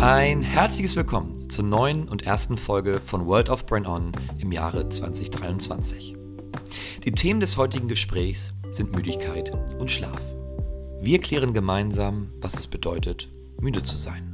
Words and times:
Ein 0.00 0.42
herzliches 0.42 0.96
Willkommen 0.96 1.50
zur 1.50 1.62
neuen 1.62 2.08
und 2.08 2.22
ersten 2.22 2.56
Folge 2.56 3.02
von 3.04 3.26
World 3.26 3.50
of 3.50 3.66
Brain 3.66 3.86
On 3.86 4.12
im 4.38 4.50
Jahre 4.50 4.88
2023. 4.88 6.14
Die 7.04 7.12
Themen 7.12 7.38
des 7.38 7.58
heutigen 7.58 7.86
Gesprächs 7.86 8.54
sind 8.70 8.96
Müdigkeit 8.96 9.52
und 9.78 9.90
Schlaf. 9.90 10.18
Wir 11.02 11.18
klären 11.18 11.52
gemeinsam, 11.52 12.32
was 12.40 12.54
es 12.54 12.66
bedeutet, 12.66 13.28
müde 13.60 13.82
zu 13.82 13.98
sein 13.98 14.32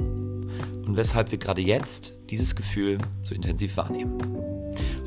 und 0.87 0.97
weshalb 0.97 1.33
wir 1.33 1.39
gerade 1.39 1.63
jetzt 1.63 2.15
dieses 2.31 2.55
Gefühl 2.55 2.99
so 3.23 3.35
intensiv 3.35 3.77
wahrnehmen. 3.77 4.19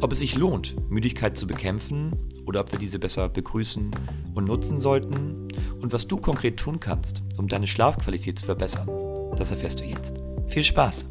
Ob 0.02 0.12
es 0.12 0.20
sich 0.20 0.36
lohnt, 0.36 0.76
Müdigkeit 0.92 1.38
zu 1.38 1.48
bekämpfen 1.48 2.12
oder 2.46 2.60
ob 2.60 2.74
wir 2.74 2.80
diese 2.80 3.00
besser 3.00 3.30
begrüßen 3.30 3.92
und 4.36 4.44
nutzen 4.44 4.78
sollten 4.78 5.48
und 5.82 5.94
was 5.94 6.06
du 6.06 6.18
konkret 6.18 6.58
tun 6.58 6.82
kannst, 6.82 7.24
um 7.38 7.48
deine 7.48 7.66
Schlafqualität 7.66 8.40
zu 8.40 8.46
verbessern, 8.46 8.90
das 9.38 9.52
erfährst 9.52 9.80
du 9.80 9.86
jetzt. 9.86 10.16
Viel 10.50 10.64
Spaß! 10.64 11.06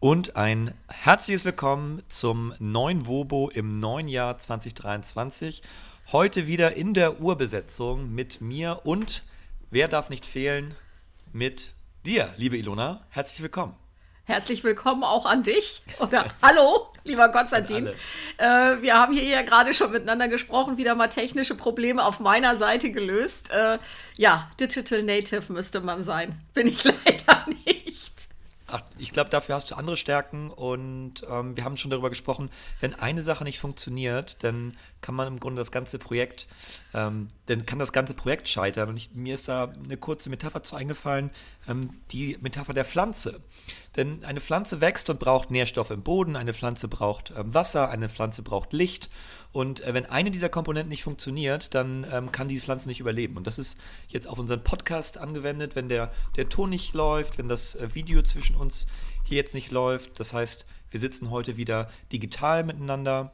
Und 0.00 0.34
ein 0.34 0.74
herzliches 0.88 1.44
Willkommen 1.44 2.02
zum 2.08 2.52
neuen 2.58 3.06
Wobo 3.06 3.48
im 3.48 3.78
neuen 3.78 4.08
Jahr 4.08 4.40
2023. 4.40 5.62
Heute 6.10 6.48
wieder 6.48 6.76
in 6.76 6.94
der 6.94 7.20
Urbesetzung 7.20 8.12
mit 8.12 8.40
mir 8.40 8.80
und 8.82 9.22
wer 9.70 9.86
darf 9.86 10.10
nicht 10.10 10.26
fehlen, 10.26 10.74
mit 11.32 11.74
dir, 12.04 12.34
liebe 12.36 12.58
Ilona. 12.58 13.06
Herzlich 13.10 13.40
willkommen. 13.40 13.81
Herzlich 14.24 14.62
willkommen 14.62 15.02
auch 15.02 15.26
an 15.26 15.42
dich. 15.42 15.82
Oder 15.98 16.26
hallo, 16.40 16.86
lieber 17.02 17.28
Konstantin. 17.30 17.88
Äh, 18.38 18.44
wir 18.80 18.94
haben 18.94 19.12
hier 19.12 19.24
ja 19.24 19.42
gerade 19.42 19.74
schon 19.74 19.90
miteinander 19.90 20.28
gesprochen, 20.28 20.76
wieder 20.76 20.94
mal 20.94 21.08
technische 21.08 21.56
Probleme 21.56 22.04
auf 22.04 22.20
meiner 22.20 22.54
Seite 22.54 22.92
gelöst. 22.92 23.50
Äh, 23.50 23.78
ja, 24.16 24.48
Digital 24.60 25.02
Native 25.02 25.52
müsste 25.52 25.80
man 25.80 26.04
sein. 26.04 26.36
Bin 26.54 26.68
ich 26.68 26.84
leider 26.84 27.46
nicht. 27.64 27.71
Ach, 28.74 28.80
ich 28.96 29.12
glaube, 29.12 29.28
dafür 29.28 29.54
hast 29.54 29.70
du 29.70 29.74
andere 29.74 29.98
Stärken 29.98 30.48
und 30.50 31.26
ähm, 31.28 31.54
wir 31.58 31.64
haben 31.64 31.76
schon 31.76 31.90
darüber 31.90 32.08
gesprochen, 32.08 32.48
wenn 32.80 32.94
eine 32.94 33.22
Sache 33.22 33.44
nicht 33.44 33.58
funktioniert, 33.58 34.42
dann 34.44 34.78
kann 35.02 35.14
man 35.14 35.28
im 35.28 35.40
Grunde 35.40 35.60
das 35.60 35.70
ganze 35.70 35.98
Projekt, 35.98 36.48
ähm, 36.94 37.28
dann 37.46 37.66
kann 37.66 37.78
das 37.78 37.92
ganze 37.92 38.14
Projekt 38.14 38.48
scheitern. 38.48 38.88
Und 38.88 38.96
ich, 38.96 39.12
mir 39.12 39.34
ist 39.34 39.48
da 39.48 39.70
eine 39.84 39.98
kurze 39.98 40.30
Metapher 40.30 40.62
zu 40.62 40.74
eingefallen, 40.74 41.30
ähm, 41.68 41.90
die 42.12 42.38
Metapher 42.40 42.72
der 42.72 42.86
Pflanze. 42.86 43.42
Denn 43.96 44.24
eine 44.24 44.40
Pflanze 44.40 44.80
wächst 44.80 45.10
und 45.10 45.20
braucht 45.20 45.50
Nährstoffe 45.50 45.90
im 45.90 46.02
Boden, 46.02 46.34
eine 46.34 46.54
Pflanze 46.54 46.88
braucht 46.88 47.30
ähm, 47.36 47.52
Wasser, 47.52 47.90
eine 47.90 48.08
Pflanze 48.08 48.40
braucht 48.42 48.72
Licht. 48.72 49.10
Und 49.52 49.82
äh, 49.82 49.92
wenn 49.92 50.06
eine 50.06 50.30
dieser 50.30 50.48
Komponenten 50.48 50.88
nicht 50.88 51.02
funktioniert, 51.02 51.74
dann 51.74 52.06
ähm, 52.10 52.32
kann 52.32 52.48
diese 52.48 52.64
Pflanze 52.64 52.88
nicht 52.88 53.00
überleben. 53.00 53.36
Und 53.36 53.46
das 53.46 53.58
ist 53.58 53.78
jetzt 54.08 54.26
auf 54.26 54.38
unseren 54.38 54.64
Podcast 54.64 55.18
angewendet, 55.18 55.76
wenn 55.76 55.90
der, 55.90 56.10
der 56.36 56.48
Ton 56.48 56.70
nicht 56.70 56.94
läuft, 56.94 57.36
wenn 57.36 57.48
das 57.48 57.74
äh, 57.74 57.94
Video 57.94 58.22
zwischen 58.22 58.56
uns 58.62 58.86
hier 59.24 59.36
jetzt 59.36 59.54
nicht 59.54 59.70
läuft. 59.70 60.18
Das 60.18 60.32
heißt, 60.32 60.66
wir 60.90 61.00
sitzen 61.00 61.30
heute 61.30 61.56
wieder 61.56 61.88
digital 62.10 62.64
miteinander 62.64 63.32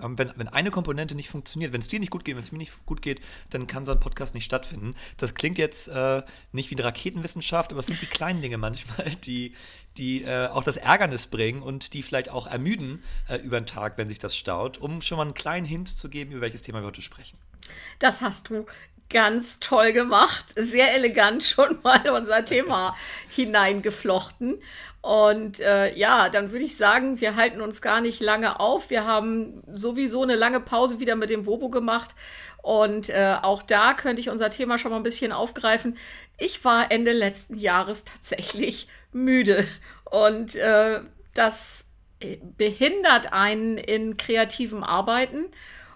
ähm, 0.00 0.18
wenn, 0.18 0.32
wenn 0.36 0.48
eine 0.48 0.70
Komponente 0.70 1.14
nicht 1.14 1.28
funktioniert, 1.28 1.72
wenn 1.72 1.80
es 1.80 1.88
dir 1.88 2.00
nicht 2.00 2.10
gut 2.10 2.24
geht, 2.24 2.36
wenn 2.36 2.42
es 2.42 2.52
mir 2.52 2.58
nicht 2.58 2.84
gut 2.86 3.02
geht, 3.02 3.20
dann 3.50 3.66
kann 3.66 3.84
so 3.84 3.92
ein 3.92 4.00
Podcast 4.00 4.34
nicht 4.34 4.44
stattfinden. 4.44 4.94
Das 5.16 5.34
klingt 5.34 5.58
jetzt 5.58 5.88
äh, 5.88 6.22
nicht 6.52 6.70
wie 6.70 6.76
eine 6.76 6.84
Raketenwissenschaft, 6.84 7.72
aber 7.72 7.80
es 7.80 7.86
sind 7.86 8.00
die 8.00 8.06
kleinen 8.06 8.42
Dinge 8.42 8.58
manchmal, 8.58 9.10
die, 9.24 9.54
die 9.96 10.22
äh, 10.22 10.48
auch 10.48 10.64
das 10.64 10.76
Ärgernis 10.76 11.26
bringen 11.26 11.62
und 11.62 11.92
die 11.92 12.02
vielleicht 12.02 12.30
auch 12.30 12.46
ermüden 12.46 13.02
äh, 13.28 13.36
über 13.38 13.60
den 13.60 13.66
Tag, 13.66 13.98
wenn 13.98 14.08
sich 14.08 14.18
das 14.18 14.36
staut, 14.36 14.78
um 14.78 15.02
schon 15.02 15.16
mal 15.16 15.24
einen 15.24 15.34
kleinen 15.34 15.66
Hint 15.66 15.88
zu 15.88 16.08
geben, 16.08 16.32
über 16.32 16.40
welches 16.40 16.62
Thema 16.62 16.80
wir 16.80 16.86
heute 16.86 17.02
sprechen. 17.02 17.38
Das 17.98 18.22
hast 18.22 18.48
du 18.48 18.66
ganz 19.12 19.60
toll 19.60 19.92
gemacht, 19.92 20.46
sehr 20.56 20.94
elegant 20.94 21.44
schon 21.44 21.78
mal 21.82 22.08
unser 22.10 22.44
Thema 22.44 22.96
hineingeflochten. 23.28 24.60
Und 25.02 25.58
äh, 25.58 25.96
ja, 25.96 26.28
dann 26.28 26.52
würde 26.52 26.64
ich 26.64 26.76
sagen, 26.76 27.20
wir 27.20 27.34
halten 27.34 27.60
uns 27.60 27.82
gar 27.82 28.00
nicht 28.00 28.20
lange 28.20 28.60
auf. 28.60 28.88
Wir 28.88 29.04
haben 29.04 29.62
sowieso 29.66 30.22
eine 30.22 30.36
lange 30.36 30.60
Pause 30.60 31.00
wieder 31.00 31.16
mit 31.16 31.28
dem 31.28 31.44
Wobo 31.44 31.70
gemacht. 31.70 32.14
Und 32.62 33.10
äh, 33.10 33.36
auch 33.42 33.62
da 33.64 33.94
könnte 33.94 34.20
ich 34.20 34.30
unser 34.30 34.50
Thema 34.50 34.78
schon 34.78 34.92
mal 34.92 34.98
ein 34.98 35.02
bisschen 35.02 35.32
aufgreifen. 35.32 35.96
Ich 36.38 36.64
war 36.64 36.92
Ende 36.92 37.12
letzten 37.12 37.58
Jahres 37.58 38.04
tatsächlich 38.04 38.86
müde. 39.12 39.66
Und 40.04 40.54
äh, 40.54 41.00
das 41.34 41.86
behindert 42.56 43.32
einen 43.32 43.78
in 43.78 44.16
kreativem 44.16 44.84
Arbeiten. 44.84 45.46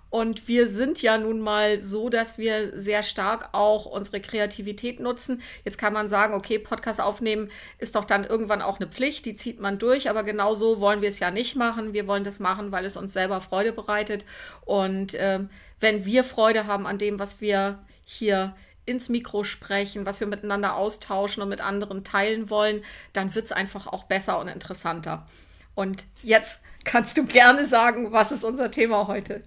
Und 0.09 0.47
wir 0.49 0.69
sind 0.69 1.03
ja 1.03 1.19
nun 1.19 1.41
mal 1.41 1.79
so, 1.79 2.09
dass 2.09 2.39
wir 2.39 2.79
sehr 2.79 3.03
stark 3.03 3.49
auch 3.53 3.87
unsere 3.87 4.21
Kreativität 4.21 5.01
nutzen. 5.01 5.43
Jetzt 5.65 5.79
kann 5.79 5.93
man 5.93 6.09
sagen, 6.09 6.35
okay, 6.35 6.59
Podcast 6.59 7.01
aufnehmen 7.01 7.51
ist 7.79 7.97
doch 7.97 8.05
dann 8.05 8.25
irgendwann 8.25 8.63
auch 8.63 8.79
eine 8.79 8.89
Pflicht, 8.89 9.27
die 9.27 9.35
zieht 9.35 9.61
man 9.61 9.79
durch, 9.79 10.09
aber 10.09 10.23
genau 10.23 10.55
so 10.55 10.81
wollen 10.81 11.03
wir 11.03 11.09
es 11.09 11.19
ja 11.19 11.31
nicht 11.31 11.57
machen. 11.57 11.93
Wir 11.93 12.07
wollen 12.07 12.25
das 12.25 12.39
machen, 12.39 12.73
weil 12.73 12.85
es 12.85 12.97
uns 12.97 13.13
selber 13.13 13.41
Freude 13.41 13.73
bereitet. 13.73 14.25
Und 14.65 15.15
äh, 15.15 15.41
wenn 15.81 16.05
wir 16.05 16.25
Freude 16.25 16.67
haben 16.67 16.87
an 16.87 16.99
dem, 16.99 17.19
was 17.19 17.41
wir 17.41 17.81
hier 18.05 18.55
ins 18.87 19.09
Mikro 19.09 19.43
sprechen, 19.43 20.07
was 20.07 20.21
wir 20.21 20.29
miteinander 20.29 20.77
austauschen 20.77 21.43
und 21.43 21.49
mit 21.49 21.61
anderen 21.61 22.05
teilen 22.05 22.49
wollen, 22.49 22.85
dann 23.13 23.35
wird 23.35 23.47
es 23.47 23.53
einfach 23.53 23.89
auch 23.89 24.05
besser 24.05 24.39
und 24.39 24.47
interessanter. 24.47 25.27
Und 25.75 26.05
jetzt 26.23 26.63
kannst 26.85 27.19
du 27.19 27.27
gerne 27.27 27.67
sagen, 27.67 28.13
was 28.13 28.31
ist 28.31 28.45
unser 28.45 28.71
Thema 28.71 29.09
heute? 29.09 29.43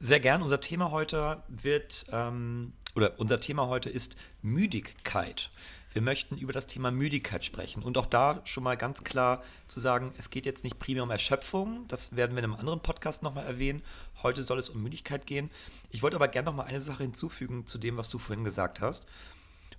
Sehr 0.00 0.20
gern. 0.20 0.42
Unser 0.42 0.60
Thema 0.60 0.90
heute 0.90 1.42
wird, 1.48 2.06
ähm, 2.10 2.72
oder 2.94 3.18
unser 3.18 3.38
Thema 3.38 3.68
heute 3.68 3.90
ist 3.90 4.16
Müdigkeit. 4.42 5.50
Wir 5.92 6.02
möchten 6.02 6.36
über 6.36 6.52
das 6.52 6.66
Thema 6.66 6.90
Müdigkeit 6.90 7.44
sprechen 7.44 7.82
und 7.82 7.96
auch 7.96 8.06
da 8.06 8.40
schon 8.44 8.62
mal 8.62 8.76
ganz 8.76 9.04
klar 9.04 9.42
zu 9.68 9.80
sagen, 9.80 10.12
es 10.18 10.30
geht 10.30 10.46
jetzt 10.46 10.64
nicht 10.64 10.78
primär 10.78 11.02
um 11.02 11.10
Erschöpfung, 11.10 11.86
das 11.88 12.14
werden 12.14 12.36
wir 12.36 12.44
in 12.44 12.50
einem 12.50 12.60
anderen 12.60 12.80
Podcast 12.80 13.22
nochmal 13.22 13.46
erwähnen. 13.46 13.82
Heute 14.22 14.42
soll 14.42 14.58
es 14.58 14.68
um 14.68 14.82
Müdigkeit 14.82 15.26
gehen. 15.26 15.50
Ich 15.90 16.02
wollte 16.02 16.16
aber 16.16 16.28
gerne 16.28 16.46
nochmal 16.46 16.66
eine 16.66 16.80
Sache 16.80 17.04
hinzufügen 17.04 17.66
zu 17.66 17.78
dem, 17.78 17.96
was 17.96 18.10
du 18.10 18.18
vorhin 18.18 18.44
gesagt 18.44 18.80
hast. 18.80 19.06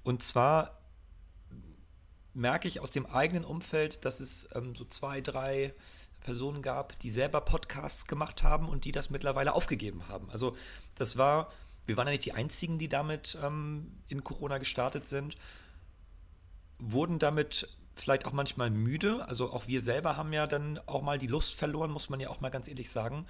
Und 0.04 0.24
zwar 0.24 0.80
merke 2.34 2.68
ich 2.68 2.80
aus 2.80 2.92
dem 2.92 3.06
eigenen 3.06 3.44
Umfeld, 3.44 4.06
dass 4.06 4.20
es 4.20 4.50
ähm, 4.56 4.76
so 4.76 4.86
zwei, 4.86 5.22
drei 5.22 5.74
Personen 6.30 6.62
gab, 6.62 7.00
die 7.00 7.10
selber 7.10 7.42
Podcasts 7.42 8.06
gemacht 8.06 8.44
haben 8.44 8.70
und 8.70 8.86
die 8.86 8.92
das 8.92 9.10
mittlerweile 9.10 9.56
aufgegeben 9.56 10.08
haben. 10.10 10.30
Also 10.30 10.56
das 10.94 11.18
war, 11.18 11.52
wir 11.88 11.98
waren 11.98 12.06
ja 12.06 12.12
nicht 12.12 12.26
die 12.26 12.34
Einzigen, 12.34 12.78
die 12.78 12.88
damit 12.88 13.36
ähm, 13.44 13.92
in 14.10 14.24
Corona 14.24 14.60
gestartet 14.60 15.08
sind, 15.08 15.38
wurden 16.78 17.18
damit 17.18 17.76
vielleicht 17.96 18.28
auch 18.28 18.32
manchmal 18.32 18.70
müde. 18.70 19.28
Also 19.28 19.52
auch 19.52 19.66
wir 19.66 19.82
selber 19.82 20.18
haben 20.18 20.32
ja 20.32 20.46
dann 20.46 20.80
auch 20.86 21.02
mal 21.02 21.18
die 21.18 21.26
Lust 21.26 21.56
verloren, 21.56 21.90
muss 21.90 22.12
man 22.12 22.20
ja 22.20 22.30
auch 22.30 22.42
mal 22.42 22.50
ganz 22.50 22.68
ehrlich 22.68 22.92
sagen. 22.92 23.26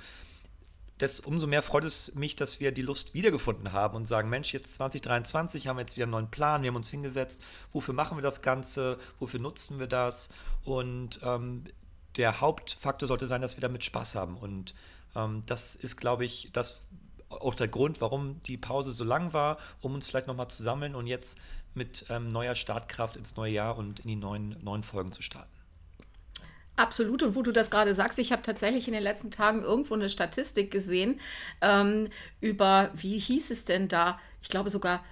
Das, 0.97 1.21
umso 1.21 1.47
mehr 1.47 1.63
freut 1.63 1.85
es 1.85 2.15
mich, 2.15 2.35
dass 2.35 2.59
wir 2.59 2.73
die 2.73 2.81
Lust 2.81 3.13
wiedergefunden 3.13 3.71
haben 3.71 3.95
und 3.95 4.09
sagen, 4.09 4.29
Mensch, 4.29 4.51
jetzt 4.51 4.73
2023 4.73 5.67
haben 5.67 5.77
wir 5.77 5.83
jetzt 5.83 5.95
wieder 5.95 6.03
einen 6.03 6.11
neuen 6.11 6.31
Plan, 6.31 6.63
wir 6.63 6.67
haben 6.67 6.75
uns 6.75 6.89
hingesetzt, 6.89 7.41
wofür 7.71 7.93
machen 7.93 8.17
wir 8.17 8.21
das 8.21 8.41
Ganze, 8.41 8.99
wofür 9.19 9.39
nutzen 9.39 9.79
wir 9.79 9.87
das 9.87 10.27
und 10.65 11.21
ähm, 11.23 11.63
der 12.17 12.41
Hauptfaktor 12.41 13.07
sollte 13.07 13.27
sein, 13.27 13.41
dass 13.41 13.57
wir 13.57 13.61
damit 13.61 13.83
Spaß 13.83 14.15
haben. 14.15 14.37
Und 14.37 14.73
ähm, 15.15 15.43
das 15.45 15.75
ist, 15.75 15.97
glaube 15.97 16.25
ich, 16.25 16.49
das 16.53 16.85
auch 17.29 17.55
der 17.55 17.67
Grund, 17.67 18.01
warum 18.01 18.41
die 18.43 18.57
Pause 18.57 18.91
so 18.91 19.03
lang 19.03 19.33
war, 19.33 19.57
um 19.81 19.93
uns 19.93 20.07
vielleicht 20.07 20.27
nochmal 20.27 20.47
zu 20.47 20.63
sammeln 20.63 20.95
und 20.95 21.07
jetzt 21.07 21.37
mit 21.75 22.05
ähm, 22.09 22.31
neuer 22.31 22.55
Startkraft 22.55 23.17
ins 23.17 23.35
neue 23.35 23.53
Jahr 23.53 23.77
und 23.77 23.99
in 23.99 24.07
die 24.07 24.15
neuen, 24.15 24.55
neuen 24.63 24.83
Folgen 24.83 25.11
zu 25.11 25.21
starten. 25.21 25.51
Absolut. 26.75 27.21
Und 27.23 27.35
wo 27.35 27.43
du 27.43 27.51
das 27.51 27.69
gerade 27.69 27.93
sagst, 27.93 28.19
ich 28.19 28.31
habe 28.31 28.41
tatsächlich 28.41 28.87
in 28.87 28.93
den 28.93 29.03
letzten 29.03 29.31
Tagen 29.31 29.63
irgendwo 29.63 29.95
eine 29.95 30.07
Statistik 30.07 30.71
gesehen 30.71 31.19
ähm, 31.61 32.07
über, 32.39 32.89
wie 32.95 33.19
hieß 33.19 33.51
es 33.51 33.65
denn 33.65 33.89
da? 33.89 34.17
Ich 34.41 34.47
glaube 34.47 34.69
sogar 34.69 35.03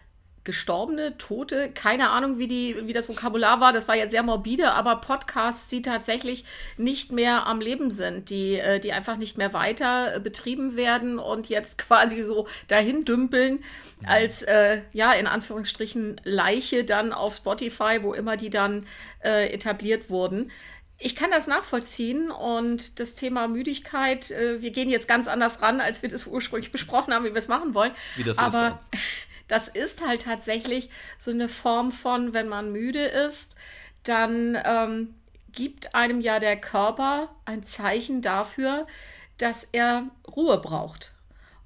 Gestorbene, 0.47 1.17
Tote, 1.17 1.69
keine 1.73 2.09
Ahnung, 2.09 2.39
wie, 2.39 2.47
die, 2.47 2.87
wie 2.87 2.93
das 2.93 3.09
Vokabular 3.09 3.59
war, 3.59 3.73
das 3.73 3.89
war 3.89 3.97
jetzt 3.97 4.11
sehr 4.11 4.23
morbide, 4.23 4.71
aber 4.71 4.95
Podcasts, 4.95 5.67
die 5.67 5.81
tatsächlich 5.81 6.45
nicht 6.77 7.11
mehr 7.11 7.45
am 7.45 7.59
Leben 7.59 7.91
sind, 7.91 8.29
die, 8.29 8.55
äh, 8.55 8.79
die 8.79 8.93
einfach 8.93 9.17
nicht 9.17 9.37
mehr 9.37 9.51
weiter 9.51 10.15
äh, 10.15 10.19
betrieben 10.21 10.77
werden 10.77 11.19
und 11.19 11.49
jetzt 11.49 11.77
quasi 11.87 12.23
so 12.23 12.47
dahin 12.69 13.03
dümpeln 13.03 13.59
als, 14.05 14.41
äh, 14.41 14.83
ja, 14.93 15.11
in 15.11 15.27
Anführungsstrichen 15.27 16.21
Leiche 16.23 16.85
dann 16.85 17.11
auf 17.11 17.35
Spotify, 17.35 17.99
wo 18.01 18.13
immer 18.13 18.37
die 18.37 18.49
dann 18.49 18.85
äh, 19.21 19.51
etabliert 19.51 20.09
wurden. 20.09 20.49
Ich 20.97 21.17
kann 21.17 21.29
das 21.29 21.47
nachvollziehen 21.47 22.31
und 22.31 23.01
das 23.01 23.15
Thema 23.15 23.49
Müdigkeit, 23.49 24.31
äh, 24.31 24.61
wir 24.61 24.71
gehen 24.71 24.89
jetzt 24.89 25.09
ganz 25.09 25.27
anders 25.27 25.61
ran, 25.61 25.81
als 25.81 26.03
wir 26.03 26.09
das 26.09 26.25
ursprünglich 26.25 26.71
besprochen 26.71 27.13
haben, 27.13 27.25
wie 27.25 27.33
wir 27.33 27.35
es 27.35 27.49
machen 27.49 27.73
wollen. 27.73 27.91
Wie 28.15 28.23
das 28.23 28.37
Aber 28.37 28.79
ist 28.93 29.27
das 29.47 29.67
ist 29.67 30.05
halt 30.05 30.23
tatsächlich 30.23 30.89
so 31.17 31.31
eine 31.31 31.49
Form 31.49 31.91
von, 31.91 32.33
wenn 32.33 32.47
man 32.47 32.71
müde 32.71 33.05
ist, 33.05 33.55
dann 34.03 34.57
ähm, 34.63 35.15
gibt 35.51 35.95
einem 35.95 36.21
ja 36.21 36.39
der 36.39 36.59
Körper 36.59 37.35
ein 37.45 37.63
Zeichen 37.63 38.21
dafür, 38.21 38.87
dass 39.37 39.67
er 39.71 40.07
Ruhe 40.27 40.59
braucht. 40.59 41.13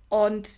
Und 0.09 0.49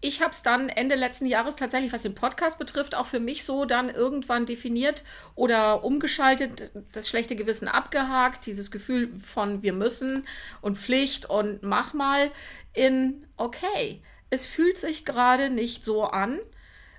ich 0.00 0.20
habe 0.20 0.32
es 0.32 0.42
dann 0.42 0.68
Ende 0.68 0.96
letzten 0.96 1.24
Jahres 1.24 1.56
tatsächlich, 1.56 1.92
was 1.92 2.02
den 2.02 2.14
Podcast 2.14 2.58
betrifft, 2.58 2.94
auch 2.94 3.06
für 3.06 3.20
mich 3.20 3.44
so 3.44 3.64
dann 3.64 3.88
irgendwann 3.88 4.44
definiert 4.44 5.02
oder 5.34 5.82
umgeschaltet, 5.82 6.72
das 6.92 7.08
schlechte 7.08 7.36
Gewissen 7.36 7.68
abgehakt, 7.68 8.44
dieses 8.44 8.70
Gefühl 8.70 9.16
von 9.16 9.62
wir 9.62 9.72
müssen 9.72 10.26
und 10.60 10.78
Pflicht 10.78 11.24
und 11.24 11.62
mach 11.62 11.94
mal 11.94 12.30
in 12.74 13.26
okay, 13.38 14.02
es 14.34 14.44
fühlt 14.44 14.76
sich 14.76 15.04
gerade 15.04 15.48
nicht 15.48 15.84
so 15.84 16.04
an. 16.04 16.40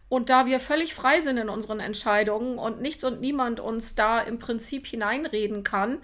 Und 0.08 0.30
da 0.30 0.46
wir 0.46 0.60
völlig 0.60 0.94
frei 0.94 1.22
sind 1.22 1.38
in 1.38 1.50
unseren 1.50 1.80
Entscheidungen 1.80 2.58
und 2.58 2.82
nichts 2.82 3.04
und 3.04 3.22
niemand 3.22 3.60
uns 3.60 3.96
da 3.96 4.22
im 4.22 4.40
Prinzip 4.40 4.88
hineinreden 4.88 5.64
kann, 5.64 6.02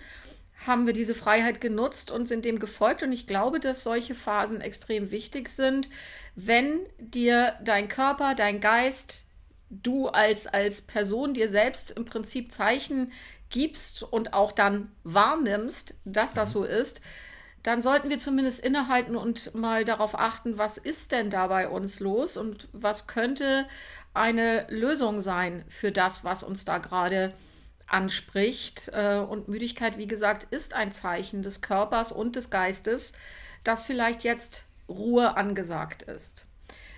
haben 0.66 0.86
wir 0.86 0.94
diese 0.94 1.16
Freiheit 1.16 1.62
genutzt 1.62 2.12
und 2.12 2.28
sind 2.28 2.46
dem 2.46 2.60
gefolgt. 2.60 3.04
Und 3.04 3.14
ich 3.14 3.26
glaube, 3.28 3.60
dass 3.60 3.84
solche 3.84 4.14
Phasen 4.16 4.62
extrem 4.62 5.12
wichtig 5.12 5.50
sind, 5.50 5.90
wenn 6.36 6.86
dir 7.00 7.56
dein 7.64 7.88
Körper, 7.88 8.36
dein 8.36 8.60
Geist, 8.60 9.26
du 9.70 10.08
als, 10.10 10.48
als 10.48 10.82
Person 10.82 11.34
dir 11.34 11.48
selbst 11.48 11.92
im 11.92 12.06
Prinzip 12.06 12.52
Zeichen 12.52 13.12
gibst 13.50 14.04
und 14.04 14.34
auch 14.34 14.52
dann 14.52 14.92
wahrnimmst, 15.04 15.96
dass 16.06 16.34
das 16.34 16.52
so 16.52 16.64
ist, 16.64 17.02
dann 17.64 17.82
sollten 17.82 18.10
wir 18.10 18.18
zumindest 18.18 18.64
innehalten 18.64 19.16
und 19.16 19.54
mal 19.54 19.86
darauf 19.86 20.18
achten, 20.18 20.58
was 20.58 20.78
ist 20.78 21.12
denn 21.12 21.30
da 21.30 21.48
bei 21.48 21.68
uns 21.68 22.00
los 22.00 22.38
und 22.38 22.68
was 22.72 23.08
könnte 23.08 23.68
eine 24.14 24.66
Lösung 24.70 25.22
sein 25.22 25.64
für 25.70 25.92
das, 25.92 26.24
was 26.24 26.44
uns 26.44 26.66
da 26.66 26.80
gerade 26.80 27.34
anspricht. 27.88 28.90
Äh, 28.94 29.18
und 29.18 29.48
Müdigkeit, 29.48 29.98
wie 29.98 30.08
gesagt, 30.08 30.48
ist 30.52 30.74
ein 30.74 30.92
Zeichen 30.92 31.44
des 31.44 31.62
Körpers 31.62 32.12
und 32.12 32.36
des 32.36 32.50
Geistes, 32.50 33.14
dass 33.64 33.84
vielleicht 33.84 34.24
jetzt 34.24 34.66
Ruhe 34.90 35.38
angesagt 35.38 36.04
ist. 36.04 36.46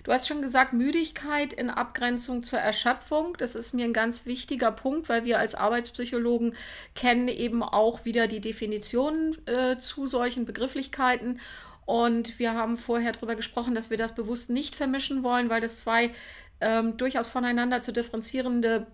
Du 0.03 0.11
hast 0.11 0.27
schon 0.27 0.41
gesagt, 0.41 0.73
Müdigkeit 0.73 1.53
in 1.53 1.69
Abgrenzung 1.69 2.43
zur 2.43 2.59
Erschöpfung. 2.59 3.35
Das 3.37 3.55
ist 3.55 3.73
mir 3.73 3.85
ein 3.85 3.93
ganz 3.93 4.25
wichtiger 4.25 4.71
Punkt, 4.71 5.07
weil 5.07 5.23
wir 5.23 5.39
als 5.39 5.55
Arbeitspsychologen 5.55 6.55
kennen 6.93 7.29
eben 7.29 7.63
auch 7.63 8.03
wieder 8.03 8.27
die 8.27 8.41
Definitionen 8.41 9.37
äh, 9.47 9.77
zu 9.77 10.07
solchen 10.07 10.45
Begrifflichkeiten. 10.45 11.39
Und 11.85 12.37
wir 12.37 12.53
haben 12.53 12.77
vorher 12.77 13.13
darüber 13.13 13.35
gesprochen, 13.35 13.75
dass 13.75 13.89
wir 13.89 13.97
das 13.97 14.13
bewusst 14.13 14.49
nicht 14.49 14.75
vermischen 14.75 15.23
wollen, 15.23 15.49
weil 15.49 15.61
das 15.61 15.77
zwei 15.77 16.11
ähm, 16.59 16.97
durchaus 16.97 17.29
voneinander 17.29 17.81
zu 17.81 17.93
differenzierende 17.93 18.87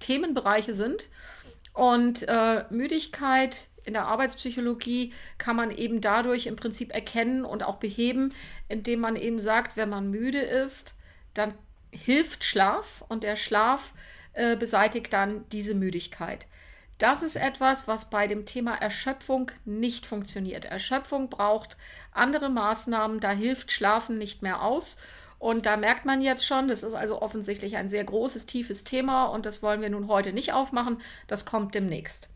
Themenbereiche 0.00 0.74
sind. 0.74 1.08
Und 1.74 2.24
äh, 2.26 2.64
Müdigkeit 2.70 3.68
in 3.84 3.94
der 3.94 4.06
Arbeitspsychologie 4.06 5.12
kann 5.38 5.56
man 5.56 5.70
eben 5.70 6.00
dadurch 6.00 6.46
im 6.46 6.56
Prinzip 6.56 6.92
erkennen 6.92 7.44
und 7.44 7.62
auch 7.62 7.76
beheben, 7.76 8.34
indem 8.68 9.00
man 9.00 9.16
eben 9.16 9.40
sagt, 9.40 9.76
wenn 9.76 9.88
man 9.88 10.10
müde 10.10 10.40
ist, 10.40 10.96
dann 11.34 11.54
hilft 11.90 12.44
Schlaf 12.44 13.04
und 13.08 13.22
der 13.22 13.36
Schlaf 13.36 13.92
äh, 14.32 14.56
beseitigt 14.56 15.12
dann 15.12 15.44
diese 15.50 15.74
Müdigkeit. 15.74 16.46
Das 16.98 17.22
ist 17.22 17.36
etwas, 17.36 17.88
was 17.88 18.10
bei 18.10 18.26
dem 18.26 18.44
Thema 18.44 18.74
Erschöpfung 18.74 19.50
nicht 19.64 20.04
funktioniert. 20.04 20.66
Erschöpfung 20.66 21.30
braucht 21.30 21.78
andere 22.12 22.50
Maßnahmen, 22.50 23.20
da 23.20 23.30
hilft 23.30 23.72
Schlafen 23.72 24.18
nicht 24.18 24.42
mehr 24.42 24.62
aus. 24.62 24.98
Und 25.38 25.64
da 25.64 25.78
merkt 25.78 26.04
man 26.04 26.20
jetzt 26.20 26.44
schon, 26.44 26.68
das 26.68 26.82
ist 26.82 26.92
also 26.92 27.22
offensichtlich 27.22 27.78
ein 27.78 27.88
sehr 27.88 28.04
großes, 28.04 28.44
tiefes 28.44 28.84
Thema 28.84 29.24
und 29.24 29.46
das 29.46 29.62
wollen 29.62 29.80
wir 29.80 29.88
nun 29.88 30.08
heute 30.08 30.34
nicht 30.34 30.52
aufmachen. 30.52 31.00
Das 31.26 31.46
kommt 31.46 31.74
demnächst. 31.74 32.28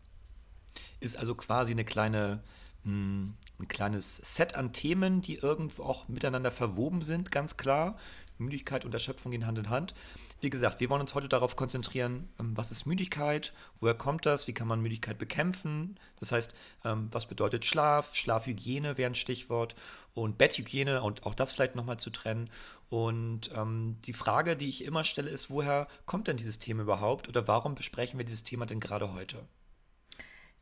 Ist 1.05 1.17
also 1.17 1.35
quasi 1.35 1.71
eine 1.71 1.85
kleine, 1.85 2.41
mh, 2.83 2.91
hm, 2.91 3.33
ein 3.59 3.67
kleines 3.67 4.17
Set 4.17 4.55
an 4.55 4.73
Themen, 4.73 5.21
die 5.21 5.35
irgendwo 5.35 5.83
auch 5.83 6.07
miteinander 6.07 6.51
verwoben 6.51 7.01
sind, 7.01 7.31
ganz 7.31 7.57
klar. 7.57 7.97
Müdigkeit 8.37 8.83
und 8.85 8.93
Erschöpfung 8.93 9.31
gehen 9.31 9.47
Hand 9.47 9.57
in 9.57 9.69
Hand. 9.69 9.93
Wie 10.41 10.49
gesagt, 10.49 10.79
wir 10.79 10.89
wollen 10.89 11.01
uns 11.01 11.13
heute 11.13 11.29
darauf 11.29 11.55
konzentrieren, 11.55 12.27
ähm, 12.39 12.57
was 12.57 12.71
ist 12.71 12.85
Müdigkeit, 12.85 13.53
woher 13.79 13.93
kommt 13.93 14.25
das, 14.25 14.47
wie 14.47 14.53
kann 14.53 14.67
man 14.67 14.81
Müdigkeit 14.81 15.17
bekämpfen. 15.17 15.97
Das 16.19 16.31
heißt, 16.31 16.55
ähm, 16.83 17.07
was 17.11 17.27
bedeutet 17.27 17.65
Schlaf, 17.65 18.13
Schlafhygiene 18.13 18.97
wäre 18.97 19.09
ein 19.09 19.15
Stichwort 19.15 19.75
und 20.13 20.37
Betthygiene 20.37 21.01
und 21.01 21.25
auch 21.25 21.33
das 21.35 21.51
vielleicht 21.51 21.75
nochmal 21.75 21.97
zu 21.97 22.09
trennen. 22.09 22.49
Und 22.89 23.51
ähm, 23.55 23.97
die 24.05 24.13
Frage, 24.13 24.55
die 24.55 24.69
ich 24.69 24.83
immer 24.83 25.03
stelle, 25.03 25.29
ist, 25.29 25.49
woher 25.49 25.87
kommt 26.05 26.27
denn 26.27 26.37
dieses 26.37 26.59
Thema 26.59 26.83
überhaupt 26.83 27.29
oder 27.29 27.47
warum 27.47 27.75
besprechen 27.75 28.17
wir 28.17 28.25
dieses 28.25 28.43
Thema 28.43 28.65
denn 28.65 28.79
gerade 28.79 29.13
heute? 29.13 29.45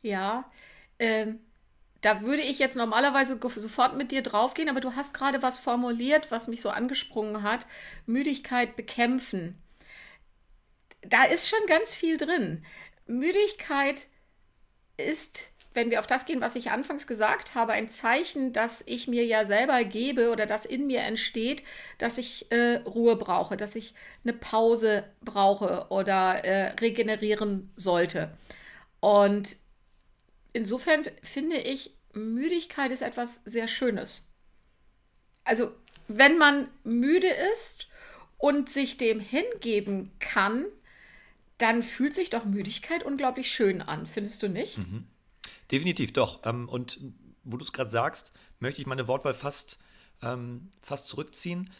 Ja, 0.04 0.44
ähm, 0.98 1.40
da 2.02 2.20
würde 2.20 2.42
ich 2.42 2.58
jetzt 2.58 2.76
normalerweise 2.76 3.40
sofort 3.40 3.96
mit 3.96 4.12
dir 4.12 4.22
draufgehen, 4.22 4.68
aber 4.68 4.82
du 4.82 4.94
hast 4.94 5.14
gerade 5.14 5.40
was 5.40 5.58
formuliert, 5.58 6.30
was 6.30 6.46
mich 6.46 6.60
so 6.60 6.68
angesprungen 6.68 7.42
hat. 7.42 7.66
Müdigkeit 8.04 8.76
bekämpfen. 8.76 9.58
Da 11.00 11.24
ist 11.24 11.48
schon 11.48 11.66
ganz 11.66 11.96
viel 11.96 12.18
drin. 12.18 12.66
Müdigkeit 13.06 14.06
ist, 14.98 15.52
wenn 15.72 15.90
wir 15.90 16.00
auf 16.00 16.06
das 16.06 16.26
gehen, 16.26 16.42
was 16.42 16.54
ich 16.54 16.70
anfangs 16.70 17.06
gesagt 17.06 17.54
habe, 17.54 17.72
ein 17.72 17.88
Zeichen, 17.88 18.52
dass 18.52 18.82
ich 18.86 19.08
mir 19.08 19.24
ja 19.24 19.46
selber 19.46 19.84
gebe 19.84 20.30
oder 20.30 20.44
das 20.44 20.66
in 20.66 20.86
mir 20.86 21.00
entsteht, 21.00 21.62
dass 21.96 22.18
ich 22.18 22.52
äh, 22.52 22.76
Ruhe 22.86 23.16
brauche, 23.16 23.56
dass 23.56 23.74
ich 23.74 23.94
eine 24.22 24.34
Pause 24.34 25.04
brauche 25.22 25.86
oder 25.88 26.44
äh, 26.44 26.74
regenerieren 26.78 27.72
sollte. 27.76 28.36
Und 29.00 29.56
insofern 30.54 31.04
finde 31.22 31.58
ich, 31.58 31.94
Müdigkeit 32.14 32.90
ist 32.90 33.02
etwas 33.02 33.42
sehr 33.44 33.68
Schönes. 33.68 34.32
Also, 35.44 35.72
wenn 36.08 36.38
man 36.38 36.68
müde 36.84 37.28
ist 37.54 37.88
und 38.38 38.70
sich 38.70 38.96
dem 38.96 39.20
hingeben 39.20 40.10
kann, 40.20 40.66
dann 41.58 41.82
fühlt 41.82 42.14
sich 42.14 42.30
doch 42.30 42.44
Müdigkeit 42.44 43.04
unglaublich 43.04 43.52
schön 43.52 43.82
an, 43.82 44.06
findest 44.06 44.42
du 44.42 44.48
nicht? 44.48 44.78
Mhm. 44.78 45.06
Definitiv, 45.70 46.12
doch. 46.12 46.40
Ähm, 46.44 46.68
und 46.68 46.98
wo 47.42 47.56
du 47.56 47.64
es 47.64 47.72
gerade 47.72 47.90
sagst, 47.90 48.32
möchte 48.58 48.80
ich 48.80 48.86
meine 48.86 49.08
Wortwahl 49.08 49.34
fast, 49.34 49.82
ähm, 50.22 50.70
fast 50.80 51.08
zurückziehen. 51.08 51.70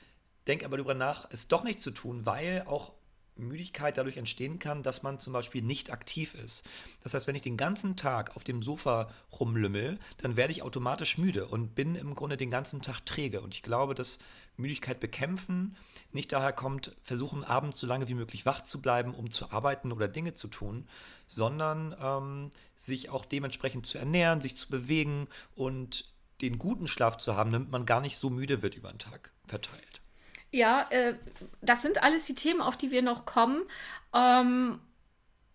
Denke 0.47 0.67
aber 0.67 0.77
darüber 0.77 0.95
nach, 0.95 1.29
es 1.31 1.49
doch 1.49 1.65
nicht 1.65 1.81
zu 1.81 1.91
tun, 1.91 2.27
weil 2.27 2.65
auch 2.67 2.93
Müdigkeit 3.37 3.99
dadurch 3.99 4.17
entstehen 4.17 4.59
kann, 4.59 4.83
dass 4.83 5.03
man 5.03 5.19
zum 5.19 5.33
Beispiel 5.33 5.63
nicht 5.63 5.93
aktiv 5.93 6.35
ist. 6.35 6.65
Das 7.03 7.15
heißt, 7.15 7.27
wenn 7.27 7.35
ich 7.35 7.43
den 7.43 7.57
ganzen 7.57 7.97
Tag 7.97 8.37
auf 8.37 8.45
dem 8.45 8.63
Sofa 8.63 9.11
rumlümmel, 9.39 9.99
dann 10.19 10.37
werde 10.37 10.53
ich 10.53 10.63
automatisch 10.63 11.19
müde 11.19 11.47
und 11.47 11.75
bin 11.75 11.97
im 11.97 12.15
Grunde 12.15 12.37
den 12.37 12.51
ganzen 12.51 12.83
Tag 12.83 13.05
träge. 13.05 13.41
Und 13.41 13.55
ich 13.55 13.63
glaube, 13.63 13.95
dass 13.95 14.19
Müdigkeit 14.57 15.01
bekämpfen 15.01 15.77
nicht 16.13 16.33
daher 16.33 16.53
kommt, 16.53 16.95
versuchen 17.03 17.43
abends 17.43 17.79
so 17.79 17.87
lange 17.87 18.09
wie 18.09 18.15
möglich 18.15 18.47
wach 18.47 18.63
zu 18.63 18.81
bleiben, 18.81 19.15
um 19.15 19.31
zu 19.31 19.51
arbeiten 19.51 19.91
oder 19.91 20.07
Dinge 20.07 20.35
zu 20.35 20.49
tun, 20.49 20.87
sondern 21.27 21.97
ähm, 22.01 22.51
sich 22.77 23.11
auch 23.11 23.25
dementsprechend 23.25 23.87
zu 23.87 23.99
ernähren, 23.99 24.41
sich 24.41 24.57
zu 24.57 24.69
bewegen 24.69 25.27
und 25.57 26.13
den 26.41 26.59
guten 26.59 26.87
Schlaf 26.87 27.17
zu 27.17 27.37
haben, 27.37 27.53
damit 27.53 27.71
man 27.71 27.87
gar 27.87 28.01
nicht 28.01 28.17
so 28.17 28.31
müde 28.31 28.63
wird 28.63 28.75
über 28.75 28.91
den 28.91 28.99
Tag 28.99 29.33
verteilt. 29.47 29.94
Ja, 30.55 30.87
äh, 30.91 31.15
das 31.63 31.83
sind 31.83 32.01
alles 32.01 32.27
die 32.27 32.37
Themen, 32.37 32.61
auf 32.61 32.77
die 32.77 32.93
wir 32.93 33.03
noch 33.03 33.27
kommen. 33.27 33.65
Ähm, 34.15 34.79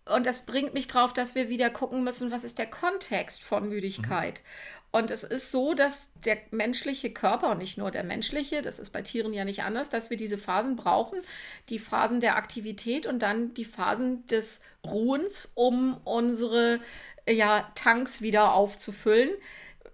und 0.04 0.26
das 0.26 0.44
bringt 0.44 0.74
mich 0.74 0.88
drauf, 0.88 1.14
dass 1.14 1.34
wir 1.34 1.48
wieder 1.48 1.70
gucken 1.70 2.04
müssen, 2.04 2.30
was 2.30 2.44
ist 2.44 2.58
der 2.58 2.66
Kontext 2.66 3.42
von 3.42 3.66
Müdigkeit. 3.70 4.42
Mhm. 4.42 4.90
Und 4.92 5.10
es 5.10 5.24
ist 5.24 5.52
so, 5.52 5.72
dass 5.72 6.10
der 6.26 6.36
menschliche 6.50 7.10
Körper 7.10 7.52
und 7.52 7.58
nicht 7.58 7.78
nur 7.78 7.90
der 7.90 8.04
menschliche, 8.04 8.60
das 8.60 8.78
ist 8.78 8.90
bei 8.90 9.00
Tieren 9.00 9.32
ja 9.32 9.46
nicht 9.46 9.62
anders, 9.62 9.88
dass 9.88 10.10
wir 10.10 10.18
diese 10.18 10.36
Phasen 10.36 10.76
brauchen, 10.76 11.22
die 11.70 11.78
Phasen 11.78 12.20
der 12.20 12.36
Aktivität 12.36 13.06
und 13.06 13.20
dann 13.20 13.54
die 13.54 13.64
Phasen 13.64 14.26
des 14.26 14.60
Ruhens, 14.84 15.52
um 15.54 15.98
unsere 16.04 16.78
ja, 17.26 17.72
Tanks 17.74 18.20
wieder 18.20 18.52
aufzufüllen, 18.52 19.30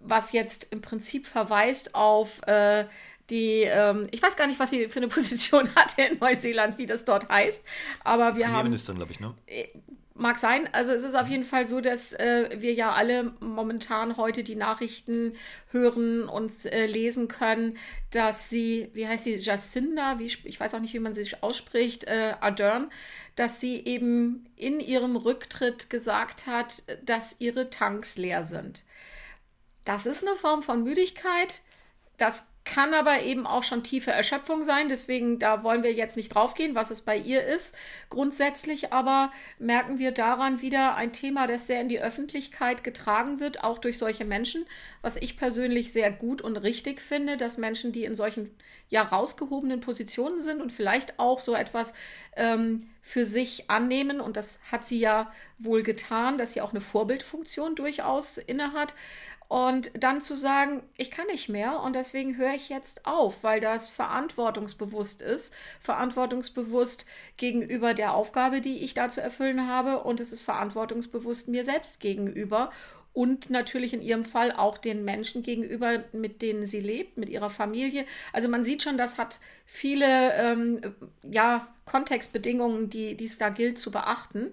was 0.01 0.33
jetzt 0.33 0.73
im 0.73 0.83
Prinzip 0.83 1.29
verweist 1.29 1.95
auf 1.95 2.43
äh, 2.49 2.87
die, 3.31 3.63
ähm, 3.63 4.07
ich 4.11 4.23
weiß 4.23 4.37
gar 4.37 4.47
nicht, 4.47 4.61
was 4.61 4.71
sie 4.71 4.89
für 4.89 5.01
eine 5.01 5.09
Position 5.17 5.75
hatte 5.75 6.03
in 6.03 6.19
Neuseeland, 6.19 6.79
wie 6.79 6.87
das 6.87 7.05
dort 7.05 7.29
heißt, 7.29 7.65
aber 8.05 8.37
wir 8.37 8.51
haben. 8.51 8.75
glaube 8.75 9.13
ich, 9.13 9.21
ne? 9.21 9.35
Äh, 9.47 9.69
mag 10.19 10.39
sein. 10.39 10.69
Also 10.73 10.93
es 10.93 11.03
ist 11.03 11.15
auf 11.15 11.29
jeden 11.29 11.45
Fall 11.45 11.67
so, 11.67 11.81
dass 11.81 12.13
äh, 12.13 12.57
wir 12.59 12.73
ja 12.73 12.93
alle 12.93 13.35
momentan 13.41 14.17
heute 14.17 14.43
die 14.45 14.57
Nachrichten 14.57 15.35
hören 15.71 16.29
und 16.29 16.65
äh, 16.67 16.87
lesen 16.87 17.29
können, 17.29 17.77
dass 18.11 18.49
sie, 18.49 18.91
wie 18.95 19.07
heißt 19.07 19.25
sie, 19.25 19.37
Jacinda, 19.37 20.19
wie, 20.19 20.25
ich 20.45 20.59
weiß 20.59 20.75
auch 20.75 20.81
nicht, 20.81 20.95
wie 20.95 20.99
man 20.99 21.15
sie 21.15 21.29
ausspricht, 21.41 22.05
äh, 22.05 22.35
Ardern, 22.41 22.91
dass 23.35 23.61
sie 23.61 23.85
eben 23.85 24.47
in 24.57 24.81
ihrem 24.81 25.17
Rücktritt 25.17 25.91
gesagt 25.91 26.47
hat, 26.47 26.83
dass 27.05 27.37
ihre 27.39 27.71
Tanks 27.71 28.17
leer 28.17 28.43
sind. 28.43 28.85
Das 29.85 30.07
ist 30.07 30.27
eine 30.27 30.37
Form 30.37 30.63
von 30.63 30.83
Müdigkeit. 30.83 31.61
Das 32.17 32.47
kann 32.67 32.95
aber 32.95 33.23
eben 33.23 33.47
auch 33.47 33.63
schon 33.63 33.85
tiefe 33.85 34.11
Erschöpfung 34.11 34.65
sein. 34.65 34.89
Deswegen, 34.89 35.39
da 35.39 35.63
wollen 35.63 35.85
wir 35.85 35.93
jetzt 35.93 36.17
nicht 36.17 36.35
draufgehen, 36.35 36.75
was 36.75 36.91
es 36.91 37.01
bei 37.01 37.17
ihr 37.17 37.45
ist. 37.45 37.77
Grundsätzlich 38.11 38.93
aber 38.93 39.31
merken 39.59 39.99
wir 39.99 40.11
daran 40.11 40.61
wieder 40.61 40.97
ein 40.97 41.13
Thema, 41.13 41.47
das 41.47 41.69
sehr 41.69 41.81
in 41.81 41.89
die 41.89 42.01
Öffentlichkeit 42.01 42.83
getragen 42.83 43.39
wird, 43.39 43.63
auch 43.63 43.79
durch 43.79 43.99
solche 43.99 44.25
Menschen, 44.25 44.67
was 45.01 45.17
ich 45.17 45.37
persönlich 45.37 45.93
sehr 45.93 46.11
gut 46.11 46.43
und 46.43 46.57
richtig 46.57 47.01
finde, 47.01 47.37
dass 47.37 47.57
Menschen, 47.57 47.93
die 47.93 48.05
in 48.05 48.17
solchen 48.17 48.55
ja 48.89 49.03
rausgehobenen 49.03 49.81
Positionen 49.81 50.41
sind 50.41 50.61
und 50.61 50.73
vielleicht 50.73 51.19
auch 51.19 51.41
so 51.41 51.55
etwas 51.55 51.95
ähm, 52.35 52.91
für 53.01 53.25
sich 53.25 53.71
annehmen, 53.71 54.21
und 54.21 54.37
das 54.37 54.61
hat 54.71 54.87
sie 54.87 54.99
ja 54.99 55.31
wohl 55.59 55.85
getan, 55.85 56.39
dass 56.39 56.53
sie 56.53 56.61
auch 56.61 56.71
eine 56.71 56.81
Vorbildfunktion 56.81 57.77
durchaus 57.77 58.39
innehat, 58.39 58.95
und 59.49 59.91
dann 59.95 60.21
zu 60.21 60.37
sagen, 60.37 60.83
ich 60.97 61.11
kann 61.11 61.27
nicht 61.29 61.49
mehr 61.49 61.81
und 61.81 61.95
deswegen 61.95 62.37
höre 62.37 62.55
ich 62.55 62.69
jetzt 62.69 63.07
auf, 63.07 63.45
weil 63.45 63.61
das 63.61 63.89
verantwortungsbewusst 63.89 65.23
ist, 65.23 65.55
verantwortungsbewusst 65.81 67.07
gegenüber 67.37 67.95
der 67.95 68.15
Aufgabe, 68.15 68.61
die 68.61 68.79
ich 68.79 68.95
da 68.95 69.09
zu 69.09 69.21
erfüllen 69.21 69.69
habe 69.69 70.03
und 70.03 70.21
es 70.21 70.33
ist 70.33 70.43
verantwortungsbewusst 70.43 71.49
mir 71.49 71.65
selbst 71.65 72.01
gegenüber 72.01 72.71
und 73.17 73.49
natürlich 73.49 73.95
in 73.95 74.03
ihrem 74.03 74.27
Fall 74.27 74.53
auch 74.53 74.77
den 74.77 75.03
Menschen 75.03 75.43
gegenüber, 75.43 76.05
mit 76.13 76.43
denen 76.43 76.67
sie 76.67 76.81
lebt, 76.81 77.17
mit 77.17 77.31
ihrer 77.31 77.49
Familie. 77.49 78.05
Also 78.35 78.49
man 78.49 78.67
sieht 78.67 78.83
schon, 78.83 78.99
das 78.99 79.17
hat 79.17 79.41
viele 79.65 80.35
ähm, 80.35 80.81
ja, 81.23 81.67
Kontextbedingungen, 81.87 82.91
die 82.91 83.17
es 83.25 83.39
da 83.39 83.49
gilt 83.49 83.79
zu 83.79 83.91
beachten. 83.91 84.53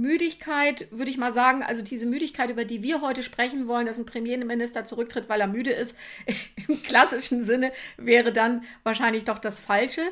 Müdigkeit, 0.00 0.88
würde 0.90 1.10
ich 1.10 1.18
mal 1.18 1.32
sagen, 1.32 1.62
also 1.62 1.82
diese 1.82 2.06
Müdigkeit, 2.06 2.50
über 2.50 2.64
die 2.64 2.82
wir 2.82 3.00
heute 3.00 3.22
sprechen 3.22 3.68
wollen, 3.68 3.86
dass 3.86 3.98
ein 3.98 4.06
Premierminister 4.06 4.84
zurücktritt, 4.84 5.28
weil 5.28 5.40
er 5.40 5.46
müde 5.46 5.72
ist, 5.72 5.96
im 6.68 6.82
klassischen 6.82 7.44
Sinne 7.44 7.72
wäre 7.96 8.32
dann 8.32 8.64
wahrscheinlich 8.82 9.24
doch 9.24 9.38
das 9.38 9.60
Falsche. 9.60 10.02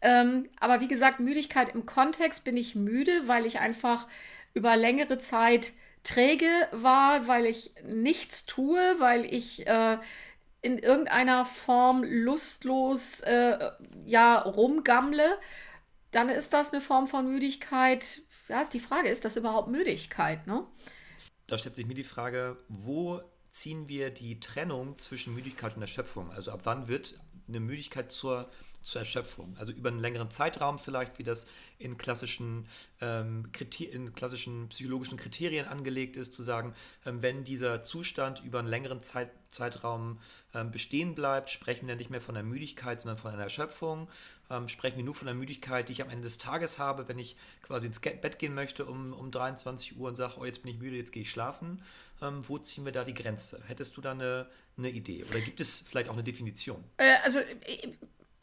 Ähm, 0.00 0.48
aber 0.58 0.80
wie 0.80 0.88
gesagt, 0.88 1.20
Müdigkeit 1.20 1.74
im 1.74 1.86
Kontext 1.86 2.44
bin 2.44 2.56
ich 2.56 2.74
müde, 2.74 3.28
weil 3.28 3.46
ich 3.46 3.60
einfach 3.60 4.08
über 4.54 4.76
längere 4.76 5.18
Zeit 5.18 5.72
träge 6.04 6.50
war, 6.72 7.28
weil 7.28 7.46
ich 7.46 7.72
nichts 7.84 8.44
tue, 8.44 8.80
weil 8.98 9.24
ich 9.24 9.66
äh, 9.66 9.98
in 10.60 10.78
irgendeiner 10.78 11.44
Form 11.44 12.04
lustlos 12.04 13.20
äh, 13.20 13.70
ja 14.04 14.38
rumgammle, 14.38 15.38
dann 16.10 16.28
ist 16.28 16.52
das 16.52 16.72
eine 16.72 16.80
Form 16.80 17.06
von 17.06 17.26
Müdigkeit, 17.26 18.22
ja, 18.52 18.60
ist 18.60 18.74
die 18.74 18.80
Frage, 18.80 19.08
ist 19.08 19.24
das 19.24 19.38
überhaupt 19.38 19.68
Müdigkeit? 19.68 20.46
Ne? 20.46 20.66
Da 21.46 21.56
stellt 21.56 21.74
sich 21.74 21.86
mir 21.86 21.94
die 21.94 22.04
Frage, 22.04 22.58
wo 22.68 23.22
ziehen 23.48 23.88
wir 23.88 24.10
die 24.10 24.40
Trennung 24.40 24.98
zwischen 24.98 25.34
Müdigkeit 25.34 25.74
und 25.74 25.80
Erschöpfung? 25.80 26.30
Also 26.30 26.52
ab 26.52 26.60
wann 26.64 26.86
wird 26.86 27.18
eine 27.48 27.60
Müdigkeit 27.60 28.12
zur, 28.12 28.50
zur 28.82 29.00
Erschöpfung? 29.00 29.56
Also 29.58 29.72
über 29.72 29.88
einen 29.88 29.98
längeren 29.98 30.30
Zeitraum 30.30 30.78
vielleicht, 30.78 31.18
wie 31.18 31.22
das 31.22 31.46
in 31.78 31.98
klassischen, 31.98 32.66
ähm, 33.00 33.50
in 33.78 34.12
klassischen 34.14 34.68
psychologischen 34.68 35.16
Kriterien 35.16 35.66
angelegt 35.66 36.16
ist, 36.16 36.34
zu 36.34 36.42
sagen, 36.42 36.74
ähm, 37.06 37.22
wenn 37.22 37.44
dieser 37.44 37.82
Zustand 37.82 38.42
über 38.44 38.58
einen 38.58 38.68
längeren 38.68 39.02
Zeit, 39.02 39.30
Zeitraum 39.52 40.18
ähm, 40.54 40.70
bestehen 40.70 41.14
bleibt, 41.14 41.50
sprechen 41.50 41.86
wir 41.86 41.94
nicht 41.94 42.10
mehr 42.10 42.20
von 42.20 42.36
einer 42.36 42.46
Müdigkeit, 42.46 43.00
sondern 43.00 43.18
von 43.18 43.32
einer 43.32 43.42
Erschöpfung. 43.42 44.08
Ähm, 44.50 44.66
sprechen 44.66 44.96
wir 44.96 45.04
nur 45.04 45.14
von 45.14 45.26
der 45.26 45.34
Müdigkeit, 45.34 45.88
die 45.88 45.92
ich 45.92 46.02
am 46.02 46.10
Ende 46.10 46.24
des 46.24 46.38
Tages 46.38 46.78
habe, 46.78 47.08
wenn 47.08 47.18
ich 47.18 47.36
quasi 47.62 47.86
ins 47.86 48.00
Bett 48.00 48.38
gehen 48.38 48.54
möchte 48.54 48.86
um, 48.86 49.12
um 49.12 49.30
23 49.30 49.98
Uhr 49.98 50.08
und 50.08 50.16
sage, 50.16 50.34
oh, 50.38 50.44
jetzt 50.44 50.62
bin 50.62 50.72
ich 50.72 50.80
müde, 50.80 50.96
jetzt 50.96 51.12
gehe 51.12 51.22
ich 51.22 51.30
schlafen. 51.30 51.82
Ähm, 52.20 52.42
wo 52.48 52.58
ziehen 52.58 52.84
wir 52.84 52.92
da 52.92 53.04
die 53.04 53.14
Grenze? 53.14 53.62
Hättest 53.66 53.96
du 53.96 54.00
da 54.00 54.12
eine, 54.12 54.48
eine 54.76 54.90
Idee? 54.90 55.24
Oder 55.24 55.40
gibt 55.40 55.60
es 55.60 55.80
vielleicht 55.80 56.08
auch 56.08 56.14
eine 56.14 56.24
Definition? 56.24 56.82
Äh, 56.96 57.16
also 57.22 57.38
äh, 57.38 57.92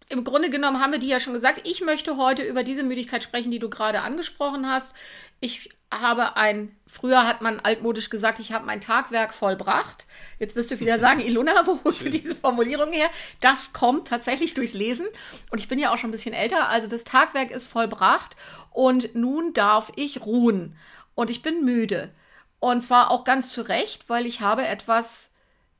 im 0.09 0.23
Grunde 0.23 0.49
genommen 0.49 0.81
haben 0.81 0.91
wir 0.91 0.99
die 0.99 1.07
ja 1.07 1.19
schon 1.19 1.33
gesagt. 1.33 1.67
Ich 1.67 1.81
möchte 1.81 2.17
heute 2.17 2.43
über 2.43 2.63
diese 2.63 2.83
Müdigkeit 2.83 3.23
sprechen, 3.23 3.51
die 3.51 3.59
du 3.59 3.69
gerade 3.69 4.01
angesprochen 4.01 4.67
hast. 4.67 4.95
Ich 5.39 5.69
habe 5.91 6.35
ein, 6.35 6.75
früher 6.87 7.27
hat 7.27 7.41
man 7.41 7.59
altmodisch 7.59 8.09
gesagt, 8.09 8.39
ich 8.39 8.51
habe 8.51 8.65
mein 8.65 8.81
Tagwerk 8.81 9.33
vollbracht. 9.33 10.07
Jetzt 10.39 10.55
wirst 10.55 10.71
du 10.71 10.79
wieder 10.79 10.97
sagen, 10.99 11.19
Ilona, 11.19 11.65
wo 11.67 11.79
holst 11.83 12.05
du 12.05 12.09
diese 12.09 12.35
Formulierung 12.35 12.91
her? 12.91 13.09
Das 13.39 13.71
kommt 13.71 14.07
tatsächlich 14.07 14.55
durchs 14.55 14.73
Lesen. 14.73 15.05
Und 15.51 15.59
ich 15.59 15.67
bin 15.67 15.77
ja 15.77 15.93
auch 15.93 15.97
schon 15.97 16.09
ein 16.09 16.13
bisschen 16.13 16.33
älter. 16.33 16.69
Also 16.69 16.87
das 16.87 17.03
Tagwerk 17.03 17.51
ist 17.51 17.67
vollbracht 17.67 18.35
und 18.71 19.13
nun 19.15 19.53
darf 19.53 19.91
ich 19.95 20.25
ruhen. 20.25 20.75
Und 21.13 21.29
ich 21.29 21.43
bin 21.43 21.63
müde. 21.63 22.11
Und 22.59 22.83
zwar 22.83 23.11
auch 23.11 23.23
ganz 23.23 23.51
zu 23.51 23.61
Recht, 23.61 24.09
weil 24.09 24.25
ich 24.25 24.41
habe 24.41 24.65
etwas 24.65 25.33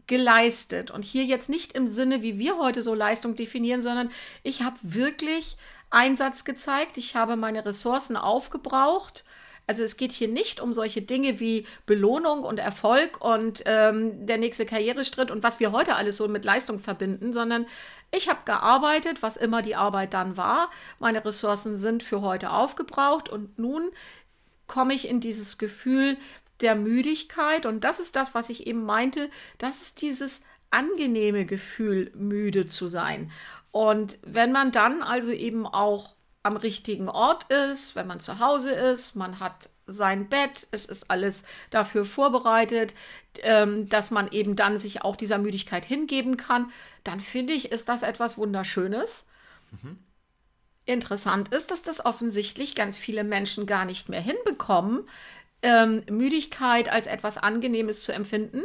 geleistet. 0.10 0.92
Und 0.92 1.06
hier 1.06 1.24
jetzt 1.24 1.48
nicht 1.48 1.72
im 1.74 1.88
Sinne, 1.88 2.22
wie 2.22 2.38
wir 2.38 2.58
heute 2.58 2.82
so 2.82 2.94
Leistung 2.94 3.38
definieren, 3.38 3.82
sondern 3.82 4.10
ich 4.44 4.64
habe 4.64 4.76
wirklich 4.82 5.56
Einsatz 5.90 6.44
gezeigt. 6.44 6.98
Ich 6.98 7.16
habe 7.16 7.38
meine 7.38 7.66
Ressourcen 7.66 8.18
aufgebraucht. 8.18 9.24
Also 9.68 9.84
es 9.84 9.98
geht 9.98 10.12
hier 10.12 10.28
nicht 10.28 10.62
um 10.62 10.74
solche 10.74 11.04
Dinge 11.04 11.40
wie 11.40 11.64
Belohnung 11.86 12.44
und 12.44 12.58
Erfolg 12.58 13.24
und 13.24 13.62
ähm, 13.68 14.26
der 14.26 14.40
nächste 14.40 14.66
Karrierestritt 14.66 15.30
und 15.30 15.44
was 15.44 15.60
wir 15.60 15.72
heute 15.72 15.96
alles 15.96 16.18
so 16.18 16.28
mit 16.28 16.44
Leistung 16.44 16.80
verbinden, 16.80 17.34
sondern 17.34 17.68
ich 18.10 18.30
habe 18.30 18.40
gearbeitet, 18.46 19.22
was 19.22 19.38
immer 19.38 19.62
die 19.62 19.76
Arbeit 19.76 20.16
dann 20.16 20.38
war. 20.38 20.72
Meine 20.98 21.24
Ressourcen 21.24 21.78
sind 21.78 22.02
für 22.02 22.22
heute 22.22 22.50
aufgebraucht 22.50 23.30
und 23.30 23.60
nun 23.60 23.92
komme 24.66 24.96
ich 24.96 25.08
in 25.08 25.20
dieses 25.20 25.60
Gefühl, 25.60 26.18
der 26.62 26.76
Müdigkeit. 26.76 27.66
Und 27.66 27.84
das 27.84 28.00
ist 28.00 28.16
das, 28.16 28.34
was 28.36 28.50
ich 28.50 28.68
eben 28.68 28.84
meinte. 28.84 29.30
Das 29.58 29.82
ist 29.82 30.02
dieses 30.02 30.42
angenehme 30.72 31.46
Gefühl, 31.46 32.12
müde 32.16 32.68
zu 32.68 32.88
sein. 32.88 33.32
Und 33.72 34.18
wenn 34.24 34.52
man 34.52 34.72
dann 34.72 35.02
also 35.04 35.32
eben 35.32 35.66
auch 35.66 36.16
am 36.44 36.58
richtigen 36.58 37.10
Ort 37.10 37.52
ist, 37.52 37.96
wenn 37.96 38.08
man 38.08 38.20
zu 38.20 38.40
Hause 38.40 38.72
ist, 38.72 39.16
man 39.16 39.40
hat 39.40 39.70
sein 39.86 40.30
Bett, 40.30 40.68
es 40.72 40.86
ist 40.86 41.10
alles 41.10 41.46
dafür 41.70 42.06
vorbereitet, 42.06 42.94
ähm, 43.42 43.90
dass 43.90 44.12
man 44.12 44.32
eben 44.32 44.56
dann 44.56 44.78
sich 44.78 45.02
auch 45.02 45.16
dieser 45.16 45.38
Müdigkeit 45.38 45.86
hingeben 45.86 46.38
kann, 46.38 46.72
dann 47.04 47.20
finde 47.20 47.54
ich, 47.54 47.72
ist 47.72 47.90
das 47.90 48.04
etwas 48.04 48.38
Wunderschönes. 48.38 49.28
Mhm. 49.72 49.98
Interessant 50.86 51.54
ist, 51.54 51.72
dass 51.72 51.84
das 51.84 52.04
offensichtlich 52.06 52.74
ganz 52.74 52.98
viele 52.98 53.24
Menschen 53.24 53.68
gar 53.68 53.86
nicht 53.86 54.10
mehr 54.10 54.22
hinbekommen, 54.22 55.08
ähm, 55.62 56.04
Müdigkeit 56.10 56.90
als 56.90 57.08
etwas 57.08 57.38
Angenehmes 57.38 58.04
zu 58.04 58.12
empfinden, 58.12 58.64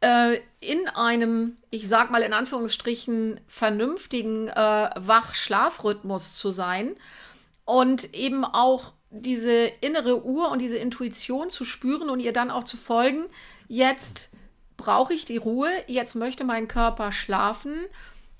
äh, 0.00 0.38
in 0.60 0.88
einem, 0.88 1.56
ich 1.70 1.88
sag 1.88 2.10
mal 2.10 2.22
in 2.22 2.32
Anführungsstrichen, 2.32 3.40
vernünftigen 3.46 4.48
äh, 4.48 4.90
Wach-Schlafrhythmus 4.96 6.36
zu 6.36 6.50
sein 6.50 6.96
und 7.64 8.12
eben 8.14 8.44
auch 8.44 8.92
diese 9.10 9.66
innere 9.80 10.24
Uhr 10.24 10.50
und 10.50 10.58
diese 10.60 10.76
Intuition 10.76 11.50
zu 11.50 11.64
spüren 11.64 12.10
und 12.10 12.20
ihr 12.20 12.32
dann 12.32 12.50
auch 12.50 12.64
zu 12.64 12.76
folgen. 12.76 13.26
Jetzt 13.68 14.30
brauche 14.76 15.14
ich 15.14 15.24
die 15.24 15.36
Ruhe, 15.36 15.70
jetzt 15.86 16.14
möchte 16.14 16.44
mein 16.44 16.66
Körper 16.66 17.12
schlafen 17.12 17.74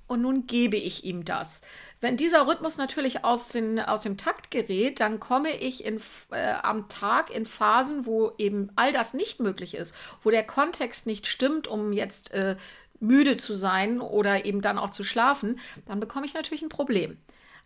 und 0.09 0.23
nun 0.23 0.47
gebe 0.47 0.77
ich 0.77 1.05
ihm 1.05 1.25
das. 1.25 1.61
Wenn 2.03 2.17
dieser 2.17 2.49
Rhythmus 2.49 2.79
natürlich 2.79 3.25
aus, 3.25 3.51
den, 3.51 3.79
aus 3.79 4.01
dem 4.01 4.17
Takt 4.17 4.51
gerät, 4.51 4.99
dann 4.99 5.21
komme 5.21 5.57
ich 5.57 5.85
in, 5.85 6.01
äh, 6.33 6.55
am 6.61 6.89
Tag 6.89 7.31
in 7.31 7.47
Phasen, 7.47 8.07
wo 8.07 8.33
eben 8.39 8.73
all 8.75 8.93
das 8.93 9.15
nicht 9.15 9.39
möglich 9.39 9.77
ist, 9.77 9.95
wo 10.21 10.31
der 10.31 10.43
Kontext 10.43 11.07
nicht 11.07 11.29
stimmt, 11.29 11.69
um 11.69 11.93
jetzt 11.93 12.33
äh, 12.33 12.57
müde 12.99 13.37
zu 13.37 13.55
sein 13.55 14.01
oder 14.01 14.45
eben 14.45 14.63
dann 14.63 14.79
auch 14.79 14.91
zu 14.91 15.05
schlafen, 15.05 15.61
dann 15.87 16.01
bekomme 16.01 16.27
ich 16.27 16.35
natürlich 16.35 16.63
ein 16.63 16.69
Problem. 16.69 17.19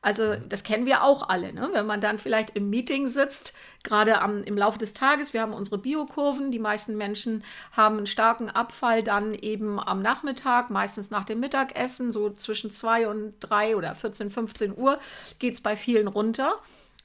Also 0.02 0.24
mhm. 0.24 0.48
das 0.48 0.62
kennen 0.62 0.86
wir 0.86 1.02
auch 1.02 1.28
alle, 1.28 1.52
ne? 1.52 1.70
wenn 1.72 1.86
man 1.86 2.00
dann 2.00 2.18
vielleicht 2.18 2.56
im 2.56 2.70
Meeting 2.70 3.08
sitzt, 3.08 3.54
gerade 3.82 4.20
am, 4.20 4.42
im 4.44 4.56
Laufe 4.56 4.78
des 4.78 4.94
Tages, 4.94 5.32
wir 5.32 5.42
haben 5.42 5.52
unsere 5.52 5.78
Biokurven, 5.78 6.50
die 6.50 6.58
meisten 6.58 6.96
Menschen 6.96 7.42
haben 7.72 7.96
einen 7.98 8.06
starken 8.06 8.50
Abfall 8.50 9.02
dann 9.02 9.34
eben 9.34 9.80
am 9.80 10.02
Nachmittag, 10.02 10.70
meistens 10.70 11.10
nach 11.10 11.24
dem 11.24 11.40
Mittagessen, 11.40 12.12
so 12.12 12.30
zwischen 12.30 12.70
2 12.70 13.08
und 13.08 13.34
3 13.40 13.76
oder 13.76 13.94
14, 13.94 14.30
15 14.30 14.76
Uhr 14.76 14.98
geht 15.38 15.54
es 15.54 15.60
bei 15.60 15.76
vielen 15.76 16.08
runter. 16.08 16.58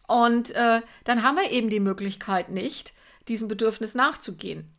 Und 0.08 0.52
äh, 0.52 0.82
dann 1.06 1.24
haben 1.24 1.38
wir 1.38 1.50
eben 1.52 1.70
die 1.70 1.80
Möglichkeit 1.80 2.50
nicht, 2.50 2.94
diesem 3.28 3.48
Bedürfnis 3.48 3.96
nachzugehen. 3.96 4.70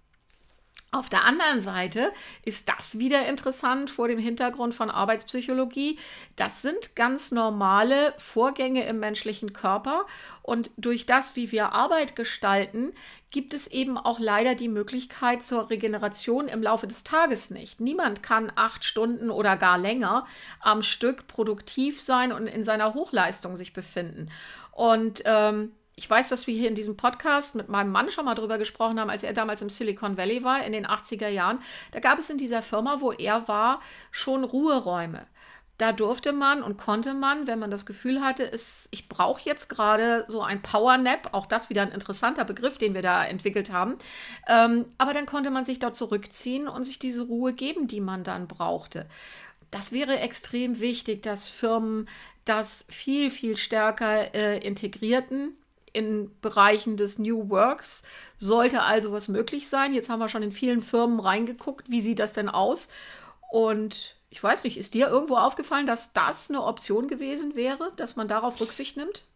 Auf 0.95 1.09
der 1.09 1.25
anderen 1.25 1.63
Seite 1.63 2.13
ist 2.45 2.69
das 2.69 2.99
wieder 2.99 3.27
interessant 3.27 3.89
vor 3.89 4.09
dem 4.09 4.19
Hintergrund 4.19 4.75
von 4.75 4.91
Arbeitspsychologie. 4.91 5.99
Das 6.37 6.61
sind 6.61 6.95
ganz 6.95 7.33
normale 7.33 8.13
Vorgänge 8.19 8.85
im 8.87 9.01
menschlichen 9.01 9.55
Körper 9.55 10.05
und 10.43 10.71
durch 10.77 11.07
das, 11.07 11.35
wie 11.35 11.51
wir 11.51 11.73
Arbeit 11.73 12.15
gestalten, 12.15 12.93
gibt 13.31 13.55
es 13.55 13.69
eben 13.69 13.97
auch 13.97 14.19
leider 14.19 14.55
die 14.55 14.69
Möglichkeit 14.69 15.43
zur 15.43 15.71
Regeneration 15.71 16.47
im 16.47 16.63
Laufe 16.63 16.87
des 16.87 17.05
Tages 17.05 17.49
nicht. 17.49 17.81
Niemand 17.81 18.23
kann 18.23 18.53
acht 18.55 18.85
Stunden 18.85 19.31
oder 19.31 19.57
gar 19.57 19.79
länger 19.79 20.27
am 20.61 20.83
Stück 20.83 21.27
produktiv 21.27 22.03
sein 22.03 22.33
und 22.33 22.47
in 22.47 22.65
seiner 22.65 22.93
Hochleistung 22.93 23.57
sich 23.57 23.73
befinden. 23.73 24.29
Und 24.73 25.23
ähm, 25.25 25.73
ich 26.03 26.11
weiß, 26.11 26.29
dass 26.31 26.49
wir 26.49 26.55
hier 26.55 26.69
in 26.69 26.75
diesem 26.75 26.97
Podcast 26.97 27.55
mit 27.55 27.69
meinem 27.69 27.93
Mann 27.93 28.11
schon 28.11 28.25
mal 28.25 28.35
drüber 28.35 28.59
gesprochen 28.59 28.99
haben, 28.99 29.09
als 29.09 29.23
er 29.23 29.35
damals 29.35 29.63
im 29.63 29.71
Silicon 29.71 30.17
Valley 30.17 30.43
war, 30.43 30.65
in 30.65 30.73
den 30.73 30.85
80er 30.85 31.29
Jahren. 31.29 31.61
Da 31.93 32.01
gab 32.01 32.19
es 32.19 32.29
in 32.29 32.39
dieser 32.39 32.61
Firma, 32.61 33.01
wo 33.01 33.13
er 33.13 33.47
war, 33.47 33.79
schon 34.11 34.43
Ruheräume. 34.43 35.25
Da 35.79 35.93
durfte 35.93 36.33
man 36.33 36.65
und 36.65 36.77
konnte 36.77 37.15
man, 37.15 37.47
wenn 37.47 37.61
man 37.61 37.71
das 37.71 37.87
Gefühl 37.87 38.21
hatte, 38.21 38.43
es, 38.51 38.89
ich 38.91 39.09
brauche 39.09 39.43
jetzt 39.45 39.69
gerade 39.69 40.25
so 40.27 40.43
ein 40.43 40.61
Power 40.61 40.99
Nap, 40.99 41.29
auch 41.31 41.47
das 41.47 41.71
wieder 41.71 41.83
ein 41.83 41.93
interessanter 41.93 42.45
Begriff, 42.45 42.79
den 42.79 42.95
wir 42.95 43.03
da 43.03 43.25
entwickelt 43.25 43.71
haben. 43.71 43.95
Ähm, 44.49 44.87
aber 44.99 45.15
dann 45.15 45.27
konnte 45.27 45.53
man 45.53 45.65
sich 45.65 45.79
dort 45.79 45.95
zurückziehen 45.95 46.67
und 46.67 46.83
sich 46.83 46.99
diese 46.99 47.23
Ruhe 47.23 47.53
geben, 47.53 47.87
die 47.87 48.01
man 48.01 48.25
dann 48.25 48.49
brauchte. 48.49 49.07
Das 49.71 49.93
wäre 49.93 50.19
extrem 50.19 50.81
wichtig, 50.81 51.23
dass 51.23 51.47
Firmen 51.47 52.09
das 52.45 52.87
viel, 52.89 53.31
viel 53.31 53.57
stärker 53.57 54.35
äh, 54.35 54.59
integrierten 54.59 55.57
in 55.93 56.31
Bereichen 56.41 56.97
des 56.97 57.19
New 57.19 57.51
Works. 57.51 58.03
Sollte 58.39 58.83
also 58.83 59.13
was 59.13 59.29
möglich 59.29 59.69
sein. 59.69 59.95
Jetzt 59.95 60.11
haben 60.11 60.21
wir 60.21 60.29
schon 60.29 60.43
in 60.43 60.53
vielen 60.53 60.83
Firmen 60.83 61.21
reingeguckt. 61.21 61.91
Wie 61.91 62.01
sieht 62.01 62.19
das 62.19 62.33
denn 62.33 62.49
aus? 62.49 62.89
Und 63.51 64.17
ich 64.31 64.43
weiß 64.43 64.65
nicht, 64.65 64.79
ist 64.79 64.95
dir 64.95 65.09
irgendwo 65.09 65.37
aufgefallen, 65.37 65.87
dass 65.87 66.15
das 66.15 66.49
eine 66.49 66.63
Option 66.63 67.09
gewesen 67.09 67.55
wäre, 67.55 67.93
dass 67.97 68.17
man 68.17 68.29
darauf 68.29 68.61
Rücksicht 68.61 68.97
nimmt? 68.97 69.27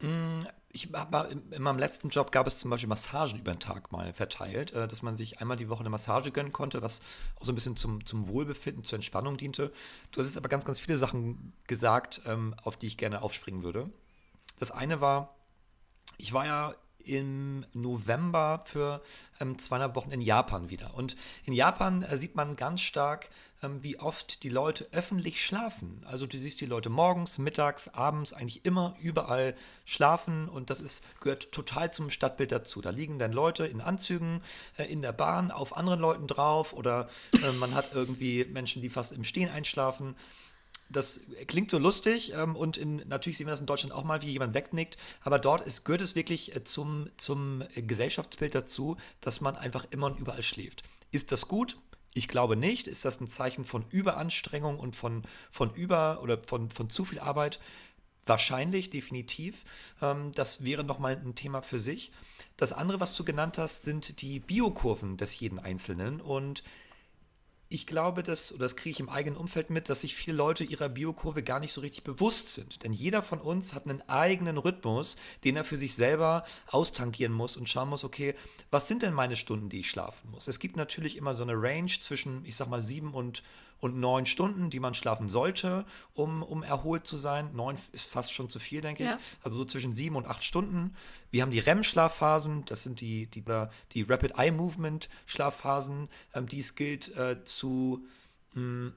Mm, 0.00 0.40
ich 0.70 0.88
habe 0.92 1.30
in 1.50 1.62
meinem 1.62 1.78
letzten 1.78 2.08
Job 2.10 2.30
gab 2.30 2.46
es 2.46 2.58
zum 2.58 2.70
Beispiel 2.70 2.88
Massagen 2.88 3.40
über 3.40 3.52
den 3.52 3.58
Tag 3.58 3.90
mal 3.90 4.12
verteilt, 4.12 4.72
äh, 4.72 4.86
dass 4.86 5.02
man 5.02 5.16
sich 5.16 5.40
einmal 5.40 5.56
die 5.56 5.68
Woche 5.68 5.80
eine 5.80 5.90
Massage 5.90 6.30
gönnen 6.30 6.52
konnte, 6.52 6.82
was 6.82 7.00
auch 7.40 7.44
so 7.44 7.50
ein 7.50 7.56
bisschen 7.56 7.74
zum, 7.74 8.04
zum 8.06 8.28
Wohlbefinden, 8.28 8.84
zur 8.84 8.96
Entspannung 8.96 9.36
diente. 9.36 9.72
Du 10.12 10.20
hast 10.20 10.28
jetzt 10.28 10.36
aber 10.36 10.48
ganz, 10.48 10.64
ganz 10.64 10.78
viele 10.78 10.98
Sachen 10.98 11.52
gesagt, 11.66 12.20
ähm, 12.26 12.54
auf 12.62 12.76
die 12.76 12.86
ich 12.86 12.98
gerne 12.98 13.22
aufspringen 13.22 13.64
würde. 13.64 13.90
Das 14.58 14.70
eine 14.70 15.00
war, 15.00 15.34
ich 16.16 16.32
war 16.32 16.46
ja 16.46 16.74
im 17.08 17.64
November 17.72 18.62
für 18.64 19.00
ähm, 19.40 19.58
zweieinhalb 19.58 19.96
Wochen 19.96 20.10
in 20.10 20.20
Japan 20.20 20.70
wieder. 20.70 20.94
Und 20.94 21.16
in 21.44 21.52
Japan 21.52 22.02
äh, 22.02 22.16
sieht 22.16 22.34
man 22.34 22.54
ganz 22.54 22.82
stark, 22.82 23.30
ähm, 23.62 23.82
wie 23.82 23.98
oft 23.98 24.42
die 24.42 24.50
Leute 24.50 24.86
öffentlich 24.92 25.44
schlafen. 25.44 26.04
Also 26.06 26.26
du 26.26 26.36
siehst 26.36 26.60
die 26.60 26.66
Leute 26.66 26.90
morgens, 26.90 27.38
mittags, 27.38 27.88
abends 27.88 28.32
eigentlich 28.32 28.64
immer 28.64 28.94
überall 29.00 29.54
schlafen 29.84 30.48
und 30.48 30.70
das 30.70 30.80
ist, 30.80 31.02
gehört 31.20 31.50
total 31.50 31.92
zum 31.92 32.10
Stadtbild 32.10 32.52
dazu. 32.52 32.80
Da 32.80 32.90
liegen 32.90 33.18
dann 33.18 33.32
Leute 33.32 33.66
in 33.66 33.80
Anzügen 33.80 34.42
äh, 34.76 34.84
in 34.84 35.02
der 35.02 35.12
Bahn 35.12 35.50
auf 35.50 35.76
anderen 35.76 36.00
Leuten 36.00 36.26
drauf 36.26 36.72
oder 36.72 37.08
äh, 37.42 37.52
man 37.52 37.74
hat 37.74 37.90
irgendwie 37.94 38.44
Menschen, 38.44 38.82
die 38.82 38.90
fast 38.90 39.12
im 39.12 39.24
Stehen 39.24 39.50
einschlafen 39.50 40.14
das 40.88 41.20
klingt 41.46 41.70
so 41.70 41.78
lustig 41.78 42.32
ähm, 42.34 42.56
und 42.56 42.76
in, 42.76 42.96
natürlich 43.08 43.36
sehen 43.36 43.46
wir 43.46 43.52
das 43.52 43.60
in 43.60 43.66
Deutschland 43.66 43.94
auch 43.94 44.04
mal, 44.04 44.22
wie 44.22 44.30
jemand 44.30 44.54
wegnickt, 44.54 44.96
aber 45.22 45.38
dort 45.38 45.66
ist, 45.66 45.84
gehört 45.84 46.00
es 46.00 46.14
wirklich 46.14 46.54
äh, 46.54 46.64
zum, 46.64 47.10
zum 47.16 47.64
Gesellschaftsbild 47.74 48.54
dazu, 48.54 48.96
dass 49.20 49.40
man 49.40 49.56
einfach 49.56 49.86
immer 49.90 50.06
und 50.06 50.18
überall 50.18 50.42
schläft. 50.42 50.82
Ist 51.10 51.32
das 51.32 51.48
gut? 51.48 51.76
Ich 52.14 52.28
glaube 52.28 52.56
nicht. 52.56 52.88
Ist 52.88 53.04
das 53.04 53.20
ein 53.20 53.28
Zeichen 53.28 53.64
von 53.64 53.84
Überanstrengung 53.90 54.78
und 54.78 54.96
von, 54.96 55.22
von 55.50 55.72
über 55.74 56.22
oder 56.22 56.42
von, 56.46 56.70
von 56.70 56.90
zu 56.90 57.04
viel 57.04 57.20
Arbeit? 57.20 57.60
Wahrscheinlich, 58.26 58.90
definitiv. 58.90 59.64
Ähm, 60.02 60.32
das 60.34 60.64
wäre 60.64 60.84
nochmal 60.84 61.16
ein 61.16 61.34
Thema 61.34 61.62
für 61.62 61.78
sich. 61.78 62.12
Das 62.56 62.72
andere, 62.72 63.00
was 63.00 63.14
du 63.14 63.24
genannt 63.24 63.58
hast, 63.58 63.84
sind 63.84 64.20
die 64.20 64.40
Biokurven 64.40 65.16
des 65.16 65.38
jeden 65.40 65.58
Einzelnen 65.58 66.20
und 66.20 66.62
ich 67.70 67.86
glaube, 67.86 68.22
dass, 68.22 68.52
oder 68.52 68.64
das 68.64 68.76
kriege 68.76 68.92
ich 68.92 69.00
im 69.00 69.10
eigenen 69.10 69.36
Umfeld 69.36 69.68
mit, 69.68 69.90
dass 69.90 70.00
sich 70.00 70.16
viele 70.16 70.36
Leute 70.36 70.64
ihrer 70.64 70.88
Biokurve 70.88 71.42
gar 71.42 71.60
nicht 71.60 71.72
so 71.72 71.82
richtig 71.82 72.02
bewusst 72.02 72.54
sind. 72.54 72.82
Denn 72.82 72.94
jeder 72.94 73.22
von 73.22 73.40
uns 73.40 73.74
hat 73.74 73.86
einen 73.86 74.02
eigenen 74.08 74.56
Rhythmus, 74.56 75.16
den 75.44 75.56
er 75.56 75.64
für 75.64 75.76
sich 75.76 75.94
selber 75.94 76.44
austangieren 76.68 77.32
muss 77.32 77.58
und 77.58 77.68
schauen 77.68 77.90
muss, 77.90 78.04
okay, 78.04 78.34
was 78.70 78.88
sind 78.88 79.02
denn 79.02 79.12
meine 79.12 79.36
Stunden, 79.36 79.68
die 79.68 79.80
ich 79.80 79.90
schlafen 79.90 80.30
muss? 80.30 80.48
Es 80.48 80.60
gibt 80.60 80.76
natürlich 80.76 81.16
immer 81.16 81.34
so 81.34 81.42
eine 81.42 81.60
Range 81.60 81.92
zwischen, 82.00 82.44
ich 82.46 82.56
sag 82.56 82.68
mal, 82.68 82.82
sieben 82.82 83.12
und 83.12 83.42
und 83.80 83.96
neun 83.96 84.26
Stunden, 84.26 84.70
die 84.70 84.80
man 84.80 84.94
schlafen 84.94 85.28
sollte, 85.28 85.84
um, 86.14 86.42
um 86.42 86.62
erholt 86.62 87.06
zu 87.06 87.16
sein. 87.16 87.50
Neun 87.54 87.76
ist 87.92 88.10
fast 88.10 88.32
schon 88.32 88.48
zu 88.48 88.58
viel, 88.58 88.80
denke 88.80 89.04
ja. 89.04 89.16
ich. 89.16 89.36
Also 89.42 89.58
so 89.58 89.64
zwischen 89.64 89.92
sieben 89.92 90.16
und 90.16 90.26
acht 90.26 90.42
Stunden. 90.42 90.94
Wir 91.30 91.42
haben 91.42 91.50
die 91.50 91.60
REM-Schlafphasen, 91.60 92.64
das 92.64 92.82
sind 92.82 93.00
die, 93.00 93.26
die, 93.26 93.44
die 93.92 94.02
Rapid 94.02 94.38
Eye 94.38 94.50
Movement 94.50 95.08
Schlafphasen, 95.26 96.08
ähm, 96.34 96.46
die 96.48 96.58
es 96.58 96.74
gilt 96.74 97.16
äh, 97.16 97.44
zu, 97.44 98.04
mh, 98.54 98.60
hm, 98.60 98.92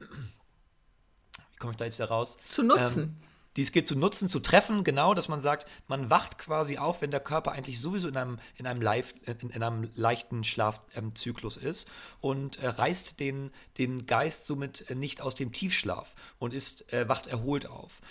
wie 1.52 1.58
komme 1.58 1.74
ich 1.74 1.78
da 1.78 1.86
jetzt 1.86 2.00
wieder 2.00 2.10
raus? 2.10 2.38
Zu 2.50 2.64
nutzen. 2.64 3.18
Ähm, 3.22 3.31
dies 3.58 3.72
gilt 3.72 3.88
zu 3.88 3.98
nutzen, 3.98 4.27
zu 4.27 4.39
treffen, 4.39 4.84
genau, 4.84 5.13
dass 5.13 5.27
man 5.27 5.42
sagt, 5.42 5.66
man 5.87 6.09
wacht 6.09 6.37
quasi 6.37 6.77
auf, 6.77 7.01
wenn 7.01 7.11
der 7.11 7.20
Körper 7.20 7.51
eigentlich 7.51 7.81
sowieso 7.81 8.07
in 8.07 8.18
einem, 8.18 8.40
in 8.55 8.66
einem, 8.66 8.81
Live, 8.81 9.14
in, 9.25 9.50
in 9.50 9.64
einem 9.64 9.90
leichten 9.96 10.44
Schlafzyklus 10.44 11.57
ähm, 11.57 11.70
ist 11.70 11.90
und 12.22 12.59
äh, 12.59 12.68
reißt 12.68 13.20
den, 13.20 13.51
den 13.77 14.05
Geist 14.05 14.46
somit 14.46 14.90
nicht 14.96 15.22
aus 15.22 15.35
dem 15.35 15.51
Tiefschlaf 15.51 16.16
und 16.40 16.53
ist, 16.53 16.92
äh, 16.94 17.09
wacht 17.09 17.27
erholt 17.27 17.68
auf. 17.68 18.01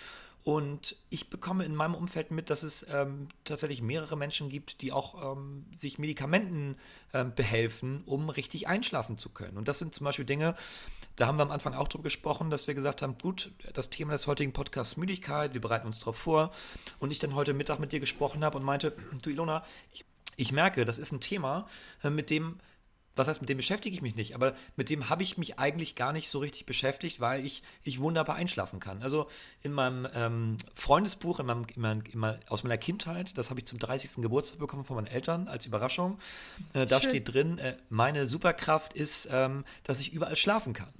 Und 0.42 0.96
ich 1.10 1.28
bekomme 1.28 1.64
in 1.64 1.74
meinem 1.74 1.94
Umfeld 1.94 2.30
mit, 2.30 2.48
dass 2.48 2.62
es 2.62 2.86
ähm, 2.90 3.28
tatsächlich 3.44 3.82
mehrere 3.82 4.16
Menschen 4.16 4.48
gibt, 4.48 4.80
die 4.80 4.90
auch 4.90 5.36
ähm, 5.36 5.66
sich 5.76 5.98
Medikamenten 5.98 6.76
ähm, 7.12 7.34
behelfen, 7.34 8.02
um 8.06 8.30
richtig 8.30 8.66
einschlafen 8.66 9.18
zu 9.18 9.28
können. 9.28 9.58
Und 9.58 9.68
das 9.68 9.78
sind 9.78 9.94
zum 9.94 10.06
Beispiel 10.06 10.24
Dinge, 10.24 10.56
da 11.16 11.26
haben 11.26 11.36
wir 11.36 11.42
am 11.42 11.50
Anfang 11.50 11.74
auch 11.74 11.88
drüber 11.88 12.04
gesprochen, 12.04 12.48
dass 12.48 12.66
wir 12.66 12.74
gesagt 12.74 13.02
haben, 13.02 13.18
gut, 13.20 13.52
das 13.74 13.90
Thema 13.90 14.12
des 14.12 14.26
heutigen 14.26 14.54
Podcasts 14.54 14.96
Müdigkeit, 14.96 15.52
wir 15.52 15.60
bereiten 15.60 15.86
uns 15.86 15.98
darauf 15.98 16.16
vor. 16.16 16.52
Und 16.98 17.10
ich 17.10 17.18
dann 17.18 17.34
heute 17.34 17.52
Mittag 17.52 17.78
mit 17.78 17.92
dir 17.92 18.00
gesprochen 18.00 18.42
habe 18.42 18.56
und 18.56 18.64
meinte, 18.64 18.96
du 19.22 19.28
Ilona, 19.28 19.62
ich, 19.92 20.06
ich 20.36 20.52
merke, 20.52 20.86
das 20.86 20.98
ist 20.98 21.12
ein 21.12 21.20
Thema, 21.20 21.66
äh, 22.02 22.08
mit 22.08 22.30
dem 22.30 22.58
was 23.16 23.28
heißt, 23.28 23.40
mit 23.40 23.48
dem 23.48 23.56
beschäftige 23.56 23.94
ich 23.94 24.02
mich 24.02 24.14
nicht, 24.14 24.34
aber 24.34 24.54
mit 24.76 24.88
dem 24.88 25.08
habe 25.08 25.22
ich 25.22 25.36
mich 25.36 25.58
eigentlich 25.58 25.94
gar 25.94 26.12
nicht 26.12 26.28
so 26.28 26.38
richtig 26.38 26.66
beschäftigt, 26.66 27.20
weil 27.20 27.44
ich, 27.44 27.62
ich 27.82 28.00
wunderbar 28.00 28.36
einschlafen 28.36 28.80
kann. 28.80 29.02
Also 29.02 29.26
in 29.62 29.72
meinem 29.72 30.08
ähm, 30.14 30.56
Freundesbuch 30.74 31.40
in 31.40 31.46
meinem, 31.46 31.66
in 31.74 31.82
meinem, 31.82 32.02
in 32.12 32.18
meinem, 32.18 32.40
aus 32.48 32.62
meiner 32.62 32.78
Kindheit, 32.78 33.36
das 33.36 33.50
habe 33.50 33.60
ich 33.60 33.66
zum 33.66 33.78
30. 33.78 34.22
Geburtstag 34.22 34.58
bekommen 34.58 34.84
von 34.84 34.96
meinen 34.96 35.08
Eltern 35.08 35.48
als 35.48 35.66
Überraschung, 35.66 36.18
äh, 36.72 36.86
da 36.86 37.00
Schön. 37.00 37.10
steht 37.10 37.34
drin, 37.34 37.58
äh, 37.58 37.76
meine 37.88 38.26
Superkraft 38.26 38.94
ist, 38.94 39.28
ähm, 39.30 39.64
dass 39.84 40.00
ich 40.00 40.12
überall 40.12 40.36
schlafen 40.36 40.72
kann. 40.72 40.92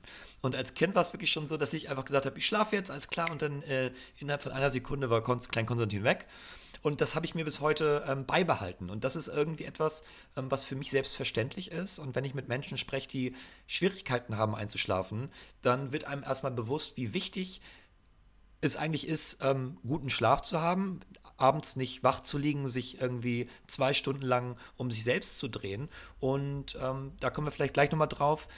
Und 0.42 0.57
als 0.57 0.75
Kind 0.75 0.94
war 0.94 1.03
es 1.03 1.12
wirklich 1.12 1.31
schon 1.31 1.46
so, 1.46 1.57
dass 1.57 1.73
ich 1.73 1.90
einfach 1.90 2.05
gesagt 2.05 2.27
habe, 2.27 2.38
ich 2.38 2.46
schlafe 2.46 2.75
jetzt, 2.75 2.90
alles 2.90 3.09
klar, 3.09 3.31
und 3.31 3.42
dann 3.42 3.62
äh, 3.62 3.92
innerhalb 4.18 4.42
von 4.42 4.53
einer 4.53 4.70
Sekunde 4.70 5.11
war 5.11 5.23
Klein 5.23 5.66
Konstantin 5.66 6.03
weg. 6.03 6.27
Und 6.83 7.01
das 7.01 7.14
habe 7.14 7.27
ich 7.27 7.35
mir 7.35 7.45
bis 7.45 7.61
heute 7.61 8.05
ähm, 8.07 8.27
beibehalten. 8.27 8.90
Und 8.90 9.05
das 9.05 9.16
ist 9.16 9.29
irgendwie 9.29 9.64
etwas, 9.64 10.03
ähm, 10.37 10.51
was 10.51 10.64
für 10.64 10.77
mich 10.77 10.90
selbstverständlich 10.90 11.71
ist. 11.71 11.99
Und 11.99 12.14
wenn 12.14 12.25
ich 12.25 12.35
mit 12.35 12.49
Menschen 12.49 12.79
spreche, 12.79 13.09
die 13.09 13.35
Schwierigkeiten 13.66 14.37
haben 14.37 14.55
einzuschlafen, 14.55 15.31
dann 15.62 15.93
wird 15.93 16.05
einem 16.05 16.23
erstmal 16.23 16.53
bewusst, 16.53 16.97
wie 16.97 17.12
wichtig 17.12 17.61
es 18.62 18.77
eigentlich 18.77 19.07
ist, 19.07 19.38
ähm, 19.43 19.79
guten 19.87 20.11
Schlaf 20.11 20.43
zu 20.43 20.61
haben, 20.61 21.01
abends 21.37 21.77
nicht 21.77 22.03
wach 22.03 22.21
zu 22.21 22.37
liegen, 22.37 22.69
sich 22.69 23.01
irgendwie 23.01 23.49
zwei 23.66 23.95
Stunden 23.95 24.27
lang 24.27 24.57
um 24.77 24.90
sich 24.90 25.05
selbst 25.05 25.38
zu 25.38 25.49
drehen. 25.49 25.88
Und 26.19 26.79
ähm, 26.81 27.12
da 27.21 27.31
kommen 27.31 27.47
wir 27.47 27.53
vielleicht 27.53 27.75
gleich 27.75 27.90
nochmal 27.90 28.09
drauf, 28.09 28.49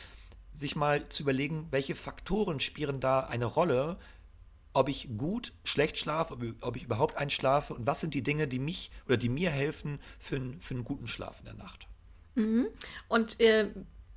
sich 0.53 0.77
mal 0.77 1.09
zu 1.09 1.23
überlegen, 1.23 1.69
welche 1.71 1.95
Faktoren 1.95 2.61
spielen 2.61 3.01
da 3.01 3.21
eine 3.21 3.47
Rolle, 3.47 3.99
ob 4.73 4.89
ich 4.89 5.17
gut, 5.17 5.53
schlecht 5.65 5.99
schlafe, 5.99 6.35
ob, 6.35 6.43
ob, 6.61 6.77
ich 6.77 6.85
überhaupt 6.85 7.17
einschlafe 7.17 7.75
und 7.75 7.87
was 7.87 8.01
sind 8.01 8.15
die 8.15 8.23
Dinge, 8.23 8.49
die 8.49 8.59
mich 8.59 8.91
oder 9.07 9.17
die 9.17 9.29
mir 9.29 9.51
helfen 9.51 10.01
für, 10.19 10.41
für 10.59 10.75
einen 10.75 10.85
guten 10.85 11.09
Schlaf 11.09 11.39
in 11.41 11.45
der 11.45 11.55
Nacht. 11.55 11.87
Mhm. 12.35 12.67
Und 13.09 13.41
äh, 13.41 13.69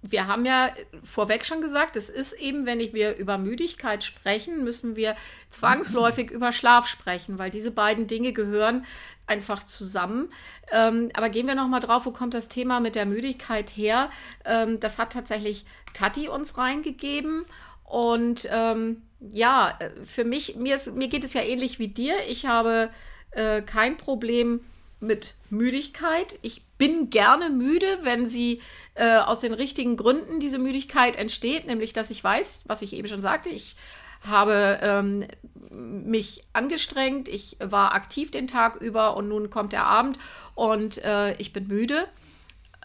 wir 0.01 0.27
haben 0.27 0.45
ja 0.45 0.73
vorweg 1.03 1.45
schon 1.45 1.61
gesagt, 1.61 1.95
es 1.95 2.09
ist 2.09 2.33
eben, 2.33 2.65
wenn 2.65 2.79
wir 2.79 3.15
über 3.15 3.37
Müdigkeit 3.37 4.03
sprechen, 4.03 4.63
müssen 4.63 4.95
wir 4.95 5.15
zwangsläufig 5.49 6.29
über 6.31 6.51
Schlaf 6.51 6.87
sprechen, 6.87 7.39
weil 7.39 7.49
diese 7.49 7.71
beiden 7.71 8.07
Dinge 8.07 8.31
gehören 8.31 8.85
einfach 9.25 9.63
zusammen. 9.63 10.29
Ähm, 10.71 11.09
aber 11.15 11.29
gehen 11.29 11.47
wir 11.47 11.55
noch 11.55 11.67
mal 11.67 11.79
drauf, 11.79 12.05
wo 12.05 12.11
kommt 12.11 12.35
das 12.35 12.49
Thema 12.49 12.79
mit 12.79 12.95
der 12.95 13.05
Müdigkeit 13.07 13.71
her? 13.71 14.09
Ähm, 14.45 14.79
das 14.79 14.99
hat 14.99 15.13
tatsächlich 15.13 15.65
Tati 15.93 16.29
uns 16.29 16.57
reingegeben 16.57 17.45
und 17.85 18.47
ähm, 18.51 19.03
ja, 19.19 19.77
äh, 19.79 19.89
für 20.05 20.23
mich, 20.25 20.55
mir, 20.55 20.75
ist, 20.75 20.95
mir 20.95 21.07
geht 21.07 21.23
es 21.23 21.33
ja 21.33 21.41
ähnlich 21.41 21.79
wie 21.79 21.87
dir. 21.87 22.15
Ich 22.27 22.45
habe 22.45 22.89
äh, 23.31 23.61
kein 23.61 23.97
Problem 23.97 24.61
mit 24.99 25.35
Müdigkeit. 25.49 26.37
Ich 26.41 26.63
bin 26.77 27.09
gerne 27.09 27.49
müde, 27.49 27.99
wenn 28.01 28.29
sie 28.29 28.61
äh, 28.95 29.17
aus 29.17 29.39
den 29.39 29.53
richtigen 29.53 29.97
Gründen 29.97 30.39
diese 30.39 30.59
Müdigkeit 30.59 31.15
entsteht, 31.15 31.67
nämlich 31.67 31.93
dass 31.93 32.09
ich 32.09 32.23
weiß, 32.23 32.63
was 32.67 32.81
ich 32.81 32.93
eben 32.93 33.07
schon 33.07 33.21
sagte, 33.21 33.49
ich 33.49 33.75
habe 34.21 34.79
ähm, 34.81 35.25
mich 35.69 36.43
angestrengt, 36.53 37.27
ich 37.27 37.57
war 37.59 37.93
aktiv 37.93 38.31
den 38.31 38.47
Tag 38.47 38.81
über 38.81 39.15
und 39.15 39.27
nun 39.29 39.49
kommt 39.49 39.71
der 39.73 39.85
Abend 39.85 40.17
und 40.55 40.97
äh, 41.03 41.35
ich 41.35 41.53
bin 41.53 41.67
müde. 41.67 42.07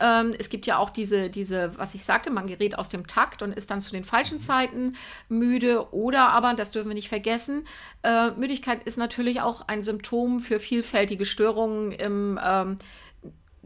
Ähm, 0.00 0.34
es 0.38 0.48
gibt 0.48 0.66
ja 0.66 0.78
auch 0.78 0.90
diese, 0.90 1.30
diese, 1.30 1.76
was 1.78 1.94
ich 1.94 2.04
sagte, 2.04 2.30
man 2.30 2.46
gerät 2.46 2.78
aus 2.78 2.88
dem 2.88 3.06
Takt 3.06 3.42
und 3.42 3.52
ist 3.52 3.70
dann 3.70 3.80
zu 3.80 3.92
den 3.92 4.04
falschen 4.04 4.38
mhm. 4.38 4.42
Zeiten 4.42 4.96
müde. 5.28 5.92
Oder 5.92 6.30
aber, 6.30 6.54
das 6.54 6.72
dürfen 6.72 6.88
wir 6.88 6.94
nicht 6.94 7.08
vergessen, 7.08 7.66
äh, 8.02 8.30
Müdigkeit 8.30 8.82
ist 8.84 8.98
natürlich 8.98 9.40
auch 9.40 9.68
ein 9.68 9.82
Symptom 9.82 10.40
für 10.40 10.58
vielfältige 10.58 11.24
Störungen 11.24 11.92
im 11.92 12.38
ähm, 12.42 12.78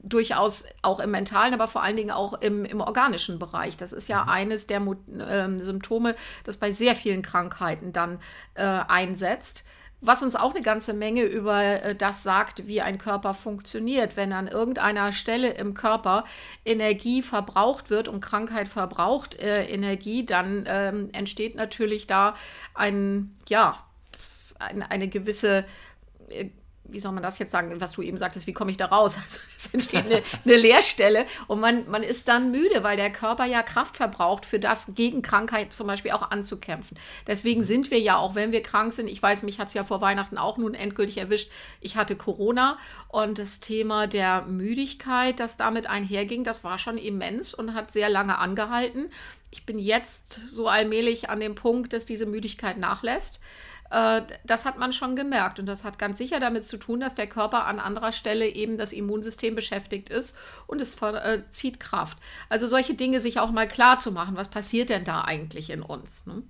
durchaus 0.06 0.66
auch 0.82 1.00
im 1.00 1.10
mentalen, 1.10 1.54
aber 1.54 1.66
vor 1.66 1.82
allen 1.82 1.96
Dingen 1.96 2.10
auch 2.10 2.34
im, 2.34 2.64
im 2.64 2.80
organischen 2.80 3.38
Bereich. 3.38 3.76
Das 3.76 3.92
ist 3.92 4.08
ja 4.08 4.24
mhm. 4.24 4.28
eines 4.28 4.66
der 4.66 4.80
äh, 4.80 5.58
Symptome, 5.58 6.14
das 6.44 6.58
bei 6.58 6.72
sehr 6.72 6.94
vielen 6.94 7.22
Krankheiten 7.22 7.92
dann 7.92 8.18
äh, 8.54 8.62
einsetzt. 8.62 9.64
Was 10.06 10.22
uns 10.22 10.36
auch 10.36 10.50
eine 10.54 10.60
ganze 10.60 10.92
Menge 10.92 11.22
über 11.22 11.62
äh, 11.62 11.94
das 11.94 12.22
sagt, 12.22 12.66
wie 12.66 12.82
ein 12.82 12.98
Körper 12.98 13.32
funktioniert. 13.32 14.16
Wenn 14.16 14.34
an 14.34 14.48
irgendeiner 14.48 15.12
Stelle 15.12 15.52
im 15.52 15.72
Körper 15.72 16.24
Energie 16.64 17.22
verbraucht 17.22 17.88
wird 17.88 18.08
und 18.08 18.20
Krankheit 18.20 18.68
verbraucht 18.68 19.40
äh, 19.40 19.64
Energie, 19.64 20.26
dann 20.26 20.66
ähm, 20.68 21.08
entsteht 21.12 21.54
natürlich 21.54 22.06
da 22.06 22.34
ein, 22.74 23.34
ja, 23.48 23.78
ein, 24.58 24.82
eine 24.82 25.08
gewisse 25.08 25.64
äh, 26.28 26.50
wie 26.86 27.00
soll 27.00 27.12
man 27.12 27.22
das 27.22 27.38
jetzt 27.38 27.50
sagen, 27.50 27.80
was 27.80 27.92
du 27.92 28.02
eben 28.02 28.18
sagtest, 28.18 28.46
wie 28.46 28.52
komme 28.52 28.70
ich 28.70 28.76
da 28.76 28.86
raus? 28.86 29.16
Also 29.24 29.40
es 29.56 29.72
entsteht 29.72 30.04
eine, 30.04 30.22
eine 30.44 30.56
Leerstelle 30.56 31.24
und 31.46 31.58
man, 31.58 31.88
man 31.88 32.02
ist 32.02 32.28
dann 32.28 32.50
müde, 32.50 32.82
weil 32.82 32.96
der 32.96 33.10
Körper 33.10 33.46
ja 33.46 33.62
Kraft 33.62 33.96
verbraucht, 33.96 34.44
für 34.44 34.58
das 34.58 34.94
gegen 34.94 35.22
Krankheit 35.22 35.72
zum 35.72 35.86
Beispiel 35.86 36.10
auch 36.10 36.30
anzukämpfen. 36.30 36.98
Deswegen 37.26 37.62
sind 37.62 37.90
wir 37.90 37.98
ja 37.98 38.18
auch, 38.18 38.34
wenn 38.34 38.52
wir 38.52 38.62
krank 38.62 38.92
sind, 38.92 39.08
ich 39.08 39.22
weiß, 39.22 39.42
mich 39.42 39.58
hat 39.58 39.68
es 39.68 39.74
ja 39.74 39.84
vor 39.84 40.02
Weihnachten 40.02 40.36
auch 40.36 40.58
nun 40.58 40.74
endgültig 40.74 41.18
erwischt, 41.18 41.50
ich 41.80 41.96
hatte 41.96 42.16
Corona 42.16 42.76
und 43.08 43.38
das 43.38 43.60
Thema 43.60 44.06
der 44.06 44.42
Müdigkeit, 44.42 45.40
das 45.40 45.56
damit 45.56 45.86
einherging, 45.88 46.44
das 46.44 46.64
war 46.64 46.78
schon 46.78 46.98
immens 46.98 47.54
und 47.54 47.74
hat 47.74 47.92
sehr 47.92 48.10
lange 48.10 48.38
angehalten. 48.38 49.10
Ich 49.50 49.64
bin 49.64 49.78
jetzt 49.78 50.40
so 50.48 50.68
allmählich 50.68 51.30
an 51.30 51.40
dem 51.40 51.54
Punkt, 51.54 51.92
dass 51.92 52.04
diese 52.04 52.26
Müdigkeit 52.26 52.76
nachlässt. 52.76 53.40
Äh, 53.90 54.22
das 54.44 54.64
hat 54.64 54.78
man 54.78 54.92
schon 54.92 55.16
gemerkt. 55.16 55.58
Und 55.58 55.66
das 55.66 55.84
hat 55.84 55.98
ganz 55.98 56.18
sicher 56.18 56.40
damit 56.40 56.64
zu 56.64 56.76
tun, 56.76 57.00
dass 57.00 57.14
der 57.14 57.26
Körper 57.26 57.66
an 57.66 57.78
anderer 57.78 58.12
Stelle 58.12 58.46
eben 58.46 58.78
das 58.78 58.92
Immunsystem 58.92 59.54
beschäftigt 59.54 60.10
ist 60.10 60.36
und 60.66 60.80
es 60.80 61.00
äh, 61.02 61.42
zieht 61.50 61.80
Kraft. 61.80 62.18
Also 62.48 62.66
solche 62.66 62.94
Dinge 62.94 63.20
sich 63.20 63.38
auch 63.40 63.50
mal 63.50 63.68
klar 63.68 63.98
zu 63.98 64.12
machen, 64.12 64.36
was 64.36 64.48
passiert 64.48 64.90
denn 64.90 65.04
da 65.04 65.22
eigentlich 65.22 65.70
in 65.70 65.82
uns? 65.82 66.26
Ne? 66.26 66.42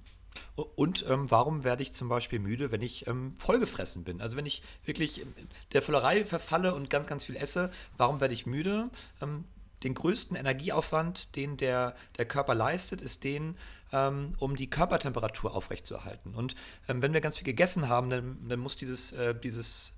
Und 0.76 1.04
ähm, 1.08 1.30
warum 1.30 1.64
werde 1.64 1.82
ich 1.82 1.92
zum 1.92 2.08
Beispiel 2.08 2.38
müde, 2.38 2.70
wenn 2.70 2.80
ich 2.80 3.06
ähm, 3.06 3.32
vollgefressen 3.32 4.04
bin? 4.04 4.20
Also 4.20 4.36
wenn 4.36 4.46
ich 4.46 4.62
wirklich 4.84 5.24
der 5.72 5.82
Völlerei 5.82 6.24
verfalle 6.24 6.74
und 6.74 6.90
ganz, 6.90 7.06
ganz 7.06 7.24
viel 7.24 7.36
esse, 7.36 7.70
warum 7.96 8.20
werde 8.20 8.34
ich 8.34 8.46
müde? 8.46 8.90
Ähm, 9.20 9.44
den 9.82 9.94
größten 9.94 10.36
Energieaufwand, 10.36 11.36
den 11.36 11.56
der, 11.56 11.94
der 12.16 12.24
Körper 12.24 12.54
leistet, 12.54 13.02
ist 13.02 13.22
den, 13.22 13.56
ähm, 13.94 14.34
um 14.38 14.56
die 14.56 14.68
Körpertemperatur 14.68 15.54
aufrechtzuerhalten. 15.54 16.34
Und 16.34 16.54
ähm, 16.88 17.00
wenn 17.00 17.14
wir 17.14 17.20
ganz 17.20 17.38
viel 17.38 17.44
gegessen 17.44 17.88
haben, 17.88 18.10
dann, 18.10 18.48
dann 18.48 18.58
muss 18.58 18.74
dieses, 18.76 19.12
äh, 19.12 19.34
dieses 19.34 19.94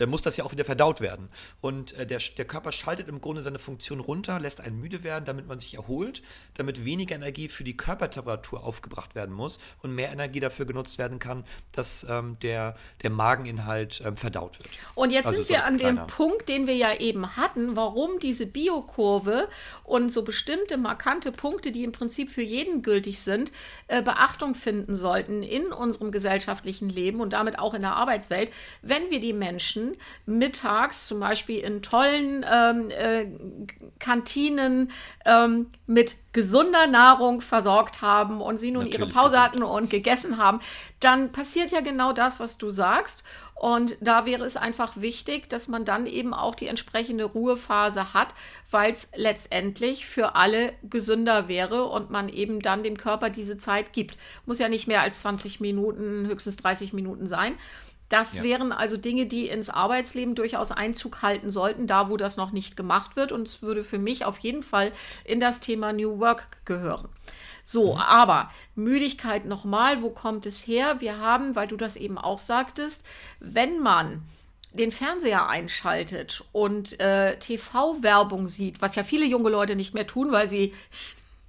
dann 0.00 0.08
muss 0.08 0.22
das 0.22 0.36
ja 0.38 0.44
auch 0.44 0.52
wieder 0.52 0.64
verdaut 0.64 1.00
werden. 1.00 1.28
Und 1.60 1.92
äh, 1.92 2.06
der, 2.06 2.20
der 2.36 2.46
Körper 2.46 2.72
schaltet 2.72 3.08
im 3.08 3.20
Grunde 3.20 3.42
seine 3.42 3.58
Funktion 3.58 4.00
runter, 4.00 4.40
lässt 4.40 4.62
einen 4.62 4.80
müde 4.80 5.04
werden, 5.04 5.26
damit 5.26 5.46
man 5.46 5.58
sich 5.58 5.74
erholt, 5.74 6.22
damit 6.54 6.86
weniger 6.86 7.14
Energie 7.14 7.48
für 7.48 7.64
die 7.64 7.76
Körpertemperatur 7.76 8.64
aufgebracht 8.64 9.14
werden 9.14 9.34
muss 9.34 9.58
und 9.82 9.94
mehr 9.94 10.10
Energie 10.10 10.40
dafür 10.40 10.64
genutzt 10.64 10.98
werden 10.98 11.18
kann, 11.18 11.44
dass 11.72 12.06
ähm, 12.08 12.38
der, 12.40 12.76
der 13.02 13.10
Mageninhalt 13.10 14.00
ähm, 14.02 14.16
verdaut 14.16 14.58
wird. 14.58 14.70
Und 14.94 15.10
jetzt 15.10 15.26
also 15.26 15.42
sind 15.42 15.50
wir 15.50 15.66
an 15.66 15.76
kleiner. 15.76 16.04
dem 16.04 16.06
Punkt, 16.06 16.48
den 16.48 16.66
wir 16.66 16.76
ja 16.76 16.94
eben 16.94 17.36
hatten, 17.36 17.76
warum 17.76 18.18
diese 18.20 18.46
Biokurve 18.46 19.48
und 19.84 20.10
so 20.10 20.22
bestimmte 20.22 20.78
markante 20.78 21.30
Punkte, 21.30 21.72
die 21.72 21.84
im 21.84 21.92
Prinzip 21.92 22.30
für 22.30 22.42
jeden 22.42 22.80
gültig 22.80 23.20
sind, 23.20 23.52
äh, 23.88 24.02
Beachtung 24.02 24.54
finden 24.54 24.96
sollten 24.96 25.42
in 25.42 25.66
unserem 25.66 26.10
gesellschaftlichen 26.10 26.88
Leben 26.88 27.20
und 27.20 27.34
damit 27.34 27.58
auch 27.58 27.74
in 27.74 27.82
der 27.82 27.96
Arbeitswelt, 27.96 28.50
wenn 28.80 29.10
wir 29.10 29.20
die 29.20 29.34
Menschen 29.34 29.89
mittags 30.26 31.06
zum 31.06 31.20
Beispiel 31.20 31.60
in 31.60 31.82
tollen 31.82 32.44
ähm, 32.50 32.90
äh, 32.90 33.26
Kantinen 33.98 34.90
ähm, 35.24 35.66
mit 35.86 36.16
gesunder 36.32 36.86
Nahrung 36.86 37.40
versorgt 37.40 38.02
haben 38.02 38.40
und 38.40 38.58
sie 38.58 38.70
nun 38.70 38.84
Natürlich 38.84 39.00
ihre 39.00 39.10
Pause 39.10 39.40
hatten 39.42 39.62
und 39.62 39.90
gegessen 39.90 40.38
haben, 40.38 40.60
dann 41.00 41.32
passiert 41.32 41.70
ja 41.70 41.80
genau 41.80 42.12
das, 42.12 42.40
was 42.40 42.58
du 42.58 42.70
sagst. 42.70 43.24
Und 43.60 43.98
da 44.00 44.24
wäre 44.24 44.46
es 44.46 44.56
einfach 44.56 44.96
wichtig, 44.96 45.50
dass 45.50 45.68
man 45.68 45.84
dann 45.84 46.06
eben 46.06 46.32
auch 46.32 46.54
die 46.54 46.66
entsprechende 46.66 47.24
Ruhephase 47.24 48.14
hat, 48.14 48.28
weil 48.70 48.90
es 48.90 49.10
letztendlich 49.14 50.06
für 50.06 50.34
alle 50.34 50.72
gesünder 50.82 51.46
wäre 51.46 51.84
und 51.84 52.08
man 52.08 52.30
eben 52.30 52.60
dann 52.60 52.82
dem 52.82 52.96
Körper 52.96 53.28
diese 53.28 53.58
Zeit 53.58 53.92
gibt. 53.92 54.16
Muss 54.46 54.60
ja 54.60 54.70
nicht 54.70 54.86
mehr 54.86 55.02
als 55.02 55.20
20 55.20 55.60
Minuten, 55.60 56.26
höchstens 56.26 56.56
30 56.56 56.94
Minuten 56.94 57.26
sein. 57.26 57.52
Das 58.10 58.34
ja. 58.34 58.42
wären 58.42 58.72
also 58.72 58.98
Dinge, 58.98 59.24
die 59.24 59.48
ins 59.48 59.70
Arbeitsleben 59.70 60.34
durchaus 60.34 60.72
Einzug 60.72 61.22
halten 61.22 61.50
sollten, 61.50 61.86
da 61.86 62.10
wo 62.10 62.18
das 62.18 62.36
noch 62.36 62.50
nicht 62.50 62.76
gemacht 62.76 63.16
wird. 63.16 63.32
Und 63.32 63.48
es 63.48 63.62
würde 63.62 63.82
für 63.82 63.98
mich 63.98 64.26
auf 64.26 64.38
jeden 64.40 64.62
Fall 64.62 64.92
in 65.24 65.40
das 65.40 65.60
Thema 65.60 65.92
New 65.94 66.18
Work 66.18 66.66
gehören. 66.66 67.08
So, 67.62 67.94
mhm. 67.94 68.00
aber 68.00 68.50
Müdigkeit 68.74 69.46
nochmal, 69.46 70.02
wo 70.02 70.10
kommt 70.10 70.44
es 70.44 70.66
her? 70.66 71.00
Wir 71.00 71.18
haben, 71.18 71.54
weil 71.54 71.68
du 71.68 71.76
das 71.76 71.96
eben 71.96 72.18
auch 72.18 72.38
sagtest, 72.38 73.04
wenn 73.38 73.78
man 73.78 74.22
den 74.72 74.92
Fernseher 74.92 75.48
einschaltet 75.48 76.44
und 76.52 76.98
äh, 77.00 77.38
TV-Werbung 77.38 78.48
sieht, 78.48 78.82
was 78.82 78.94
ja 78.96 79.04
viele 79.04 79.24
junge 79.24 79.50
Leute 79.50 79.76
nicht 79.76 79.94
mehr 79.94 80.06
tun, 80.06 80.32
weil 80.32 80.48
sie 80.48 80.74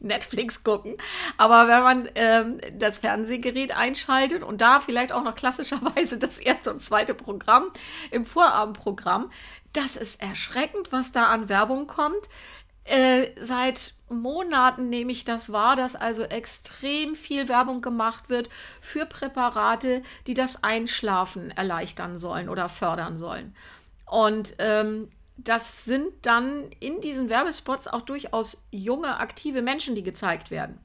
Netflix 0.01 0.63
gucken. 0.63 0.95
Aber 1.37 1.67
wenn 1.67 1.83
man 1.83 2.09
ähm, 2.15 2.57
das 2.77 2.99
Fernsehgerät 2.99 3.75
einschaltet 3.75 4.43
und 4.43 4.61
da 4.61 4.79
vielleicht 4.79 5.11
auch 5.11 5.23
noch 5.23 5.35
klassischerweise 5.35 6.17
das 6.17 6.39
erste 6.39 6.73
und 6.73 6.81
zweite 6.83 7.13
Programm 7.13 7.71
im 8.11 8.25
Vorabendprogramm, 8.25 9.31
das 9.73 9.95
ist 9.95 10.21
erschreckend, 10.21 10.91
was 10.91 11.11
da 11.11 11.27
an 11.27 11.49
Werbung 11.49 11.87
kommt. 11.87 12.27
Äh, 12.83 13.29
seit 13.39 13.93
Monaten 14.09 14.89
nehme 14.89 15.11
ich 15.11 15.23
das 15.23 15.51
wahr, 15.51 15.75
dass 15.75 15.95
also 15.95 16.23
extrem 16.23 17.15
viel 17.15 17.47
Werbung 17.47 17.81
gemacht 17.81 18.29
wird 18.29 18.49
für 18.81 19.05
Präparate, 19.05 20.01
die 20.27 20.33
das 20.33 20.63
Einschlafen 20.63 21.51
erleichtern 21.51 22.17
sollen 22.17 22.49
oder 22.49 22.69
fördern 22.69 23.17
sollen. 23.17 23.55
Und 24.05 24.55
ähm, 24.57 25.09
das 25.37 25.85
sind 25.85 26.13
dann 26.23 26.69
in 26.79 27.01
diesen 27.01 27.29
Werbespots 27.29 27.87
auch 27.87 28.01
durchaus 28.01 28.61
junge, 28.71 29.17
aktive 29.17 29.61
Menschen, 29.61 29.95
die 29.95 30.03
gezeigt 30.03 30.51
werden. 30.51 30.79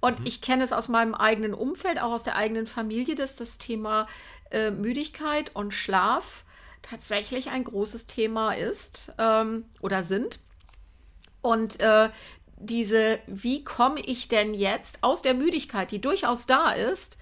Und 0.00 0.20
mhm. 0.20 0.26
ich 0.26 0.40
kenne 0.40 0.64
es 0.64 0.72
aus 0.72 0.88
meinem 0.88 1.14
eigenen 1.14 1.54
Umfeld, 1.54 2.00
auch 2.00 2.12
aus 2.12 2.24
der 2.24 2.36
eigenen 2.36 2.66
Familie, 2.66 3.14
dass 3.14 3.34
das 3.34 3.58
Thema 3.58 4.06
äh, 4.50 4.70
Müdigkeit 4.70 5.50
und 5.54 5.72
Schlaf 5.72 6.44
tatsächlich 6.82 7.50
ein 7.50 7.64
großes 7.64 8.06
Thema 8.06 8.52
ist 8.52 9.12
ähm, 9.18 9.64
oder 9.80 10.02
sind. 10.02 10.38
Und 11.40 11.80
äh, 11.80 12.10
diese, 12.58 13.18
wie 13.26 13.64
komme 13.64 14.00
ich 14.00 14.28
denn 14.28 14.54
jetzt 14.54 15.02
aus 15.02 15.22
der 15.22 15.34
Müdigkeit, 15.34 15.90
die 15.90 16.00
durchaus 16.00 16.46
da 16.46 16.72
ist, 16.72 17.18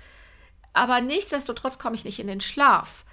aber 0.73 1.01
nichtsdestotrotz 1.01 1.79
komme 1.79 1.95
ich 1.95 2.05
nicht 2.05 2.19
in 2.19 2.27
den 2.27 2.41
Schlaf. 2.41 3.05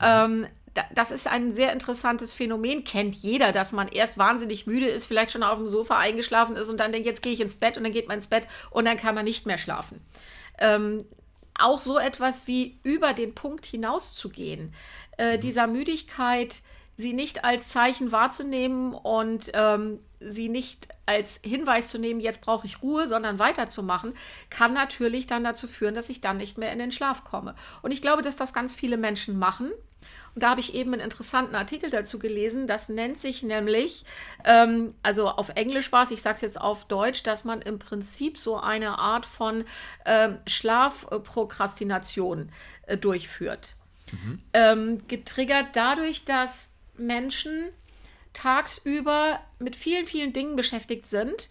Mhm. 0.00 0.06
Ähm, 0.06 0.46
das 0.94 1.10
ist 1.10 1.26
ein 1.26 1.52
sehr 1.52 1.72
interessantes 1.72 2.32
Phänomen. 2.32 2.84
Kennt 2.84 3.14
jeder, 3.14 3.52
dass 3.52 3.72
man 3.72 3.88
erst 3.88 4.18
wahnsinnig 4.18 4.66
müde 4.66 4.88
ist, 4.88 5.04
vielleicht 5.04 5.32
schon 5.32 5.42
auf 5.42 5.58
dem 5.58 5.68
Sofa 5.68 5.98
eingeschlafen 5.98 6.56
ist 6.56 6.68
und 6.68 6.78
dann 6.78 6.92
denkt, 6.92 7.06
jetzt 7.06 7.22
gehe 7.22 7.32
ich 7.32 7.40
ins 7.40 7.56
Bett 7.56 7.76
und 7.76 7.84
dann 7.84 7.92
geht 7.92 8.08
man 8.08 8.16
ins 8.16 8.26
Bett 8.26 8.46
und 8.70 8.84
dann 8.84 8.96
kann 8.96 9.14
man 9.14 9.24
nicht 9.24 9.46
mehr 9.46 9.58
schlafen. 9.58 10.00
Ähm, 10.58 10.98
auch 11.54 11.80
so 11.80 11.98
etwas 11.98 12.46
wie 12.46 12.78
über 12.82 13.12
den 13.12 13.34
Punkt 13.34 13.66
hinauszugehen, 13.66 14.72
äh, 15.18 15.36
mhm. 15.36 15.40
dieser 15.40 15.66
Müdigkeit, 15.66 16.62
sie 16.96 17.12
nicht 17.12 17.44
als 17.44 17.68
Zeichen 17.68 18.12
wahrzunehmen 18.12 18.94
und 18.94 19.50
ähm, 19.54 19.98
sie 20.20 20.48
nicht 20.48 20.88
als 21.06 21.40
Hinweis 21.42 21.90
zu 21.90 21.98
nehmen, 21.98 22.20
jetzt 22.20 22.42
brauche 22.42 22.66
ich 22.66 22.82
Ruhe, 22.82 23.08
sondern 23.08 23.38
weiterzumachen, 23.38 24.14
kann 24.50 24.72
natürlich 24.72 25.26
dann 25.26 25.44
dazu 25.44 25.66
führen, 25.66 25.94
dass 25.94 26.08
ich 26.08 26.20
dann 26.20 26.36
nicht 26.36 26.58
mehr 26.58 26.72
in 26.72 26.78
den 26.78 26.92
Schlaf 26.92 27.24
komme. 27.24 27.54
Und 27.82 27.90
ich 27.90 28.02
glaube, 28.02 28.22
dass 28.22 28.36
das 28.36 28.52
ganz 28.52 28.72
viele 28.72 28.96
Menschen 28.96 29.38
machen. 29.38 29.72
Und 30.34 30.42
da 30.42 30.50
habe 30.50 30.60
ich 30.60 30.74
eben 30.74 30.92
einen 30.92 31.02
interessanten 31.02 31.54
Artikel 31.54 31.90
dazu 31.90 32.18
gelesen. 32.18 32.66
Das 32.66 32.88
nennt 32.88 33.18
sich 33.18 33.42
nämlich, 33.42 34.04
ähm, 34.44 34.94
also 35.02 35.28
auf 35.28 35.50
Englisch 35.50 35.92
war 35.92 36.04
es, 36.04 36.10
ich 36.10 36.22
sage 36.22 36.36
es 36.36 36.40
jetzt 36.40 36.60
auf 36.60 36.86
Deutsch, 36.86 37.22
dass 37.22 37.44
man 37.44 37.60
im 37.60 37.78
Prinzip 37.78 38.38
so 38.38 38.58
eine 38.58 38.98
Art 38.98 39.26
von 39.26 39.64
ähm, 40.06 40.38
Schlafprokrastination 40.46 42.50
äh, 42.86 42.96
durchführt. 42.96 43.74
Mhm. 44.10 44.42
Ähm, 44.52 45.08
getriggert 45.08 45.68
dadurch, 45.74 46.24
dass 46.24 46.68
Menschen 46.96 47.70
tagsüber 48.32 49.40
mit 49.58 49.76
vielen, 49.76 50.06
vielen 50.06 50.32
Dingen 50.32 50.56
beschäftigt 50.56 51.06
sind 51.06 51.50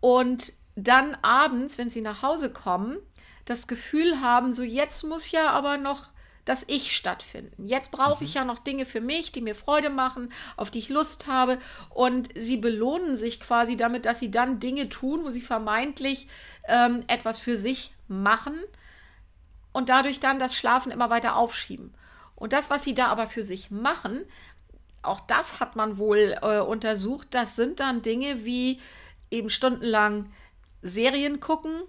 und 0.00 0.52
dann 0.76 1.16
abends, 1.22 1.78
wenn 1.78 1.90
sie 1.90 2.00
nach 2.00 2.22
Hause 2.22 2.52
kommen, 2.52 2.98
das 3.44 3.66
Gefühl 3.66 4.20
haben, 4.20 4.52
so 4.52 4.62
jetzt 4.62 5.02
muss 5.02 5.30
ja 5.30 5.50
aber 5.50 5.76
noch 5.76 6.10
das 6.44 6.64
Ich 6.66 6.96
stattfinden. 6.96 7.66
Jetzt 7.66 7.90
brauche 7.90 8.24
ich 8.24 8.30
mhm. 8.30 8.36
ja 8.36 8.44
noch 8.44 8.58
Dinge 8.58 8.86
für 8.86 9.00
mich, 9.00 9.32
die 9.32 9.40
mir 9.40 9.54
Freude 9.54 9.90
machen, 9.90 10.32
auf 10.56 10.70
die 10.70 10.78
ich 10.78 10.88
Lust 10.88 11.26
habe. 11.26 11.58
Und 11.90 12.30
sie 12.34 12.56
belohnen 12.56 13.16
sich 13.16 13.40
quasi 13.40 13.76
damit, 13.76 14.06
dass 14.06 14.18
sie 14.18 14.30
dann 14.30 14.60
Dinge 14.60 14.88
tun, 14.88 15.24
wo 15.24 15.30
sie 15.30 15.42
vermeintlich 15.42 16.28
ähm, 16.66 17.04
etwas 17.06 17.38
für 17.38 17.56
sich 17.56 17.92
machen 18.08 18.58
und 19.72 19.88
dadurch 19.88 20.20
dann 20.20 20.38
das 20.38 20.56
Schlafen 20.56 20.90
immer 20.90 21.10
weiter 21.10 21.36
aufschieben. 21.36 21.94
Und 22.34 22.52
das, 22.52 22.70
was 22.70 22.84
sie 22.84 22.94
da 22.94 23.06
aber 23.06 23.28
für 23.28 23.44
sich 23.44 23.70
machen, 23.70 24.24
auch 25.02 25.20
das 25.20 25.60
hat 25.60 25.76
man 25.76 25.98
wohl 25.98 26.36
äh, 26.42 26.60
untersucht, 26.60 27.28
das 27.30 27.56
sind 27.56 27.80
dann 27.80 28.02
Dinge 28.02 28.44
wie 28.44 28.80
eben 29.30 29.50
stundenlang 29.50 30.32
Serien 30.82 31.40
gucken. 31.40 31.82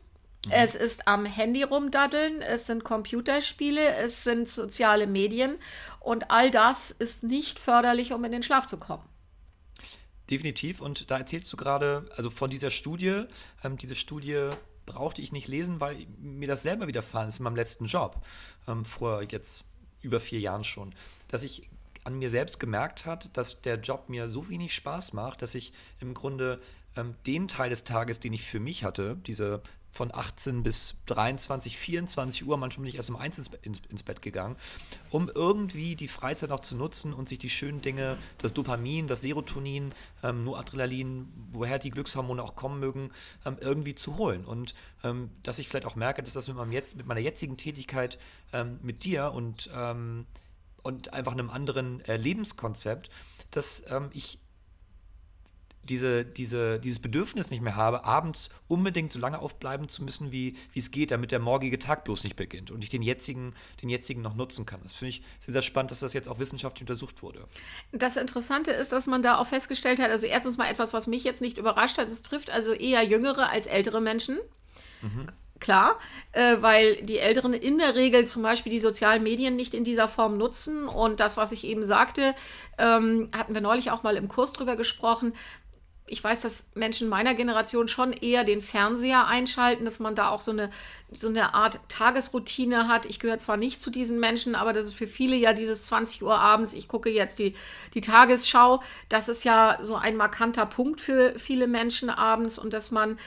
Es 0.50 0.74
ist 0.74 1.08
am 1.08 1.26
Handy 1.26 1.64
rumdaddeln, 1.64 2.42
es 2.42 2.66
sind 2.66 2.84
Computerspiele, 2.84 3.96
es 3.96 4.24
sind 4.24 4.50
soziale 4.50 5.06
Medien 5.06 5.58
und 6.00 6.32
all 6.32 6.50
das 6.50 6.90
ist 6.90 7.24
nicht 7.24 7.60
förderlich, 7.60 8.12
um 8.12 8.24
in 8.24 8.32
den 8.32 8.42
Schlaf 8.42 8.66
zu 8.66 8.78
kommen. 8.78 9.04
Definitiv. 10.32 10.82
Und 10.82 11.12
da 11.12 11.18
erzählst 11.18 11.52
du 11.54 11.58
gerade, 11.58 12.10
also 12.16 12.30
von 12.30 12.50
dieser 12.50 12.72
Studie, 12.72 13.26
ähm, 13.64 13.78
diese 13.78 13.96
Studie 13.96 14.50
brauchte 14.86 15.22
ich 15.22 15.32
nicht 15.32 15.48
lesen, 15.48 15.80
weil 15.80 16.08
mir 16.18 16.48
das 16.48 16.64
selber 16.64 16.88
widerfahren 16.88 17.28
ist 17.28 17.38
in 17.38 17.44
meinem 17.44 17.56
letzten 17.56 17.86
Job, 17.86 18.26
ähm, 18.68 18.84
vor 18.84 19.22
jetzt 19.22 19.66
über 20.02 20.20
vier 20.20 20.40
Jahren 20.40 20.64
schon, 20.64 20.96
dass 21.28 21.44
ich 21.44 21.70
an 22.04 22.18
mir 22.18 22.32
selbst 22.32 22.60
gemerkt 22.60 23.06
hat, 23.06 23.36
dass 23.38 23.62
der 23.62 23.76
Job 23.76 24.10
mir 24.10 24.28
so 24.28 24.50
wenig 24.50 24.74
Spaß 24.74 25.14
macht, 25.14 25.44
dass 25.44 25.54
ich 25.54 25.72
im 26.00 26.16
Grunde 26.16 26.60
ähm, 26.96 27.16
den 27.28 27.48
Teil 27.48 27.70
des 27.70 27.84
Tages, 27.84 28.20
den 28.20 28.34
ich 28.34 28.44
für 28.44 28.60
mich 28.60 28.84
hatte, 28.84 29.18
diese 29.28 29.62
von 29.92 30.14
18 30.14 30.64
bis 30.64 30.96
23, 31.08 31.78
24 31.78 32.48
Uhr, 32.48 32.58
manchmal 32.58 32.84
bin 32.84 32.90
ich 32.90 32.96
erst 32.96 33.10
um 33.10 33.18
eins 33.18 33.38
ins, 33.38 34.04
Bett 34.04 34.22
gegangen, 34.22 34.56
um 35.10 35.30
irgendwie 35.30 35.96
die 35.96 36.08
Freizeit 36.08 36.50
noch 36.50 36.62
zu 36.62 36.76
nutzen 36.76 37.14
und 37.14 37.28
sich 37.28 37.40
die 37.40 37.50
schönen 37.50 37.82
Dinge, 37.82 38.18
das 38.38 38.54
Dopamin, 38.54 39.08
das 39.08 39.22
Serotonin, 39.22 39.94
ähm, 40.24 40.44
nur 40.44 40.58
Adrenalin, 40.58 41.28
woher 41.52 41.78
die 41.78 41.92
Glückshormone 41.92 42.42
auch 42.42 42.56
kommen 42.56 42.80
mögen, 42.80 43.12
ähm, 43.46 43.58
irgendwie 43.60 43.94
zu 43.94 44.18
holen. 44.18 44.46
Und 44.46 44.74
ähm, 45.04 45.30
dass 45.44 45.60
ich 45.60 45.68
vielleicht 45.68 45.86
auch 45.86 45.96
merke, 45.96 46.24
dass 46.24 46.34
das 46.34 46.48
mit, 46.48 46.56
meinem 46.56 46.72
jetzt, 46.72 46.96
mit 46.96 47.06
meiner 47.06 47.20
jetzigen 47.20 47.58
Tätigkeit 47.58 48.18
ähm, 48.54 48.80
mit 48.82 49.04
dir 49.04 49.34
und, 49.34 49.70
ähm, 49.76 50.26
und 50.84 51.14
einfach 51.14 51.34
einem 51.34 51.50
anderen 51.50 52.04
äh, 52.06 52.16
Lebenskonzept, 52.16 53.10
dass 53.52 53.84
ähm, 53.90 54.10
ich 54.14 54.40
diese, 55.84 56.26
diese, 56.26 56.80
dieses 56.80 57.00
Bedürfnis 57.00 57.50
nicht 57.50 57.62
mehr 57.62 57.76
habe, 57.76 58.06
abends 58.06 58.50
unbedingt 58.68 59.12
so 59.12 59.20
lange 59.20 59.40
aufbleiben 59.40 59.90
zu 59.90 60.04
müssen, 60.04 60.32
wie, 60.32 60.56
wie 60.74 60.80
es 60.80 60.92
geht, 60.92 61.12
damit 61.12 61.32
der 61.32 61.40
morgige 61.40 61.80
Tag 61.80 62.04
bloß 62.04 62.24
nicht 62.24 62.36
beginnt 62.36 62.72
und 62.72 62.84
ich 62.84 62.90
den 62.90 63.02
jetzigen, 63.02 63.54
den 63.82 63.90
jetzigen 63.90 64.22
noch 64.22 64.36
nutzen 64.36 64.66
kann. 64.66 64.82
Das 64.84 64.94
finde 64.94 65.10
ich 65.10 65.24
sehr, 65.40 65.54
sehr 65.54 65.62
spannend, 65.62 65.92
dass 65.92 66.00
das 66.00 66.14
jetzt 66.14 66.30
auch 66.30 66.40
wissenschaftlich 66.40 66.84
untersucht 66.84 67.24
wurde. 67.24 67.46
Das 67.92 68.16
Interessante 68.18 68.72
ist, 68.72 68.92
dass 68.92 69.08
man 69.08 69.22
da 69.22 69.38
auch 69.38 69.48
festgestellt 69.48 70.00
hat, 70.00 70.12
also 70.12 70.28
erstens 70.28 70.58
mal 70.58 70.70
etwas, 70.70 70.94
was 70.94 71.08
mich 71.08 71.24
jetzt 71.24 71.42
nicht 71.42 71.58
überrascht 71.58 71.98
hat, 71.98 72.08
es 72.08 72.22
trifft 72.22 72.50
also 72.52 72.74
eher 72.74 73.04
jüngere 73.04 73.50
als 73.50 73.66
ältere 73.66 74.02
Menschen. 74.02 74.38
Mhm 75.02 75.28
klar, 75.62 75.98
äh, 76.34 76.58
weil 76.60 77.02
die 77.04 77.20
Älteren 77.20 77.54
in 77.54 77.78
der 77.78 77.96
Regel 77.96 78.28
zum 78.28 78.42
Beispiel 78.42 78.72
die 78.72 78.82
sozialen 78.82 79.24
Medien 79.24 79.56
nicht 79.56 79.74
in 79.74 79.86
dieser 79.86 80.10
Form 80.10 80.38
nutzen. 80.38 80.88
Und 80.88 81.22
das, 81.22 81.38
was 81.38 81.54
ich 81.54 81.64
eben 81.64 81.86
sagte, 81.86 82.36
ähm, 82.78 83.30
hatten 83.32 83.54
wir 83.54 83.62
neulich 83.62 83.92
auch 83.92 84.04
mal 84.04 84.18
im 84.18 84.28
Kurs 84.28 84.52
drüber 84.52 84.76
gesprochen, 84.76 85.34
ich 86.12 86.22
weiß, 86.22 86.42
dass 86.42 86.66
Menschen 86.76 87.08
meiner 87.08 87.34
Generation 87.36 87.88
schon 87.88 88.12
eher 88.12 88.44
den 88.44 88.62
Fernseher 88.62 89.28
einschalten, 89.28 89.86
dass 89.86 90.02
man 90.02 90.14
da 90.14 90.30
auch 90.30 90.42
so 90.42 90.52
eine, 90.52 90.70
so 91.14 91.28
eine 91.28 91.54
Art 91.54 91.80
Tagesroutine 91.90 92.88
hat. 92.88 93.06
Ich 93.06 93.20
gehöre 93.20 93.38
zwar 93.38 93.58
nicht 93.58 93.82
zu 93.82 93.92
diesen 93.92 94.20
Menschen, 94.20 94.56
aber 94.56 94.72
das 94.72 94.88
ist 94.88 94.94
für 94.94 95.08
viele 95.08 95.36
ja 95.36 95.52
dieses 95.52 95.84
20 95.84 96.24
Uhr 96.24 96.38
abends, 96.38 96.74
ich 96.74 96.88
gucke 96.88 97.10
jetzt 97.10 97.38
die, 97.38 97.54
die 97.94 98.02
Tagesschau. 98.02 98.82
Das 99.10 99.28
ist 99.28 99.44
ja 99.44 99.78
so 99.82 99.96
ein 99.96 100.16
markanter 100.16 100.66
Punkt 100.66 101.02
für 101.02 101.38
viele 101.38 101.68
Menschen 101.68 102.10
abends 102.10 102.58
und 102.58 102.74
dass 102.74 102.92
man 102.92 103.18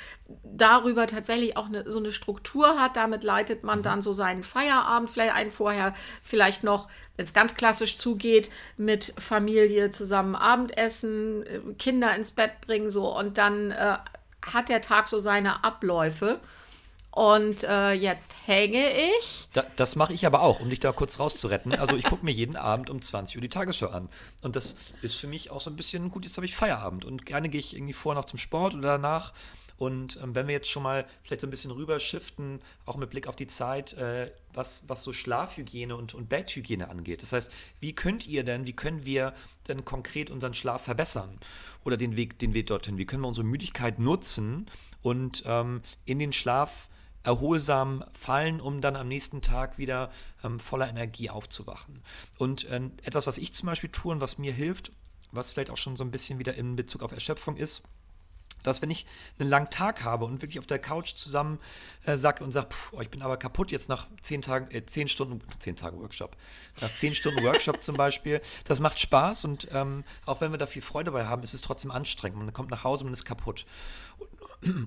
darüber 0.42 1.06
tatsächlich 1.06 1.58
auch 1.58 1.66
eine, 1.66 1.90
so 1.90 1.98
eine 1.98 2.12
Struktur 2.12 2.80
hat. 2.80 2.96
Damit 2.96 3.22
leitet 3.22 3.64
man 3.64 3.80
mhm. 3.80 3.84
dann 3.84 4.02
so 4.02 4.14
seinen 4.14 4.44
Feierabend 4.44 5.10
vielleicht 5.10 5.34
ein, 5.34 5.50
vorher 5.50 5.92
vielleicht 6.22 6.64
noch, 6.64 6.88
wenn 7.16 7.26
es 7.26 7.34
ganz 7.34 7.54
klassisch 7.54 7.98
zugeht, 7.98 8.50
mit 8.78 9.12
Familie 9.18 9.90
zusammen 9.90 10.34
Abendessen, 10.36 11.44
äh, 11.44 11.60
Kinder 11.78 12.14
ins 12.16 12.32
Bett 12.32 12.62
bringen, 12.62 12.88
so 12.88 13.14
und 13.14 13.36
dann 13.36 13.72
äh, 13.72 13.98
hat 14.40 14.70
der 14.70 14.80
Tag 14.80 15.08
so 15.08 15.18
seine 15.18 15.64
Abläufe. 15.64 16.40
Und 17.14 17.62
äh, 17.62 17.92
jetzt 17.92 18.36
hänge 18.44 18.90
ich. 18.90 19.46
Da, 19.52 19.64
das 19.76 19.94
mache 19.94 20.12
ich 20.12 20.26
aber 20.26 20.42
auch, 20.42 20.58
um 20.58 20.68
dich 20.68 20.80
da 20.80 20.90
kurz 20.90 21.20
rauszuretten. 21.20 21.72
Also 21.72 21.94
ich 21.94 22.06
gucke 22.06 22.24
mir 22.24 22.32
jeden 22.32 22.56
Abend 22.56 22.90
um 22.90 23.00
20 23.00 23.36
Uhr 23.36 23.40
die 23.40 23.48
Tagesschau 23.48 23.86
an. 23.86 24.08
Und 24.42 24.56
das 24.56 24.74
ist 25.00 25.14
für 25.14 25.28
mich 25.28 25.52
auch 25.52 25.60
so 25.60 25.70
ein 25.70 25.76
bisschen, 25.76 26.10
gut, 26.10 26.24
jetzt 26.24 26.36
habe 26.36 26.44
ich 26.44 26.56
Feierabend. 26.56 27.04
Und 27.04 27.24
gerne 27.24 27.48
gehe 27.48 27.60
ich 27.60 27.76
irgendwie 27.76 27.92
vorher 27.92 28.20
noch 28.20 28.26
zum 28.26 28.40
Sport 28.40 28.74
oder 28.74 28.88
danach. 28.88 29.32
Und 29.76 30.18
ähm, 30.24 30.34
wenn 30.34 30.48
wir 30.48 30.54
jetzt 30.54 30.68
schon 30.68 30.82
mal 30.82 31.06
vielleicht 31.22 31.42
so 31.42 31.46
ein 31.46 31.50
bisschen 31.50 31.70
rüberschiften, 31.70 32.58
auch 32.84 32.96
mit 32.96 33.10
Blick 33.10 33.28
auf 33.28 33.36
die 33.36 33.46
Zeit, 33.46 33.92
äh, 33.92 34.32
was, 34.52 34.82
was 34.88 35.04
so 35.04 35.12
Schlafhygiene 35.12 35.94
und, 35.94 36.14
und 36.14 36.28
Betthygiene 36.28 36.88
angeht. 36.88 37.22
Das 37.22 37.32
heißt, 37.32 37.48
wie 37.78 37.92
könnt 37.92 38.26
ihr 38.26 38.42
denn, 38.42 38.66
wie 38.66 38.72
können 38.72 39.06
wir 39.06 39.34
denn 39.68 39.84
konkret 39.84 40.30
unseren 40.30 40.54
Schlaf 40.54 40.82
verbessern? 40.82 41.38
Oder 41.84 41.96
den 41.96 42.16
Weg, 42.16 42.40
den 42.40 42.54
Weg 42.54 42.66
dorthin? 42.66 42.98
Wie 42.98 43.06
können 43.06 43.22
wir 43.22 43.28
unsere 43.28 43.46
Müdigkeit 43.46 44.00
nutzen 44.00 44.66
und 45.00 45.44
ähm, 45.46 45.80
in 46.06 46.18
den 46.18 46.32
Schlaf 46.32 46.88
erholsam 47.24 48.04
fallen, 48.12 48.60
um 48.60 48.80
dann 48.80 48.96
am 48.96 49.08
nächsten 49.08 49.42
Tag 49.42 49.78
wieder 49.78 50.10
ähm, 50.44 50.60
voller 50.60 50.88
Energie 50.88 51.30
aufzuwachen. 51.30 52.02
Und 52.38 52.64
äh, 52.64 52.80
etwas, 53.02 53.26
was 53.26 53.38
ich 53.38 53.52
zum 53.52 53.66
Beispiel 53.66 53.90
tue 53.90 54.12
und 54.12 54.20
was 54.20 54.38
mir 54.38 54.52
hilft, 54.52 54.92
was 55.32 55.50
vielleicht 55.50 55.70
auch 55.70 55.76
schon 55.76 55.96
so 55.96 56.04
ein 56.04 56.10
bisschen 56.10 56.38
wieder 56.38 56.54
in 56.54 56.76
Bezug 56.76 57.02
auf 57.02 57.12
Erschöpfung 57.12 57.56
ist, 57.56 57.82
dass 58.64 58.82
wenn 58.82 58.90
ich 58.90 59.06
einen 59.38 59.48
langen 59.48 59.70
Tag 59.70 60.02
habe 60.02 60.24
und 60.24 60.42
wirklich 60.42 60.58
auf 60.58 60.66
der 60.66 60.78
Couch 60.80 61.14
zusammen 61.14 61.60
äh, 62.06 62.16
sacke 62.16 62.42
und 62.42 62.50
sage, 62.50 62.68
oh, 62.92 63.00
ich 63.00 63.10
bin 63.10 63.22
aber 63.22 63.36
kaputt 63.36 63.70
jetzt 63.70 63.88
nach 63.88 64.08
zehn 64.20 64.42
Tagen, 64.42 64.74
äh, 64.74 64.84
zehn 64.84 65.06
Stunden, 65.06 65.40
zehn 65.60 65.76
Tagen 65.76 66.00
Workshop, 66.00 66.36
nach 66.80 66.92
zehn 66.94 67.14
Stunden 67.14 67.44
Workshop 67.44 67.82
zum 67.82 67.96
Beispiel, 67.96 68.40
das 68.64 68.80
macht 68.80 68.98
Spaß 68.98 69.44
und 69.44 69.68
ähm, 69.70 70.02
auch 70.26 70.40
wenn 70.40 70.50
wir 70.50 70.58
da 70.58 70.66
viel 70.66 70.82
Freude 70.82 71.10
dabei 71.10 71.26
haben, 71.26 71.42
ist 71.42 71.54
es 71.54 71.60
trotzdem 71.60 71.90
anstrengend. 71.90 72.38
Man 72.38 72.52
kommt 72.52 72.70
nach 72.70 72.84
Hause 72.84 73.04
und 73.04 73.12
ist 73.12 73.24
kaputt. 73.24 73.66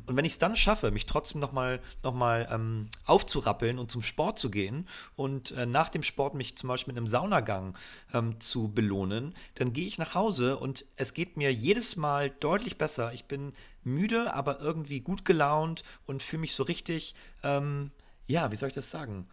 Und 0.05 0.15
wenn 0.15 0.25
ich 0.25 0.33
es 0.33 0.39
dann 0.39 0.55
schaffe, 0.55 0.91
mich 0.91 1.05
trotzdem 1.05 1.39
nochmal 1.41 1.79
noch 2.03 2.13
mal, 2.13 2.47
ähm, 2.51 2.89
aufzurappeln 3.05 3.79
und 3.79 3.91
zum 3.91 4.01
Sport 4.01 4.39
zu 4.39 4.49
gehen 4.49 4.87
und 5.15 5.51
äh, 5.51 5.65
nach 5.65 5.89
dem 5.89 6.03
Sport 6.03 6.33
mich 6.33 6.57
zum 6.57 6.69
Beispiel 6.69 6.93
mit 6.93 6.97
einem 6.97 7.07
Saunagang 7.07 7.77
ähm, 8.13 8.39
zu 8.39 8.69
belohnen, 8.69 9.35
dann 9.55 9.73
gehe 9.73 9.87
ich 9.87 9.97
nach 9.97 10.15
Hause 10.15 10.57
und 10.57 10.85
es 10.95 11.13
geht 11.13 11.37
mir 11.37 11.53
jedes 11.53 11.95
Mal 11.95 12.29
deutlich 12.29 12.77
besser. 12.77 13.13
Ich 13.13 13.25
bin 13.25 13.53
müde, 13.83 14.33
aber 14.33 14.59
irgendwie 14.59 15.01
gut 15.01 15.25
gelaunt 15.25 15.83
und 16.05 16.23
fühle 16.23 16.41
mich 16.41 16.53
so 16.53 16.63
richtig, 16.63 17.15
ähm, 17.43 17.91
ja, 18.25 18.51
wie 18.51 18.55
soll 18.55 18.69
ich 18.69 18.75
das 18.75 18.91
sagen? 18.91 19.27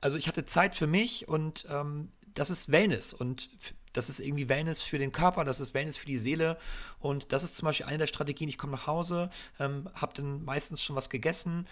Also 0.00 0.16
ich 0.16 0.28
hatte 0.28 0.44
Zeit 0.44 0.74
für 0.74 0.86
mich 0.86 1.28
und 1.28 1.66
ähm, 1.70 2.12
das 2.34 2.50
ist 2.50 2.70
Wellness 2.70 3.12
und 3.12 3.48
das 3.96 4.08
ist 4.08 4.20
irgendwie 4.20 4.48
Wellness 4.48 4.82
für 4.82 4.98
den 4.98 5.12
Körper, 5.12 5.44
das 5.44 5.60
ist 5.60 5.74
Wellness 5.74 5.96
für 5.96 6.06
die 6.06 6.18
Seele. 6.18 6.58
Und 7.00 7.32
das 7.32 7.42
ist 7.42 7.56
zum 7.56 7.66
Beispiel 7.66 7.86
eine 7.86 7.98
der 7.98 8.06
Strategien. 8.06 8.48
Ich 8.48 8.58
komme 8.58 8.72
nach 8.72 8.86
Hause, 8.86 9.30
ähm, 9.58 9.88
habe 9.94 10.14
dann 10.14 10.44
meistens 10.44 10.82
schon 10.82 10.96
was 10.96 11.10
gegessen, 11.10 11.66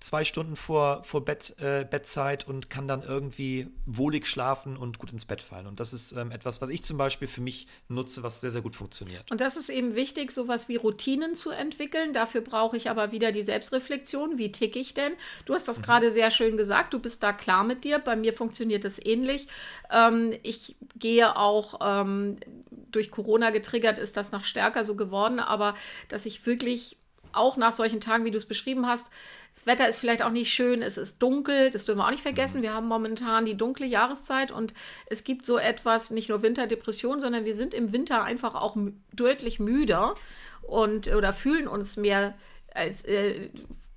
zwei 0.00 0.24
Stunden 0.24 0.56
vor, 0.56 1.02
vor 1.04 1.24
Bett, 1.24 1.54
äh, 1.60 1.84
Bettzeit 1.84 2.48
und 2.48 2.70
kann 2.70 2.88
dann 2.88 3.02
irgendwie 3.02 3.68
wohlig 3.84 4.26
schlafen 4.26 4.78
und 4.78 4.98
gut 4.98 5.12
ins 5.12 5.26
Bett 5.26 5.42
fallen. 5.42 5.66
Und 5.66 5.78
das 5.78 5.92
ist 5.92 6.12
ähm, 6.12 6.30
etwas, 6.30 6.62
was 6.62 6.70
ich 6.70 6.82
zum 6.82 6.96
Beispiel 6.96 7.28
für 7.28 7.42
mich 7.42 7.66
nutze, 7.88 8.22
was 8.22 8.40
sehr, 8.40 8.50
sehr 8.50 8.62
gut 8.62 8.74
funktioniert. 8.74 9.30
Und 9.30 9.42
das 9.42 9.58
ist 9.58 9.68
eben 9.68 9.94
wichtig, 9.94 10.32
sowas 10.32 10.70
wie 10.70 10.76
Routinen 10.76 11.34
zu 11.34 11.50
entwickeln. 11.50 12.14
Dafür 12.14 12.40
brauche 12.40 12.78
ich 12.78 12.88
aber 12.88 13.12
wieder 13.12 13.30
die 13.30 13.42
Selbstreflexion. 13.42 14.38
Wie 14.38 14.50
ticke 14.50 14.78
ich 14.78 14.94
denn? 14.94 15.12
Du 15.44 15.54
hast 15.54 15.68
das 15.68 15.78
mhm. 15.78 15.82
gerade 15.82 16.10
sehr 16.10 16.30
schön 16.30 16.56
gesagt. 16.56 16.94
Du 16.94 16.98
bist 16.98 17.22
da 17.22 17.34
klar 17.34 17.62
mit 17.62 17.84
dir. 17.84 17.98
Bei 17.98 18.16
mir 18.16 18.32
funktioniert 18.32 18.86
es 18.86 19.04
ähnlich. 19.04 19.48
Ähm, 19.90 20.32
ich 20.42 20.76
gehe 20.96 21.36
auch 21.36 21.78
ähm, 21.82 22.38
durch 22.90 23.10
Corona 23.10 23.50
getriggert, 23.50 23.98
ist 23.98 24.16
das 24.16 24.32
noch 24.32 24.44
stärker 24.44 24.82
so 24.82 24.96
geworden, 24.96 25.40
aber 25.40 25.74
dass 26.08 26.26
ich 26.26 26.46
wirklich 26.46 26.96
auch 27.32 27.56
nach 27.56 27.72
solchen 27.72 28.00
Tagen, 28.00 28.24
wie 28.24 28.30
du 28.30 28.36
es 28.36 28.46
beschrieben 28.46 28.86
hast, 28.86 29.12
das 29.54 29.66
Wetter 29.66 29.88
ist 29.88 29.98
vielleicht 29.98 30.22
auch 30.22 30.30
nicht 30.30 30.52
schön, 30.52 30.80
es 30.80 30.96
ist 30.96 31.20
dunkel, 31.20 31.70
das 31.70 31.84
dürfen 31.84 31.98
wir 31.98 32.06
auch 32.06 32.10
nicht 32.10 32.22
vergessen. 32.22 32.58
Mhm. 32.58 32.62
Wir 32.62 32.72
haben 32.72 32.86
momentan 32.88 33.44
die 33.44 33.56
dunkle 33.56 33.86
Jahreszeit 33.86 34.52
und 34.52 34.74
es 35.06 35.24
gibt 35.24 35.44
so 35.44 35.58
etwas, 35.58 36.10
nicht 36.10 36.28
nur 36.28 36.42
Winterdepression, 36.42 37.20
sondern 37.20 37.44
wir 37.44 37.54
sind 37.54 37.74
im 37.74 37.92
Winter 37.92 38.22
einfach 38.22 38.54
auch 38.54 38.76
deutlich 39.12 39.58
müder 39.58 40.14
und 40.62 41.08
oder 41.08 41.32
fühlen 41.32 41.66
uns 41.66 41.96
mehr 41.96 42.34
als 42.72 43.02
äh, 43.04 43.48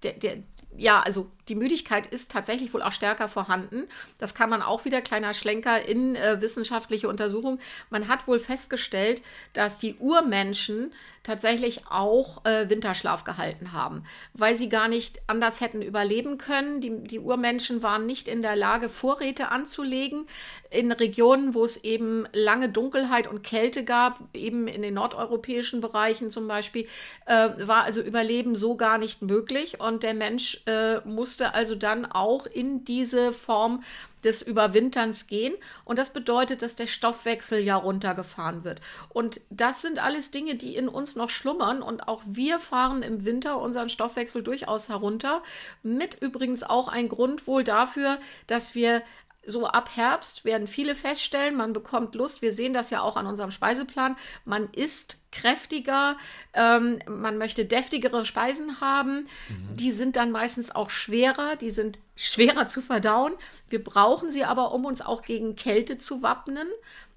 der, 0.02 0.14
der, 0.14 0.38
ja, 0.76 1.02
also 1.02 1.30
die 1.50 1.56
Müdigkeit 1.56 2.08
ist 2.08 2.32
tatsächlich 2.32 2.74
wohl 2.74 2.82
auch 2.82 2.92
stärker 2.92 3.28
vorhanden. 3.28 3.88
Das 4.18 4.34
kann 4.34 4.50
man 4.50 4.62
auch 4.62 4.86
wieder, 4.86 5.02
kleiner 5.02 5.34
Schlenker 5.34 5.82
in 5.88 6.16
äh, 6.16 6.42
wissenschaftliche 6.42 7.10
Untersuchungen. 7.10 7.60
Man 7.90 8.08
hat 8.08 8.28
wohl 8.28 8.40
festgestellt, 8.40 9.22
dass 9.54 9.78
die 9.78 9.96
Urmenschen 9.96 10.92
tatsächlich 11.24 11.88
auch 11.90 12.44
äh, 12.46 12.70
Winterschlaf 12.70 13.24
gehalten 13.24 13.72
haben, 13.72 14.04
weil 14.34 14.56
sie 14.56 14.68
gar 14.68 14.90
nicht 14.90 15.22
anders 15.28 15.62
hätten 15.62 15.82
überleben 15.82 16.38
können. 16.38 16.82
Die, 16.82 17.02
die 17.04 17.20
Urmenschen 17.20 17.82
waren 17.82 18.06
nicht 18.06 18.28
in 18.28 18.42
der 18.42 18.58
Lage, 18.58 18.90
Vorräte 18.90 19.48
anzulegen 19.48 20.28
in 20.70 20.92
Regionen, 20.92 21.54
wo 21.54 21.64
es 21.64 21.84
eben 21.84 22.28
lange 22.34 22.68
Dunkelheit 22.68 23.28
und 23.28 23.42
Kälte 23.42 23.86
gab, 23.86 24.20
eben 24.34 24.68
in 24.68 24.82
den 24.82 24.96
nordeuropäischen 24.96 25.80
Bereichen 25.80 26.30
zum 26.30 26.48
Beispiel, 26.48 26.88
äh, 27.26 27.50
war 27.58 27.84
also 27.84 28.02
Überleben 28.02 28.56
so 28.56 28.76
gar 28.76 28.98
nicht 28.98 29.22
möglich. 29.22 29.80
Und 29.80 30.04
der 30.04 30.14
Mensch 30.14 30.62
äh, 30.66 31.00
musste 31.34 31.56
also 31.56 31.74
dann 31.74 32.06
auch 32.06 32.46
in 32.46 32.86
diese 32.86 33.34
Form 33.34 33.82
des 34.24 34.44
Überwinterns 34.44 35.26
gehen. 35.26 35.56
Und 35.84 35.98
das 35.98 36.14
bedeutet, 36.14 36.62
dass 36.62 36.76
der 36.76 36.86
Stoffwechsel 36.86 37.60
ja 37.60 37.76
runtergefahren 37.76 38.64
wird. 38.64 38.82
Und 39.10 39.42
das 39.50 39.82
sind 39.82 39.98
alles 39.98 40.30
Dinge, 40.30 40.54
die 40.54 40.76
in 40.76 40.88
uns 40.88 41.16
noch 41.16 41.32
schlummern. 41.32 41.82
Und 41.82 42.08
auch 42.08 42.22
wir 42.28 42.60
fahren 42.60 43.02
im 43.02 43.26
Winter 43.26 43.60
unseren 43.60 43.90
Stoffwechsel 43.90 44.44
durchaus 44.44 44.90
herunter. 44.90 45.42
Mit 45.82 46.22
übrigens 46.22 46.62
auch 46.62 46.88
ein 46.88 47.10
Grund 47.10 47.48
wohl 47.48 47.64
dafür, 47.64 48.20
dass 48.46 48.76
wir 48.76 49.02
so 49.46 49.68
ab 49.68 49.90
Herbst 49.96 50.46
werden 50.46 50.68
viele 50.68 50.96
feststellen, 50.96 51.56
man 51.56 51.74
bekommt 51.74 52.16
Lust. 52.16 52.42
Wir 52.42 52.54
sehen 52.54 52.74
das 52.74 52.90
ja 52.90 53.02
auch 53.02 53.18
an 53.18 53.28
unserem 53.28 53.52
Speiseplan. 53.52 54.16
Man 54.46 54.70
isst 54.72 55.20
kräftiger, 55.32 56.18
ähm, 56.54 57.00
man 57.08 57.38
möchte 57.38 57.66
deftigere 57.66 58.26
Speisen 58.26 58.80
haben. 58.80 59.28
Mhm. 59.50 59.76
Die 59.76 59.92
sind 59.92 60.16
dann 60.16 60.32
meistens 60.32 60.72
auch 60.72 60.90
schwerer, 60.90 61.56
die 61.56 61.72
sind 61.72 62.00
schwerer 62.16 62.68
zu 62.68 62.82
verdauen. 62.82 63.34
Wir 63.70 63.84
brauchen 63.84 64.32
sie 64.32 64.44
aber, 64.44 64.72
um 64.72 64.86
uns 64.86 65.02
auch 65.02 65.24
gegen 65.24 65.56
Kälte 65.56 65.98
zu 65.98 66.22
wappnen. 66.22 66.68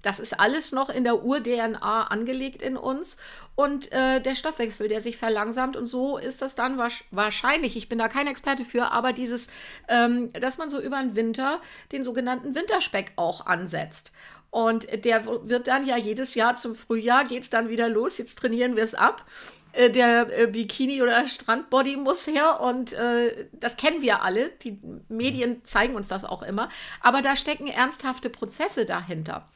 Das 0.07 0.19
ist 0.21 0.39
alles 0.39 0.71
noch 0.71 0.89
in 0.89 1.03
der 1.03 1.25
Ur-DNA 1.25 2.03
angelegt 2.03 2.61
in 2.61 2.77
uns. 2.77 3.17
Und 3.55 3.91
äh, 3.91 4.21
der 4.21 4.35
Stoffwechsel, 4.35 4.87
der 4.87 5.01
sich 5.01 5.17
verlangsamt. 5.17 5.75
Und 5.75 5.85
so 5.85 6.17
ist 6.17 6.41
das 6.41 6.55
dann 6.55 6.79
wahrscheinlich, 7.11 7.75
ich 7.75 7.89
bin 7.89 7.99
da 7.99 8.07
kein 8.07 8.25
Experte 8.25 8.63
für, 8.63 8.93
aber 8.93 9.11
dieses, 9.11 9.47
ähm, 9.89 10.31
dass 10.31 10.57
man 10.57 10.69
so 10.69 10.79
über 10.79 10.97
den 11.01 11.17
Winter 11.17 11.59
den 11.91 12.05
sogenannten 12.05 12.55
Winterspeck 12.55 13.11
auch 13.17 13.47
ansetzt. 13.47 14.13
Und 14.49 14.87
der 15.03 15.25
wird 15.25 15.67
dann 15.67 15.85
ja 15.85 15.97
jedes 15.97 16.35
Jahr 16.35 16.55
zum 16.55 16.77
Frühjahr, 16.77 17.25
geht 17.25 17.43
es 17.43 17.49
dann 17.49 17.67
wieder 17.67 17.89
los, 17.89 18.17
jetzt 18.17 18.39
trainieren 18.39 18.77
wir 18.77 18.83
es 18.83 18.95
ab. 18.95 19.25
Äh, 19.73 19.89
der 19.89 20.39
äh, 20.39 20.47
Bikini 20.47 21.01
oder 21.01 21.27
Strandbody 21.27 21.97
muss 21.97 22.25
her 22.27 22.61
und 22.61 22.93
äh, 22.93 23.47
das 23.51 23.75
kennen 23.75 24.01
wir 24.01 24.23
alle. 24.23 24.51
Die 24.63 24.79
Medien 25.09 25.65
zeigen 25.65 25.95
uns 25.95 26.07
das 26.07 26.23
auch 26.23 26.43
immer. 26.43 26.69
Aber 27.01 27.21
da 27.21 27.35
stecken 27.35 27.67
ernsthafte 27.67 28.29
Prozesse 28.29 28.85
dahinter. 28.85 29.49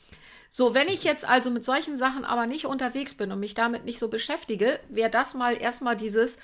So, 0.53 0.73
wenn 0.73 0.89
ich 0.89 1.05
jetzt 1.05 1.23
also 1.23 1.49
mit 1.49 1.63
solchen 1.63 1.95
Sachen 1.95 2.25
aber 2.25 2.45
nicht 2.45 2.65
unterwegs 2.65 3.15
bin 3.15 3.31
und 3.31 3.39
mich 3.39 3.53
damit 3.53 3.85
nicht 3.85 3.99
so 3.99 4.09
beschäftige, 4.09 4.81
wäre 4.89 5.09
das 5.09 5.33
mal 5.33 5.55
erstmal 5.55 5.95
dieses, 5.95 6.39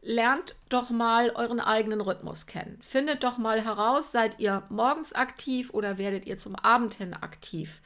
lernt 0.00 0.54
doch 0.68 0.90
mal 0.90 1.30
euren 1.30 1.58
eigenen 1.58 2.00
Rhythmus 2.00 2.46
kennen. 2.46 2.78
Findet 2.82 3.24
doch 3.24 3.36
mal 3.36 3.60
heraus, 3.60 4.12
seid 4.12 4.38
ihr 4.38 4.62
morgens 4.68 5.12
aktiv 5.12 5.70
oder 5.74 5.98
werdet 5.98 6.24
ihr 6.24 6.36
zum 6.36 6.54
Abend 6.54 6.94
hin 6.94 7.14
aktiv. 7.14 7.80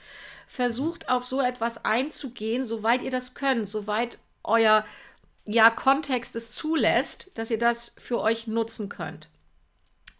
Versucht 0.47 1.09
auf 1.09 1.25
so 1.25 1.41
etwas 1.41 1.87
einzugehen, 1.87 2.67
soweit 2.67 3.01
ihr 3.01 3.11
das 3.11 3.33
könnt, 3.33 3.67
soweit 3.67 4.19
euer 4.45 4.85
ja, 5.47 5.71
Kontext 5.71 6.37
es 6.37 6.53
zulässt, 6.53 7.31
dass 7.39 7.51
ihr 7.51 7.59
das 7.59 7.95
für 7.97 8.21
euch 8.21 8.47
nutzen 8.47 8.91
könnt. 8.91 9.29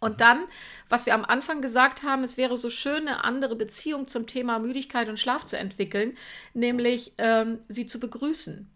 Und 0.03 0.19
dann, 0.19 0.43
was 0.89 1.05
wir 1.05 1.13
am 1.13 1.23
Anfang 1.23 1.61
gesagt 1.61 2.03
haben, 2.03 2.25
es 2.25 2.35
wäre 2.35 2.57
so 2.57 2.69
schön, 2.69 3.07
eine 3.07 3.23
andere 3.23 3.55
Beziehung 3.55 4.05
zum 4.09 4.27
Thema 4.27 4.59
Müdigkeit 4.59 5.07
und 5.07 5.17
Schlaf 5.17 5.45
zu 5.45 5.57
entwickeln, 5.57 6.17
nämlich 6.53 7.13
ähm, 7.17 7.59
sie 7.69 7.87
zu 7.87 8.01
begrüßen, 8.01 8.69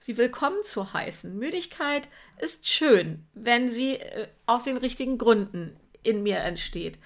sie 0.00 0.16
willkommen 0.16 0.64
zu 0.64 0.92
heißen. 0.92 1.38
Müdigkeit 1.38 2.08
ist 2.40 2.68
schön, 2.68 3.24
wenn 3.32 3.70
sie 3.70 3.94
äh, 3.94 4.26
aus 4.46 4.64
den 4.64 4.76
richtigen 4.76 5.18
Gründen 5.18 5.76
in 6.02 6.24
mir 6.24 6.38
entsteht. 6.38 6.98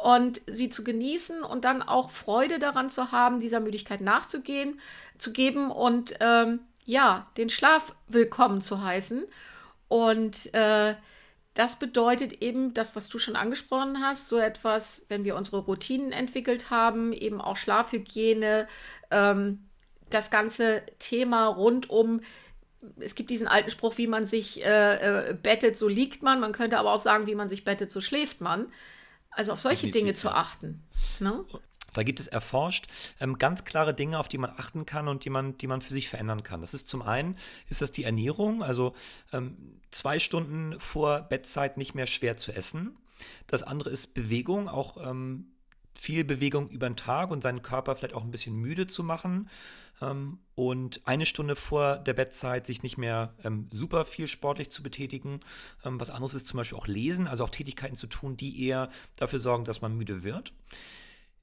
Und 0.00 0.40
sie 0.46 0.68
zu 0.68 0.84
genießen 0.84 1.42
und 1.42 1.64
dann 1.64 1.82
auch 1.82 2.10
Freude 2.10 2.60
daran 2.60 2.88
zu 2.88 3.10
haben, 3.10 3.40
dieser 3.40 3.58
Müdigkeit 3.58 4.00
nachzugehen, 4.00 4.78
zu 5.18 5.32
geben 5.32 5.72
und 5.72 6.14
ähm, 6.20 6.60
ja, 6.84 7.26
den 7.36 7.50
Schlaf 7.50 7.96
willkommen 8.06 8.60
zu 8.60 8.84
heißen. 8.84 9.24
Und 9.88 10.54
äh, 10.54 10.94
das 11.54 11.78
bedeutet 11.78 12.42
eben 12.42 12.74
das, 12.74 12.96
was 12.96 13.08
du 13.08 13.18
schon 13.18 13.36
angesprochen 13.36 14.00
hast, 14.00 14.28
so 14.28 14.38
etwas, 14.38 15.06
wenn 15.08 15.24
wir 15.24 15.36
unsere 15.36 15.58
Routinen 15.58 16.10
entwickelt 16.10 16.70
haben, 16.70 17.12
eben 17.12 17.40
auch 17.40 17.56
Schlafhygiene, 17.56 18.66
ähm, 19.10 19.64
das 20.10 20.30
ganze 20.30 20.82
Thema 20.98 21.46
rund 21.46 21.88
um, 21.88 22.20
es 22.98 23.14
gibt 23.14 23.30
diesen 23.30 23.46
alten 23.48 23.70
Spruch, 23.70 23.96
wie 23.96 24.06
man 24.06 24.26
sich 24.26 24.64
äh, 24.64 25.30
äh, 25.30 25.34
bettet, 25.34 25.78
so 25.78 25.88
liegt 25.88 26.22
man. 26.22 26.40
Man 26.40 26.52
könnte 26.52 26.78
aber 26.78 26.92
auch 26.92 26.98
sagen, 26.98 27.26
wie 27.26 27.34
man 27.34 27.48
sich 27.48 27.64
bettet, 27.64 27.90
so 27.90 28.00
schläft 28.00 28.40
man. 28.40 28.66
Also 29.30 29.52
auf 29.52 29.60
solche 29.60 29.86
Definitiv, 29.86 30.00
Dinge 30.00 30.14
zu 30.14 30.30
achten. 30.30 30.86
Ne? 31.18 31.44
Da 31.94 32.02
gibt 32.02 32.20
es 32.20 32.28
erforscht 32.28 32.86
ähm, 33.20 33.38
ganz 33.38 33.64
klare 33.64 33.94
Dinge, 33.94 34.18
auf 34.18 34.28
die 34.28 34.38
man 34.38 34.50
achten 34.50 34.84
kann 34.84 35.08
und 35.08 35.24
die 35.24 35.30
man, 35.30 35.56
die 35.56 35.66
man 35.66 35.80
für 35.80 35.92
sich 35.92 36.08
verändern 36.08 36.42
kann. 36.42 36.60
Das 36.60 36.74
ist 36.74 36.86
zum 36.86 37.00
einen, 37.00 37.36
ist 37.70 37.80
das 37.80 37.92
die 37.92 38.04
Ernährung, 38.04 38.62
also 38.62 38.94
ähm, 39.32 39.56
zwei 39.90 40.18
Stunden 40.18 40.78
vor 40.78 41.22
Bettzeit 41.22 41.78
nicht 41.78 41.94
mehr 41.94 42.06
schwer 42.06 42.36
zu 42.36 42.52
essen. 42.52 42.96
Das 43.46 43.62
andere 43.62 43.90
ist 43.90 44.12
Bewegung, 44.14 44.68
auch 44.68 44.96
ähm, 45.08 45.46
viel 45.94 46.24
Bewegung 46.24 46.68
über 46.68 46.88
den 46.88 46.96
Tag 46.96 47.30
und 47.30 47.42
seinen 47.42 47.62
Körper 47.62 47.96
vielleicht 47.96 48.14
auch 48.14 48.24
ein 48.24 48.30
bisschen 48.30 48.56
müde 48.56 48.86
zu 48.86 49.02
machen. 49.02 49.48
Ähm, 50.02 50.38
und 50.54 51.06
eine 51.06 51.26
Stunde 51.26 51.56
vor 51.56 51.98
der 51.98 52.14
Bettzeit 52.14 52.66
sich 52.66 52.82
nicht 52.82 52.98
mehr 52.98 53.34
ähm, 53.44 53.68
super 53.70 54.04
viel 54.04 54.28
sportlich 54.28 54.70
zu 54.70 54.82
betätigen. 54.82 55.40
Ähm, 55.84 56.00
was 56.00 56.10
anderes 56.10 56.34
ist 56.34 56.46
zum 56.46 56.58
Beispiel 56.58 56.78
auch 56.78 56.86
lesen, 56.86 57.26
also 57.26 57.44
auch 57.44 57.50
Tätigkeiten 57.50 57.96
zu 57.96 58.06
tun, 58.06 58.36
die 58.36 58.66
eher 58.66 58.90
dafür 59.16 59.38
sorgen, 59.38 59.64
dass 59.64 59.80
man 59.80 59.96
müde 59.96 60.24
wird. 60.24 60.52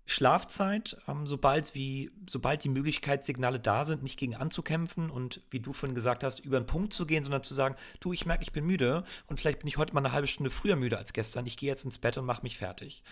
Schlafzeit, 0.05 0.97
ähm, 1.07 1.27
sobald, 1.27 1.75
wie, 1.75 2.11
sobald 2.27 2.63
die 2.63 2.69
Möglichkeitssignale 2.69 3.59
da 3.59 3.85
sind, 3.85 4.03
nicht 4.03 4.17
gegen 4.17 4.35
anzukämpfen 4.35 5.09
und 5.09 5.41
wie 5.49 5.59
du 5.59 5.73
vorhin 5.73 5.95
gesagt 5.95 6.23
hast, 6.23 6.39
über 6.39 6.59
den 6.59 6.65
Punkt 6.65 6.93
zu 6.93 7.05
gehen, 7.05 7.23
sondern 7.23 7.43
zu 7.43 7.53
sagen, 7.53 7.75
du, 7.99 8.11
ich 8.11 8.25
merke, 8.25 8.43
ich 8.43 8.51
bin 8.51 8.65
müde 8.65 9.03
und 9.27 9.39
vielleicht 9.39 9.59
bin 9.59 9.67
ich 9.67 9.77
heute 9.77 9.93
mal 9.93 10.01
eine 10.01 10.11
halbe 10.11 10.27
Stunde 10.27 10.49
früher 10.49 10.75
müde 10.75 10.97
als 10.97 11.13
gestern, 11.13 11.45
ich 11.45 11.57
gehe 11.57 11.69
jetzt 11.69 11.85
ins 11.85 11.99
Bett 11.99 12.17
und 12.17 12.25
mache 12.25 12.43
mich 12.43 12.57
fertig. 12.57 13.03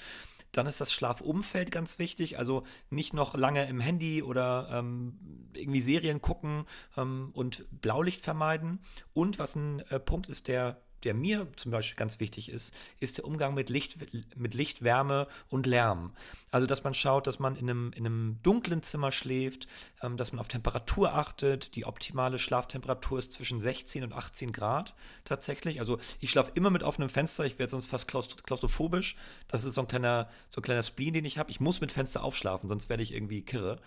Dann 0.51 0.65
ist 0.65 0.81
das 0.81 0.91
Schlafumfeld 0.91 1.71
ganz 1.71 1.99
wichtig, 1.99 2.39
also 2.39 2.63
nicht 2.89 3.13
noch 3.13 3.35
lange 3.35 3.67
im 3.67 3.79
Handy 3.79 4.23
oder 4.23 4.67
ähm, 4.71 5.17
irgendwie 5.53 5.81
Serien 5.81 6.21
gucken 6.21 6.65
ähm, 6.97 7.29
und 7.33 7.65
Blaulicht 7.69 8.21
vermeiden. 8.21 8.79
Und 9.13 9.37
was 9.37 9.55
ein 9.55 9.79
äh, 9.89 9.99
Punkt 9.99 10.27
ist, 10.27 10.47
der 10.47 10.81
der 11.03 11.13
mir 11.13 11.47
zum 11.55 11.71
Beispiel 11.71 11.97
ganz 11.97 12.19
wichtig 12.19 12.49
ist, 12.49 12.73
ist 12.99 13.17
der 13.17 13.25
Umgang 13.25 13.53
mit 13.53 13.69
Licht, 13.69 13.97
mit 14.35 14.53
Licht, 14.53 14.83
Wärme 14.83 15.27
und 15.49 15.65
Lärm. 15.65 16.13
Also, 16.51 16.65
dass 16.65 16.83
man 16.83 16.93
schaut, 16.93 17.27
dass 17.27 17.39
man 17.39 17.55
in 17.55 17.69
einem, 17.69 17.91
in 17.95 18.05
einem 18.05 18.39
dunklen 18.41 18.81
Zimmer 18.81 19.11
schläft, 19.11 19.67
ähm, 20.01 20.17
dass 20.17 20.31
man 20.31 20.39
auf 20.39 20.47
Temperatur 20.47 21.13
achtet. 21.13 21.75
Die 21.75 21.85
optimale 21.85 22.39
Schlaftemperatur 22.39 23.19
ist 23.19 23.33
zwischen 23.33 23.59
16 23.59 24.03
und 24.03 24.13
18 24.13 24.51
Grad 24.51 24.95
tatsächlich. 25.25 25.79
Also, 25.79 25.99
ich 26.19 26.31
schlafe 26.31 26.51
immer 26.55 26.69
mit 26.69 26.83
offenem 26.83 27.09
Fenster. 27.09 27.45
Ich 27.45 27.59
werde 27.59 27.71
sonst 27.71 27.87
fast 27.87 28.07
klaustrophobisch. 28.07 29.15
Das 29.47 29.63
ist 29.63 29.75
so 29.75 29.81
ein 29.81 29.87
kleiner, 29.87 30.29
so 30.49 30.59
ein 30.59 30.63
kleiner 30.63 30.83
Spleen, 30.83 31.13
den 31.13 31.25
ich 31.25 31.37
habe. 31.37 31.51
Ich 31.51 31.59
muss 31.59 31.81
mit 31.81 31.91
Fenster 31.91 32.23
aufschlafen, 32.23 32.69
sonst 32.69 32.89
werde 32.89 33.03
ich 33.03 33.13
irgendwie 33.13 33.41
kirre. 33.41 33.79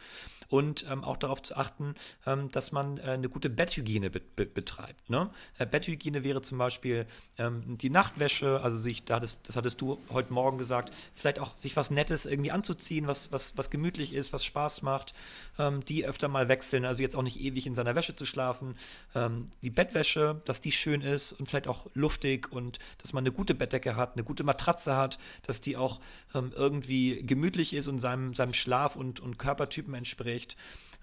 Und 0.48 0.86
ähm, 0.90 1.02
auch 1.02 1.16
darauf 1.16 1.42
zu 1.42 1.56
achten, 1.56 1.94
ähm, 2.26 2.50
dass 2.50 2.72
man 2.72 2.98
äh, 2.98 3.02
eine 3.02 3.28
gute 3.28 3.50
Betthygiene 3.50 4.10
be 4.10 4.20
be 4.20 4.46
betreibt. 4.46 5.10
Ne? 5.10 5.30
Äh, 5.58 5.66
Betthygiene 5.66 6.24
wäre 6.24 6.42
zum 6.42 6.58
Beispiel 6.58 7.01
ähm, 7.38 7.78
die 7.78 7.90
Nachtwäsche, 7.90 8.60
also 8.62 8.76
sich, 8.76 9.04
da 9.04 9.16
hattest, 9.16 9.48
das 9.48 9.56
hattest 9.56 9.80
du 9.80 9.98
heute 10.10 10.32
Morgen 10.32 10.58
gesagt, 10.58 10.92
vielleicht 11.14 11.38
auch 11.38 11.56
sich 11.56 11.76
was 11.76 11.90
Nettes 11.90 12.26
irgendwie 12.26 12.50
anzuziehen, 12.50 13.06
was, 13.06 13.32
was, 13.32 13.56
was 13.56 13.70
gemütlich 13.70 14.12
ist, 14.12 14.32
was 14.32 14.44
Spaß 14.44 14.82
macht, 14.82 15.14
ähm, 15.58 15.84
die 15.84 16.04
öfter 16.04 16.28
mal 16.28 16.48
wechseln, 16.48 16.84
also 16.84 17.02
jetzt 17.02 17.16
auch 17.16 17.22
nicht 17.22 17.40
ewig 17.40 17.66
in 17.66 17.74
seiner 17.74 17.94
Wäsche 17.94 18.14
zu 18.14 18.24
schlafen. 18.24 18.74
Ähm, 19.14 19.46
die 19.62 19.70
Bettwäsche, 19.70 20.40
dass 20.44 20.60
die 20.60 20.72
schön 20.72 21.02
ist 21.02 21.32
und 21.32 21.48
vielleicht 21.48 21.68
auch 21.68 21.86
luftig 21.94 22.52
und 22.52 22.78
dass 22.98 23.12
man 23.12 23.22
eine 23.22 23.32
gute 23.32 23.54
Bettdecke 23.54 23.96
hat, 23.96 24.14
eine 24.14 24.24
gute 24.24 24.44
Matratze 24.44 24.96
hat, 24.96 25.18
dass 25.46 25.60
die 25.60 25.76
auch 25.76 26.00
ähm, 26.34 26.52
irgendwie 26.54 27.22
gemütlich 27.24 27.74
ist 27.74 27.88
und 27.88 27.98
seinem, 27.98 28.34
seinem 28.34 28.54
Schlaf- 28.54 28.96
und, 28.96 29.20
und 29.20 29.38
Körpertypen 29.38 29.94
entspricht. 29.94 30.56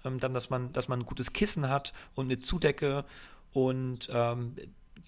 Ähm, 0.04 0.18
dann, 0.18 0.32
dass 0.32 0.50
man, 0.50 0.72
dass 0.72 0.88
man 0.88 1.00
ein 1.00 1.06
gutes 1.06 1.32
Kissen 1.32 1.68
hat 1.68 1.92
und 2.14 2.26
eine 2.26 2.40
Zudecke 2.40 3.04
und 3.52 4.08
ähm, 4.12 4.54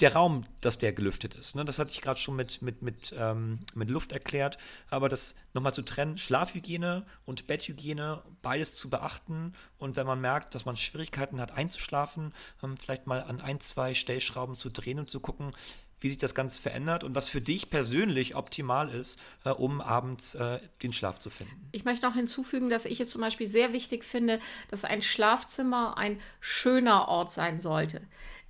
der 0.01 0.15
Raum, 0.15 0.47
dass 0.61 0.79
der 0.79 0.93
gelüftet 0.93 1.35
ist. 1.35 1.55
Ne? 1.55 1.65
Das 1.65 1.79
hatte 1.79 1.91
ich 1.91 2.01
gerade 2.01 2.19
schon 2.19 2.37
mit, 2.37 2.63
mit, 2.63 2.83
mit, 2.83 3.15
ähm, 3.17 3.61
mit 3.75 3.91
Luft 3.91 4.13
erklärt. 4.13 4.59
Aber 4.89 5.09
das 5.09 5.35
nochmal 5.55 5.75
zu 5.75 5.83
trennen, 5.83 6.19
Schlafhygiene 6.19 7.05
und 7.25 7.47
Betthygiene, 7.47 8.23
beides 8.41 8.75
zu 8.75 8.89
beachten. 8.91 9.53
Und 9.79 9.97
wenn 9.97 10.07
man 10.07 10.21
merkt, 10.21 10.55
dass 10.55 10.65
man 10.65 10.77
Schwierigkeiten 10.77 11.41
hat 11.41 11.53
einzuschlafen, 11.53 12.33
ähm, 12.63 12.77
vielleicht 12.77 13.07
mal 13.07 13.23
an 13.23 13.41
ein, 13.41 13.61
zwei 13.61 13.95
Stellschrauben 13.95 14.57
zu 14.57 14.71
drehen 14.71 14.99
und 14.99 15.11
zu 15.11 15.21
gucken, 15.21 15.53
wie 16.03 16.09
sich 16.09 16.19
das 16.19 16.35
Ganze 16.35 16.61
verändert 16.61 17.05
und 17.05 17.15
was 17.15 17.29
für 17.29 17.41
dich 17.41 17.71
persönlich 17.71 18.35
optimal 18.35 18.89
ist, 18.89 19.21
äh, 19.45 19.51
um 19.51 19.81
abends 19.81 20.35
äh, 20.35 20.59
den 20.83 20.93
Schlaf 20.93 21.19
zu 21.19 21.31
finden. 21.31 21.69
Ich 21.73 21.85
möchte 21.85 22.05
noch 22.05 22.15
hinzufügen, 22.15 22.71
dass 22.71 22.85
ich 22.85 23.01
es 23.01 23.11
zum 23.11 23.21
Beispiel 23.21 23.47
sehr 23.47 23.73
wichtig 23.73 24.05
finde, 24.05 24.41
dass 24.69 24.85
ein 24.85 25.03
Schlafzimmer 25.03 25.97
ein 25.97 26.21
schöner 26.41 27.09
Ort 27.09 27.31
sein 27.31 27.57
sollte. 27.57 28.03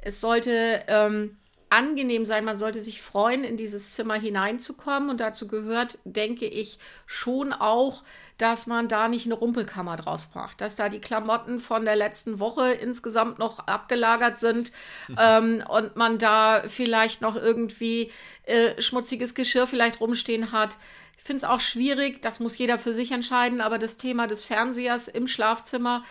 Es 0.03 0.21
sollte 0.21 0.83
ähm, 0.89 1.37
angenehm 1.73 2.27
sein. 2.27 2.45
Man 2.45 2.57
sollte 2.59 2.83
sich 2.83 3.01
freuen, 3.01 3.45
in 3.45 3.57
dieses 3.57 3.95
Zimmer 3.95 4.15
hineinzukommen. 4.15 5.09
Und 5.09 5.21
dazu 5.21 5.49
gehört, 5.49 5.99
denke 6.05 6.45
ich, 6.45 6.79
schon 7.07 7.53
auch, 7.55 8.05
dass 8.37 8.67
man 8.67 8.89
da 8.89 9.09
nicht 9.09 9.25
eine 9.25 9.35
Rumpelkammer 9.35 9.97
draus 9.97 10.31
macht. 10.35 10.61
Dass 10.61 10.75
da 10.75 10.91
die 10.91 11.01
Klamotten 11.01 11.61
von 11.61 11.87
der 11.87 11.97
letzten 11.97 12.41
Woche 12.41 12.73
insgesamt 12.73 13.39
noch 13.39 13.61
abgelagert 13.61 14.39
sind 14.39 14.71
mhm. 15.09 15.17
ähm, 15.19 15.65
und 15.67 15.97
man 15.97 16.19
da 16.19 16.65
vielleicht 16.67 17.23
noch 17.23 17.37
irgendwie 17.37 18.13
äh, 18.45 18.81
schmutziges 18.81 19.35
Geschirr 19.35 19.67
vielleicht 19.67 20.01
rumstehen 20.01 20.53
hat. 20.53 20.77
Ich 21.17 21.25
finde 21.25 21.39
es 21.39 21.45
auch 21.45 21.61
schwierig, 21.61 22.21
das 22.21 22.41
muss 22.41 22.59
jeder 22.59 22.79
für 22.79 22.93
sich 22.93 23.13
entscheiden, 23.13 23.61
aber 23.61 23.79
das 23.79 23.97
Thema 23.97 24.27
des 24.27 24.43
Fernsehers 24.43 25.07
im 25.07 25.29
Schlafzimmer 25.29 26.03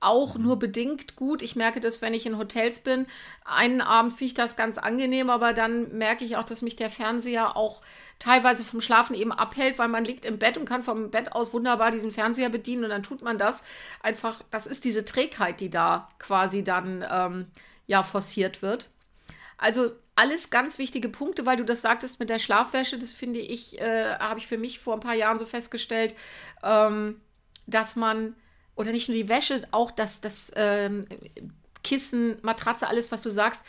auch 0.00 0.36
nur 0.36 0.58
bedingt 0.58 1.14
gut. 1.14 1.42
Ich 1.42 1.56
merke 1.56 1.80
das, 1.80 2.00
wenn 2.00 2.14
ich 2.14 2.26
in 2.26 2.38
Hotels 2.38 2.80
bin. 2.80 3.06
Einen 3.44 3.82
Abend 3.82 4.12
finde 4.12 4.24
ich 4.26 4.34
das 4.34 4.56
ganz 4.56 4.78
angenehm, 4.78 5.28
aber 5.30 5.52
dann 5.52 5.96
merke 5.96 6.24
ich 6.24 6.36
auch, 6.36 6.44
dass 6.44 6.62
mich 6.62 6.76
der 6.76 6.90
Fernseher 6.90 7.56
auch 7.56 7.82
teilweise 8.18 8.64
vom 8.64 8.80
Schlafen 8.80 9.14
eben 9.14 9.32
abhält, 9.32 9.78
weil 9.78 9.88
man 9.88 10.04
liegt 10.04 10.24
im 10.24 10.38
Bett 10.38 10.56
und 10.56 10.66
kann 10.66 10.82
vom 10.82 11.10
Bett 11.10 11.32
aus 11.32 11.52
wunderbar 11.52 11.90
diesen 11.90 12.12
Fernseher 12.12 12.48
bedienen 12.48 12.84
und 12.84 12.90
dann 12.90 13.02
tut 13.02 13.22
man 13.22 13.38
das. 13.38 13.64
Einfach, 14.02 14.42
das 14.50 14.66
ist 14.66 14.84
diese 14.84 15.04
Trägheit, 15.04 15.60
die 15.60 15.70
da 15.70 16.08
quasi 16.18 16.64
dann 16.64 17.04
ähm, 17.08 17.46
ja 17.86 18.02
forciert 18.02 18.62
wird. 18.62 18.88
Also 19.58 19.92
alles 20.16 20.50
ganz 20.50 20.78
wichtige 20.78 21.08
Punkte, 21.08 21.44
weil 21.44 21.56
du 21.56 21.64
das 21.64 21.82
sagtest 21.82 22.20
mit 22.20 22.30
der 22.30 22.38
Schlafwäsche, 22.38 22.98
das 22.98 23.12
finde 23.12 23.40
ich, 23.40 23.80
äh, 23.80 24.16
habe 24.18 24.38
ich 24.38 24.46
für 24.46 24.58
mich 24.58 24.78
vor 24.78 24.94
ein 24.94 25.00
paar 25.00 25.14
Jahren 25.14 25.38
so 25.38 25.46
festgestellt, 25.46 26.14
ähm, 26.62 27.20
dass 27.66 27.96
man 27.96 28.34
oder 28.74 28.92
nicht 28.92 29.08
nur 29.08 29.16
die 29.16 29.28
Wäsche, 29.28 29.62
auch 29.72 29.90
das, 29.90 30.20
das 30.20 30.52
ähm, 30.56 31.04
Kissen, 31.82 32.38
Matratze, 32.42 32.88
alles, 32.88 33.12
was 33.12 33.22
du 33.22 33.30
sagst. 33.30 33.66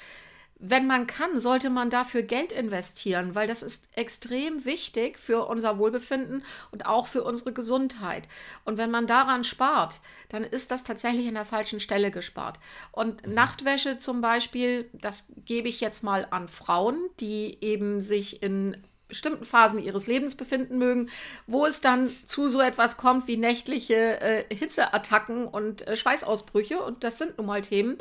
Wenn 0.63 0.85
man 0.85 1.07
kann, 1.07 1.39
sollte 1.39 1.71
man 1.71 1.89
dafür 1.89 2.21
Geld 2.21 2.51
investieren, 2.51 3.33
weil 3.33 3.47
das 3.47 3.63
ist 3.63 3.89
extrem 3.95 4.63
wichtig 4.63 5.17
für 5.17 5.47
unser 5.47 5.79
Wohlbefinden 5.79 6.43
und 6.69 6.85
auch 6.85 7.07
für 7.07 7.23
unsere 7.23 7.51
Gesundheit. 7.51 8.27
Und 8.63 8.77
wenn 8.77 8.91
man 8.91 9.07
daran 9.07 9.43
spart, 9.43 10.01
dann 10.29 10.43
ist 10.43 10.69
das 10.69 10.83
tatsächlich 10.83 11.27
an 11.27 11.33
der 11.33 11.45
falschen 11.45 11.79
Stelle 11.79 12.11
gespart. 12.11 12.59
Und 12.91 13.25
mhm. 13.25 13.33
Nachtwäsche 13.33 13.97
zum 13.97 14.21
Beispiel, 14.21 14.87
das 14.93 15.25
gebe 15.45 15.67
ich 15.67 15.81
jetzt 15.81 16.03
mal 16.03 16.27
an 16.29 16.47
Frauen, 16.47 17.09
die 17.19 17.57
eben 17.61 17.99
sich 17.99 18.43
in 18.43 18.77
bestimmten 19.11 19.45
Phasen 19.45 19.79
ihres 19.79 20.07
Lebens 20.07 20.35
befinden 20.35 20.77
mögen, 20.77 21.09
wo 21.45 21.65
es 21.65 21.81
dann 21.81 22.09
zu 22.25 22.49
so 22.49 22.59
etwas 22.59 22.97
kommt 22.97 23.27
wie 23.27 23.37
nächtliche 23.37 24.19
äh, 24.21 24.43
Hitzeattacken 24.53 25.47
und 25.47 25.87
äh, 25.87 25.95
Schweißausbrüche, 25.95 26.81
und 26.81 27.03
das 27.03 27.17
sind 27.17 27.37
nun 27.37 27.47
mal 27.47 27.61
Themen, 27.61 27.97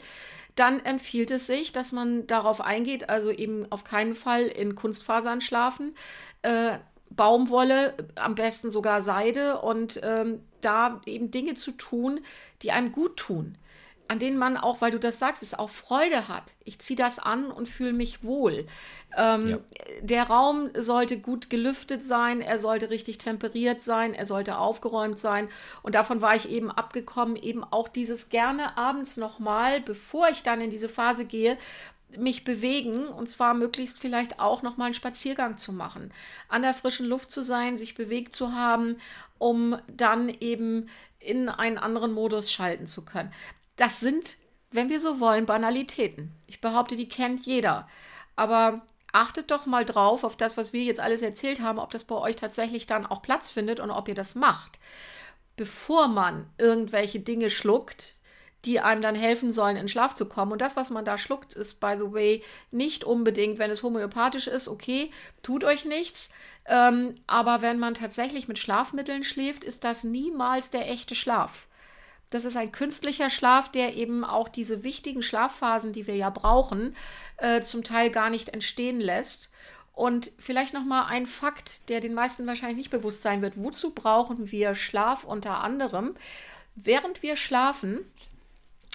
dann 0.55 0.81
empfiehlt 0.81 1.31
es 1.31 1.47
sich, 1.47 1.73
dass 1.73 1.93
man 1.93 2.27
darauf 2.27 2.61
eingeht, 2.61 3.09
also 3.09 3.31
eben 3.31 3.71
auf 3.71 3.85
keinen 3.85 4.15
Fall 4.15 4.47
in 4.47 4.75
Kunstfasern 4.75 5.41
schlafen, 5.41 5.95
äh, 6.43 6.79
Baumwolle, 7.11 7.95
am 8.15 8.37
besten 8.37 8.71
sogar 8.71 9.03
Seide 9.03 9.61
und 9.61 10.01
ähm, 10.05 10.43
da 10.61 11.01
eben 11.07 11.33
Dinge 11.33 11.55
zu 11.55 11.73
tun, 11.73 12.21
die 12.63 12.71
einem 12.71 12.93
gut 12.93 13.17
tun 13.17 13.57
an 14.11 14.19
denen 14.19 14.39
man 14.39 14.57
auch, 14.57 14.81
weil 14.81 14.91
du 14.91 14.99
das 14.99 15.21
sagst, 15.21 15.41
es 15.41 15.57
auch 15.57 15.71
Freude 15.71 16.27
hat. 16.27 16.55
Ich 16.65 16.81
ziehe 16.81 16.97
das 16.97 17.21
an 17.21 17.53
und 17.53 17.69
fühle 17.69 17.93
mich 17.93 18.25
wohl. 18.25 18.67
Ähm, 19.17 19.49
ja. 19.49 19.59
Der 20.01 20.25
Raum 20.25 20.69
sollte 20.77 21.17
gut 21.17 21.49
gelüftet 21.49 22.03
sein, 22.03 22.41
er 22.41 22.59
sollte 22.59 22.91
richtig 22.91 23.19
temperiert 23.19 23.83
sein, 23.83 24.13
er 24.13 24.27
sollte 24.27 24.59
aufgeräumt 24.59 25.21
sein. 25.21 25.49
Und 25.83 25.95
davon 25.95 26.21
war 26.23 26.35
ich 26.35 26.49
eben 26.49 26.73
abgekommen, 26.73 27.37
eben 27.37 27.63
auch 27.63 27.87
dieses 27.87 28.31
gerne 28.31 28.77
abends 28.77 29.17
nochmal, 29.17 29.81
bevor 29.81 30.29
ich 30.29 30.43
dann 30.43 30.61
in 30.61 30.71
diese 30.71 30.89
Phase 30.89 31.25
gehe, 31.25 31.57
mich 32.19 32.43
bewegen 32.43 33.07
und 33.07 33.29
zwar 33.29 33.55
möglichst 33.55 34.01
vielleicht 34.01 34.41
auch 34.41 34.63
nochmal 34.63 34.87
einen 34.87 34.95
Spaziergang 34.95 35.57
zu 35.57 35.73
machen, 35.73 36.11
an 36.49 36.63
der 36.63 36.75
frischen 36.75 37.07
Luft 37.07 37.31
zu 37.31 37.45
sein, 37.45 37.77
sich 37.77 37.95
bewegt 37.95 38.35
zu 38.35 38.55
haben, 38.55 38.97
um 39.39 39.79
dann 39.87 40.29
eben 40.29 40.89
in 41.21 41.49
einen 41.49 41.79
anderen 41.79 42.13
Modus 42.13 42.51
schalten 42.51 42.89
zu 42.89 43.05
können. 43.05 43.31
Das 43.81 43.99
sind, 43.99 44.37
wenn 44.71 44.91
wir 44.91 45.01
so 45.01 45.21
wollen, 45.21 45.47
Banalitäten. 45.47 46.35
Ich 46.47 46.61
behaupte, 46.61 46.97
die 46.97 47.09
kennt 47.09 47.47
jeder. 47.47 47.89
Aber 48.37 48.83
achtet 49.11 49.51
doch 49.51 49.65
mal 49.65 49.87
drauf 49.87 50.23
auf 50.23 50.37
das, 50.37 50.59
was 50.59 50.75
wir 50.75 50.83
jetzt 50.85 51.01
alles 51.01 51.23
erzählt 51.23 51.63
haben, 51.63 51.79
ob 51.79 51.91
das 51.91 52.05
bei 52.05 52.15
euch 52.15 52.37
tatsächlich 52.37 52.87
dann 52.87 53.07
auch 53.07 53.23
Platz 53.23 53.49
findet 53.49 53.81
und 53.81 53.91
ob 53.91 54.07
ihr 54.07 54.15
das 54.15 54.35
macht. 54.35 54.79
Bevor 55.57 56.09
man 56.09 56.47
irgendwelche 56.59 57.21
Dinge 57.21 57.49
schluckt, 57.49 58.17
die 58.67 58.81
einem 58.81 59.01
dann 59.01 59.15
helfen 59.15 59.51
sollen, 59.51 59.79
in 59.79 59.89
Schlaf 59.89 60.13
zu 60.13 60.27
kommen. 60.27 60.53
Und 60.53 60.61
das, 60.61 60.77
was 60.77 60.91
man 60.91 61.07
da 61.07 61.17
schluckt, 61.17 61.55
ist, 61.55 61.81
by 61.81 61.95
the 61.99 62.13
way, 62.13 62.45
nicht 62.71 63.05
unbedingt, 63.05 63.59
wenn 63.59 63.71
es 63.71 63.83
homöopathisch 63.83 64.47
ist, 64.47 64.69
okay, 64.69 65.11
tut 65.43 65.65
euch 65.65 65.87
nichts. 65.87 66.29
Ähm, 66.67 67.15
aber 67.27 67.63
wenn 67.63 67.79
man 67.79 67.95
tatsächlich 67.95 68.47
mit 68.47 68.59
Schlafmitteln 68.59 69.25
schläft, 69.25 69.65
ist 69.65 69.85
das 69.85 70.05
niemals 70.05 70.69
der 70.69 70.87
echte 70.91 71.15
Schlaf. 71.15 71.67
Das 72.31 72.45
ist 72.45 72.57
ein 72.57 72.73
künstlicher 72.73 73.29
Schlaf, 73.29 73.71
der 73.71 73.97
eben 73.97 74.25
auch 74.25 74.49
diese 74.49 74.83
wichtigen 74.85 75.23
Schlafphasen, 75.23 75.93
die 75.93 76.07
wir 76.07 76.17
ja 76.17 76.31
brauchen, 76.31 76.97
äh, 77.39 77.61
zum 77.61 77.83
Teil 77.83 78.11
gar 78.11 78.31
nicht 78.31 78.51
entstehen 78.51 79.01
lässt. 79.01 79.51
Und 79.93 80.31
vielleicht 80.39 80.73
noch 80.73 80.85
mal 80.85 81.07
ein 81.07 81.27
Fakt, 81.27 81.89
der 81.89 82.01
den 82.01 82.15
meisten 82.15 82.47
wahrscheinlich 82.47 82.79
nicht 82.79 82.91
bewusst 82.91 83.23
sein 83.23 83.43
wird. 83.43 83.55
Wozu 83.57 83.91
brauchen 83.91 84.51
wir 84.51 84.75
Schlaf 84.75 85.25
unter 85.25 85.59
anderem? 85.63 86.15
Während 86.77 87.23
wir 87.23 87.37
schlafen, 87.37 88.05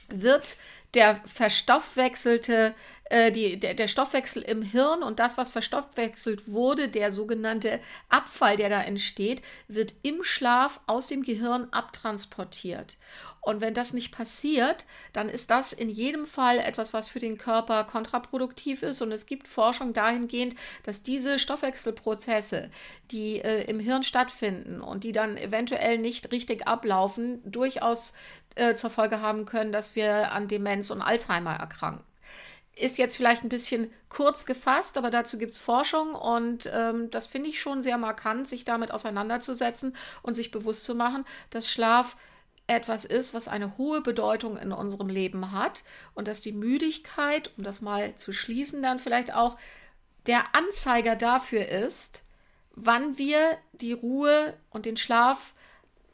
wird 0.07 0.57
der 0.95 1.21
verstoffwechselte, 1.25 2.73
äh, 3.05 3.31
die, 3.31 3.59
der, 3.59 3.73
der 3.73 3.87
Stoffwechsel 3.87 4.41
im 4.41 4.61
Hirn 4.61 5.03
und 5.03 5.19
das, 5.19 5.37
was 5.37 5.49
verstoffwechselt 5.49 6.51
wurde, 6.51 6.89
der 6.89 7.11
sogenannte 7.11 7.79
Abfall, 8.09 8.57
der 8.57 8.69
da 8.69 8.81
entsteht, 8.81 9.41
wird 9.67 9.93
im 10.01 10.23
Schlaf 10.23 10.79
aus 10.87 11.07
dem 11.07 11.21
Gehirn 11.21 11.67
abtransportiert. 11.71 12.97
Und 13.41 13.61
wenn 13.61 13.75
das 13.75 13.93
nicht 13.93 14.11
passiert, 14.11 14.85
dann 15.13 15.29
ist 15.29 15.51
das 15.51 15.71
in 15.71 15.87
jedem 15.87 16.25
Fall 16.25 16.57
etwas, 16.57 16.93
was 16.93 17.07
für 17.07 17.19
den 17.19 17.37
Körper 17.37 17.83
kontraproduktiv 17.83 18.81
ist. 18.81 19.03
Und 19.03 19.11
es 19.11 19.27
gibt 19.27 19.47
Forschung 19.47 19.93
dahingehend, 19.93 20.55
dass 20.81 21.03
diese 21.03 21.37
Stoffwechselprozesse, 21.37 22.71
die 23.11 23.39
äh, 23.41 23.65
im 23.65 23.79
Hirn 23.79 24.01
stattfinden 24.01 24.81
und 24.81 25.03
die 25.03 25.11
dann 25.11 25.37
eventuell 25.37 25.99
nicht 25.99 26.31
richtig 26.31 26.67
ablaufen, 26.67 27.39
durchaus 27.45 28.13
äh, 28.55 28.73
zur 28.73 28.89
Folge 28.89 29.21
haben 29.21 29.45
können, 29.45 29.71
dass 29.71 29.95
wir 29.95 30.31
an 30.31 30.47
Demenz 30.47 30.89
und 30.89 31.01
Alzheimer 31.01 31.55
erkranken. 31.55 32.03
Ist 32.75 32.97
jetzt 32.97 33.15
vielleicht 33.15 33.43
ein 33.43 33.49
bisschen 33.49 33.91
kurz 34.09 34.45
gefasst, 34.45 34.97
aber 34.97 35.09
dazu 35.09 35.37
gibt 35.37 35.53
es 35.53 35.59
Forschung 35.59 36.13
und 36.13 36.69
ähm, 36.73 37.09
das 37.09 37.25
finde 37.25 37.49
ich 37.49 37.61
schon 37.61 37.81
sehr 37.81 37.97
markant, 37.97 38.49
sich 38.49 38.65
damit 38.65 38.91
auseinanderzusetzen 38.91 39.95
und 40.23 40.33
sich 40.33 40.51
bewusst 40.51 40.83
zu 40.83 40.93
machen, 40.93 41.23
dass 41.51 41.71
Schlaf 41.71 42.17
etwas 42.67 43.05
ist, 43.05 43.33
was 43.33 43.47
eine 43.47 43.77
hohe 43.77 44.01
Bedeutung 44.01 44.57
in 44.57 44.71
unserem 44.71 45.07
Leben 45.07 45.51
hat 45.51 45.83
und 46.15 46.27
dass 46.27 46.41
die 46.41 46.51
Müdigkeit, 46.51 47.51
um 47.57 47.63
das 47.63 47.81
mal 47.81 48.15
zu 48.15 48.33
schließen, 48.33 48.81
dann 48.81 48.99
vielleicht 48.99 49.33
auch 49.33 49.57
der 50.27 50.55
Anzeiger 50.55 51.15
dafür 51.15 51.67
ist, 51.67 52.23
wann 52.71 53.17
wir 53.17 53.57
die 53.73 53.93
Ruhe 53.93 54.53
und 54.69 54.85
den 54.85 54.97
Schlaf 54.97 55.53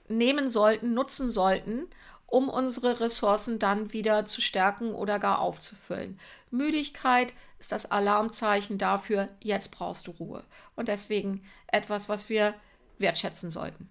nehmen 0.08 0.50
sollten, 0.50 0.94
nutzen 0.94 1.32
sollten 1.32 1.88
um 2.32 2.48
unsere 2.48 3.02
Ressourcen 3.02 3.60
dann 3.60 3.92
wieder 3.92 4.26
zu 4.26 4.42
stärken 4.42 4.96
oder 4.96 5.20
gar 5.20 5.40
aufzufüllen. 5.40 6.18
Müdigkeit 6.50 7.34
ist 7.60 7.74
das 7.74 7.92
Alarmzeichen 7.92 8.78
dafür, 8.78 9.28
jetzt 9.42 9.72
brauchst 9.72 10.08
du 10.08 10.12
Ruhe. 10.12 10.44
Und 10.76 10.88
deswegen 10.88 11.44
etwas, 11.68 12.08
was 12.08 12.30
wir 12.30 12.56
wertschätzen 12.98 13.52
sollten. 13.52 13.90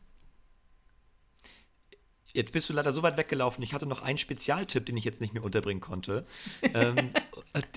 Jetzt 2.32 2.52
bist 2.52 2.68
du 2.68 2.72
leider 2.72 2.92
so 2.92 3.02
weit 3.02 3.16
weggelaufen. 3.16 3.62
Ich 3.62 3.74
hatte 3.74 3.86
noch 3.86 4.02
einen 4.02 4.18
Spezialtipp, 4.18 4.86
den 4.86 4.96
ich 4.96 5.04
jetzt 5.04 5.20
nicht 5.20 5.34
mehr 5.34 5.44
unterbringen 5.44 5.80
konnte. 5.80 6.24
ähm, 6.62 7.12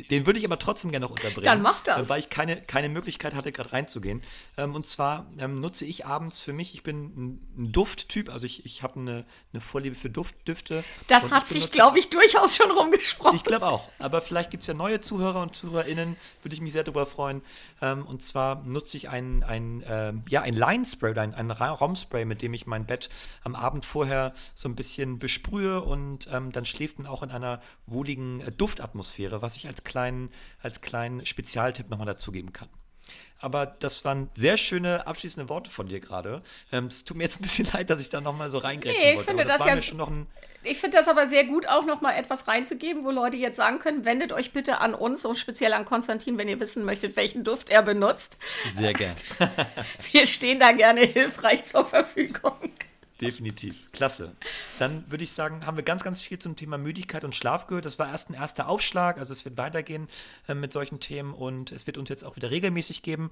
den 0.09 0.27
würde 0.27 0.37
ich 0.37 0.45
aber 0.45 0.59
trotzdem 0.59 0.91
gerne 0.91 1.05
noch 1.05 1.11
unterbringen. 1.11 1.45
Dann 1.45 1.61
mach 1.63 1.81
das. 1.81 2.07
Weil 2.07 2.19
ich 2.19 2.29
keine, 2.29 2.61
keine 2.61 2.89
Möglichkeit 2.89 3.33
hatte, 3.33 3.51
gerade 3.51 3.73
reinzugehen. 3.73 4.21
Ähm, 4.55 4.75
und 4.75 4.87
zwar 4.87 5.25
ähm, 5.39 5.61
nutze 5.61 5.85
ich 5.85 6.05
abends 6.05 6.39
für 6.39 6.53
mich, 6.53 6.75
ich 6.75 6.83
bin 6.83 7.39
ein, 7.57 7.71
Dufttyp, 7.71 8.29
also 8.29 8.45
ich, 8.45 8.65
ich 8.65 8.83
habe 8.83 8.99
eine, 8.99 9.25
eine 9.51 9.61
Vorliebe 9.61 9.95
für 9.95 10.11
Duft, 10.11 10.35
Düfte. 10.47 10.83
Das 11.07 11.31
hat 11.31 11.47
sich, 11.47 11.71
glaube 11.71 11.97
ich, 11.97 12.09
durchaus 12.09 12.55
schon 12.55 12.69
rumgesprochen. 12.69 13.35
Ich 13.35 13.43
glaube 13.43 13.65
auch. 13.65 13.89
Aber 13.97 14.21
vielleicht 14.21 14.51
gibt 14.51 14.61
es 14.61 14.67
ja 14.67 14.75
neue 14.75 15.01
Zuhörer 15.01 15.41
und 15.41 15.55
ZuhörerInnen, 15.55 16.17
würde 16.43 16.53
ich 16.53 16.61
mich 16.61 16.71
sehr 16.71 16.83
darüber 16.83 17.07
freuen. 17.07 17.41
Ähm, 17.81 18.05
und 18.05 18.21
zwar 18.21 18.63
nutze 18.63 18.97
ich 18.97 19.09
ein, 19.09 19.43
ein, 19.43 20.23
ja, 20.29 20.41
ein 20.41 20.53
Line-Spray 20.53 21.11
oder 21.11 21.21
ein, 21.23 21.33
ein 21.33 21.49
Raumspray, 21.51 22.25
mit 22.25 22.41
dem 22.41 22.53
ich 22.53 22.67
mein 22.67 22.85
Bett 22.85 23.09
am 23.43 23.55
Abend 23.55 23.85
vorher 23.85 24.33
so 24.55 24.69
ein 24.69 24.75
bisschen 24.75 25.19
besprühe 25.19 25.81
und 25.81 26.27
dann 26.31 26.65
schläft 26.65 26.99
man 26.99 27.07
auch 27.07 27.23
in 27.23 27.31
einer 27.31 27.61
wohligen 27.85 28.41
äh, 28.41 28.51
Duftatmosphäre, 28.51 29.41
was 29.41 29.55
ich 29.55 29.62
ich 29.63 29.67
als 29.67 29.83
kleinen, 29.83 30.29
als 30.61 30.81
kleinen 30.81 31.25
Spezialtipp 31.25 31.89
nochmal 31.89 32.07
dazugeben 32.07 32.53
kann. 32.53 32.69
Aber 33.39 33.65
das 33.65 34.05
waren 34.05 34.29
sehr 34.35 34.55
schöne 34.55 35.05
abschließende 35.05 35.49
Worte 35.49 35.69
von 35.69 35.87
dir 35.87 35.99
gerade. 35.99 36.41
Ähm, 36.71 36.85
es 36.85 37.03
tut 37.03 37.17
mir 37.17 37.23
jetzt 37.23 37.39
ein 37.39 37.43
bisschen 37.43 37.65
leid, 37.73 37.89
dass 37.89 37.99
ich 37.99 38.09
da 38.09 38.21
nochmal 38.21 38.49
so 38.49 38.57
reingrätschen 38.59 39.01
Nee, 39.01 39.09
ich 39.11 39.15
wollte. 39.17 39.29
finde 39.31 39.43
das 39.45 39.93
noch 39.93 40.09
ein, 40.09 40.27
Ich 40.63 40.79
finde 40.79 40.95
das 40.95 41.09
aber 41.09 41.27
sehr 41.27 41.43
gut, 41.43 41.67
auch 41.67 41.85
nochmal 41.85 42.15
etwas 42.15 42.47
reinzugeben, 42.47 43.03
wo 43.03 43.11
Leute 43.11 43.35
jetzt 43.35 43.57
sagen 43.57 43.79
können, 43.79 44.05
wendet 44.05 44.31
euch 44.31 44.53
bitte 44.53 44.79
an 44.79 44.93
uns 44.93 45.25
und 45.25 45.37
speziell 45.37 45.73
an 45.73 45.83
Konstantin, 45.83 46.37
wenn 46.37 46.47
ihr 46.47 46.61
wissen 46.61 46.85
möchtet, 46.85 47.17
welchen 47.17 47.43
Duft 47.43 47.69
er 47.69 47.81
benutzt. 47.81 48.37
sehr 48.73 48.93
gern. 48.93 49.15
Wir 50.13 50.25
stehen 50.25 50.61
da 50.61 50.71
gerne 50.71 51.01
hilfreich 51.01 51.65
zur 51.65 51.85
Verfügung. 51.85 52.71
Definitiv. 53.21 53.91
Klasse. 53.91 54.35
Dann 54.79 55.09
würde 55.09 55.23
ich 55.23 55.31
sagen, 55.31 55.65
haben 55.65 55.77
wir 55.77 55.83
ganz, 55.83 56.03
ganz 56.03 56.21
viel 56.21 56.39
zum 56.39 56.55
Thema 56.55 56.77
Müdigkeit 56.77 57.23
und 57.23 57.35
Schlaf 57.35 57.67
gehört. 57.67 57.85
Das 57.85 57.99
war 57.99 58.09
erst 58.09 58.29
ein 58.29 58.33
erster 58.33 58.67
Aufschlag. 58.67 59.17
Also 59.17 59.33
es 59.33 59.45
wird 59.45 59.57
weitergehen 59.57 60.07
äh, 60.47 60.53
mit 60.53 60.73
solchen 60.73 60.99
Themen 60.99 61.33
und 61.33 61.71
es 61.71 61.87
wird 61.87 61.97
uns 61.97 62.09
jetzt 62.09 62.23
auch 62.23 62.35
wieder 62.35 62.51
regelmäßig 62.51 63.01
geben. 63.01 63.31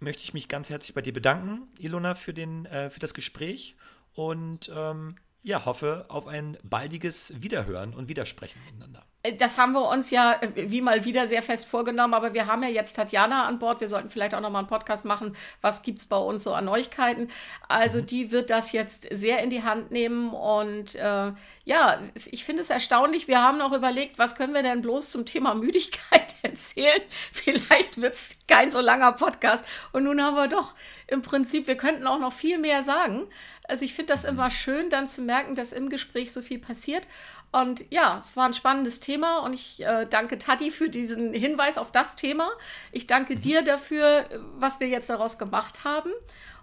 Möchte 0.00 0.24
ich 0.24 0.34
mich 0.34 0.48
ganz 0.48 0.70
herzlich 0.70 0.94
bei 0.94 1.00
dir 1.00 1.12
bedanken, 1.12 1.68
Ilona, 1.78 2.14
für, 2.14 2.34
den, 2.34 2.66
äh, 2.66 2.90
für 2.90 3.00
das 3.00 3.14
Gespräch 3.14 3.76
und 4.14 4.70
ähm, 4.74 5.16
ja, 5.44 5.66
hoffe 5.66 6.06
auf 6.08 6.26
ein 6.26 6.56
baldiges 6.62 7.34
Wiederhören 7.36 7.92
und 7.92 8.08
Widersprechen 8.08 8.58
miteinander. 8.64 9.04
Das 9.38 9.56
haben 9.56 9.72
wir 9.72 9.88
uns 9.88 10.10
ja 10.10 10.38
äh, 10.40 10.70
wie 10.70 10.80
mal 10.80 11.04
wieder 11.04 11.26
sehr 11.26 11.42
fest 11.42 11.66
vorgenommen, 11.66 12.14
aber 12.14 12.32
wir 12.32 12.46
haben 12.46 12.62
ja 12.62 12.70
jetzt 12.70 12.94
Tatjana 12.94 13.44
an 13.44 13.58
Bord. 13.58 13.80
Wir 13.80 13.88
sollten 13.88 14.08
vielleicht 14.08 14.34
auch 14.34 14.40
noch 14.40 14.50
mal 14.50 14.60
einen 14.60 14.68
Podcast 14.68 15.04
machen. 15.04 15.36
Was 15.60 15.82
gibt 15.82 15.98
es 15.98 16.06
bei 16.06 16.16
uns 16.16 16.44
so 16.44 16.54
an 16.54 16.64
Neuigkeiten? 16.64 17.28
Also 17.68 18.00
die 18.00 18.32
wird 18.32 18.48
das 18.48 18.72
jetzt 18.72 19.06
sehr 19.10 19.42
in 19.42 19.50
die 19.50 19.62
Hand 19.62 19.90
nehmen 19.90 20.30
und 20.30 20.94
äh, 20.94 21.32
ja, 21.64 21.98
ich 22.30 22.44
finde 22.44 22.62
es 22.62 22.70
erstaunlich. 22.70 23.28
Wir 23.28 23.40
haben 23.40 23.58
noch 23.58 23.72
überlegt, 23.72 24.18
was 24.18 24.36
können 24.36 24.52
wir 24.52 24.62
denn 24.62 24.82
bloß 24.82 25.10
zum 25.10 25.24
Thema 25.24 25.54
Müdigkeit 25.54 26.34
erzählen? 26.42 27.00
Vielleicht 27.32 28.00
wird 28.00 28.14
es 28.14 28.36
kein 28.46 28.70
so 28.70 28.80
langer 28.80 29.12
Podcast. 29.12 29.66
Und 29.92 30.04
nun 30.04 30.22
haben 30.22 30.36
wir 30.36 30.48
doch 30.48 30.74
im 31.06 31.22
Prinzip, 31.22 31.66
wir 31.66 31.76
könnten 31.76 32.06
auch 32.06 32.18
noch 32.18 32.32
viel 32.32 32.58
mehr 32.58 32.82
sagen. 32.82 33.26
Also 33.66 33.84
ich 33.84 33.94
finde 33.94 34.12
das 34.12 34.24
immer 34.24 34.50
schön, 34.50 34.90
dann 34.90 35.08
zu 35.08 35.22
merken, 35.22 35.54
dass 35.54 35.72
im 35.72 35.88
Gespräch 35.88 36.32
so 36.32 36.42
viel 36.42 36.58
passiert. 36.58 37.06
Und 37.50 37.84
ja, 37.90 38.18
es 38.18 38.36
war 38.36 38.46
ein 38.46 38.54
spannendes 38.54 39.00
Thema 39.00 39.38
und 39.38 39.54
ich 39.54 39.80
äh, 39.82 40.06
danke 40.06 40.38
Tati 40.38 40.70
für 40.70 40.90
diesen 40.90 41.32
Hinweis 41.32 41.78
auf 41.78 41.92
das 41.92 42.16
Thema. 42.16 42.50
Ich 42.92 43.06
danke 43.06 43.36
dir 43.36 43.62
dafür, 43.62 44.28
was 44.56 44.80
wir 44.80 44.88
jetzt 44.88 45.08
daraus 45.08 45.38
gemacht 45.38 45.84
haben 45.84 46.10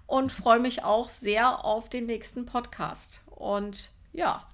und 0.06 0.32
freue 0.32 0.60
mich 0.60 0.84
auch 0.84 1.10
sehr 1.10 1.64
auf 1.64 1.90
den 1.90 2.06
nächsten 2.06 2.46
Podcast. 2.46 3.24
Und 3.28 3.92
ja, 4.12 4.46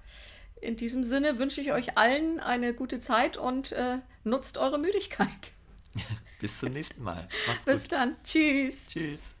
in 0.60 0.76
diesem 0.76 1.04
Sinne 1.04 1.38
wünsche 1.38 1.60
ich 1.60 1.72
euch 1.72 1.98
allen 1.98 2.40
eine 2.40 2.72
gute 2.72 3.00
Zeit 3.00 3.36
und 3.36 3.72
äh, 3.72 3.98
nutzt 4.24 4.58
eure 4.58 4.78
Müdigkeit. 4.78 5.52
Bis 6.40 6.60
zum 6.60 6.70
nächsten 6.70 7.02
Mal. 7.02 7.28
Macht's 7.48 7.66
Bis 7.66 7.82
gut. 7.82 7.92
dann. 7.92 8.16
Tschüss. 8.22 8.86
Tschüss. 8.86 9.37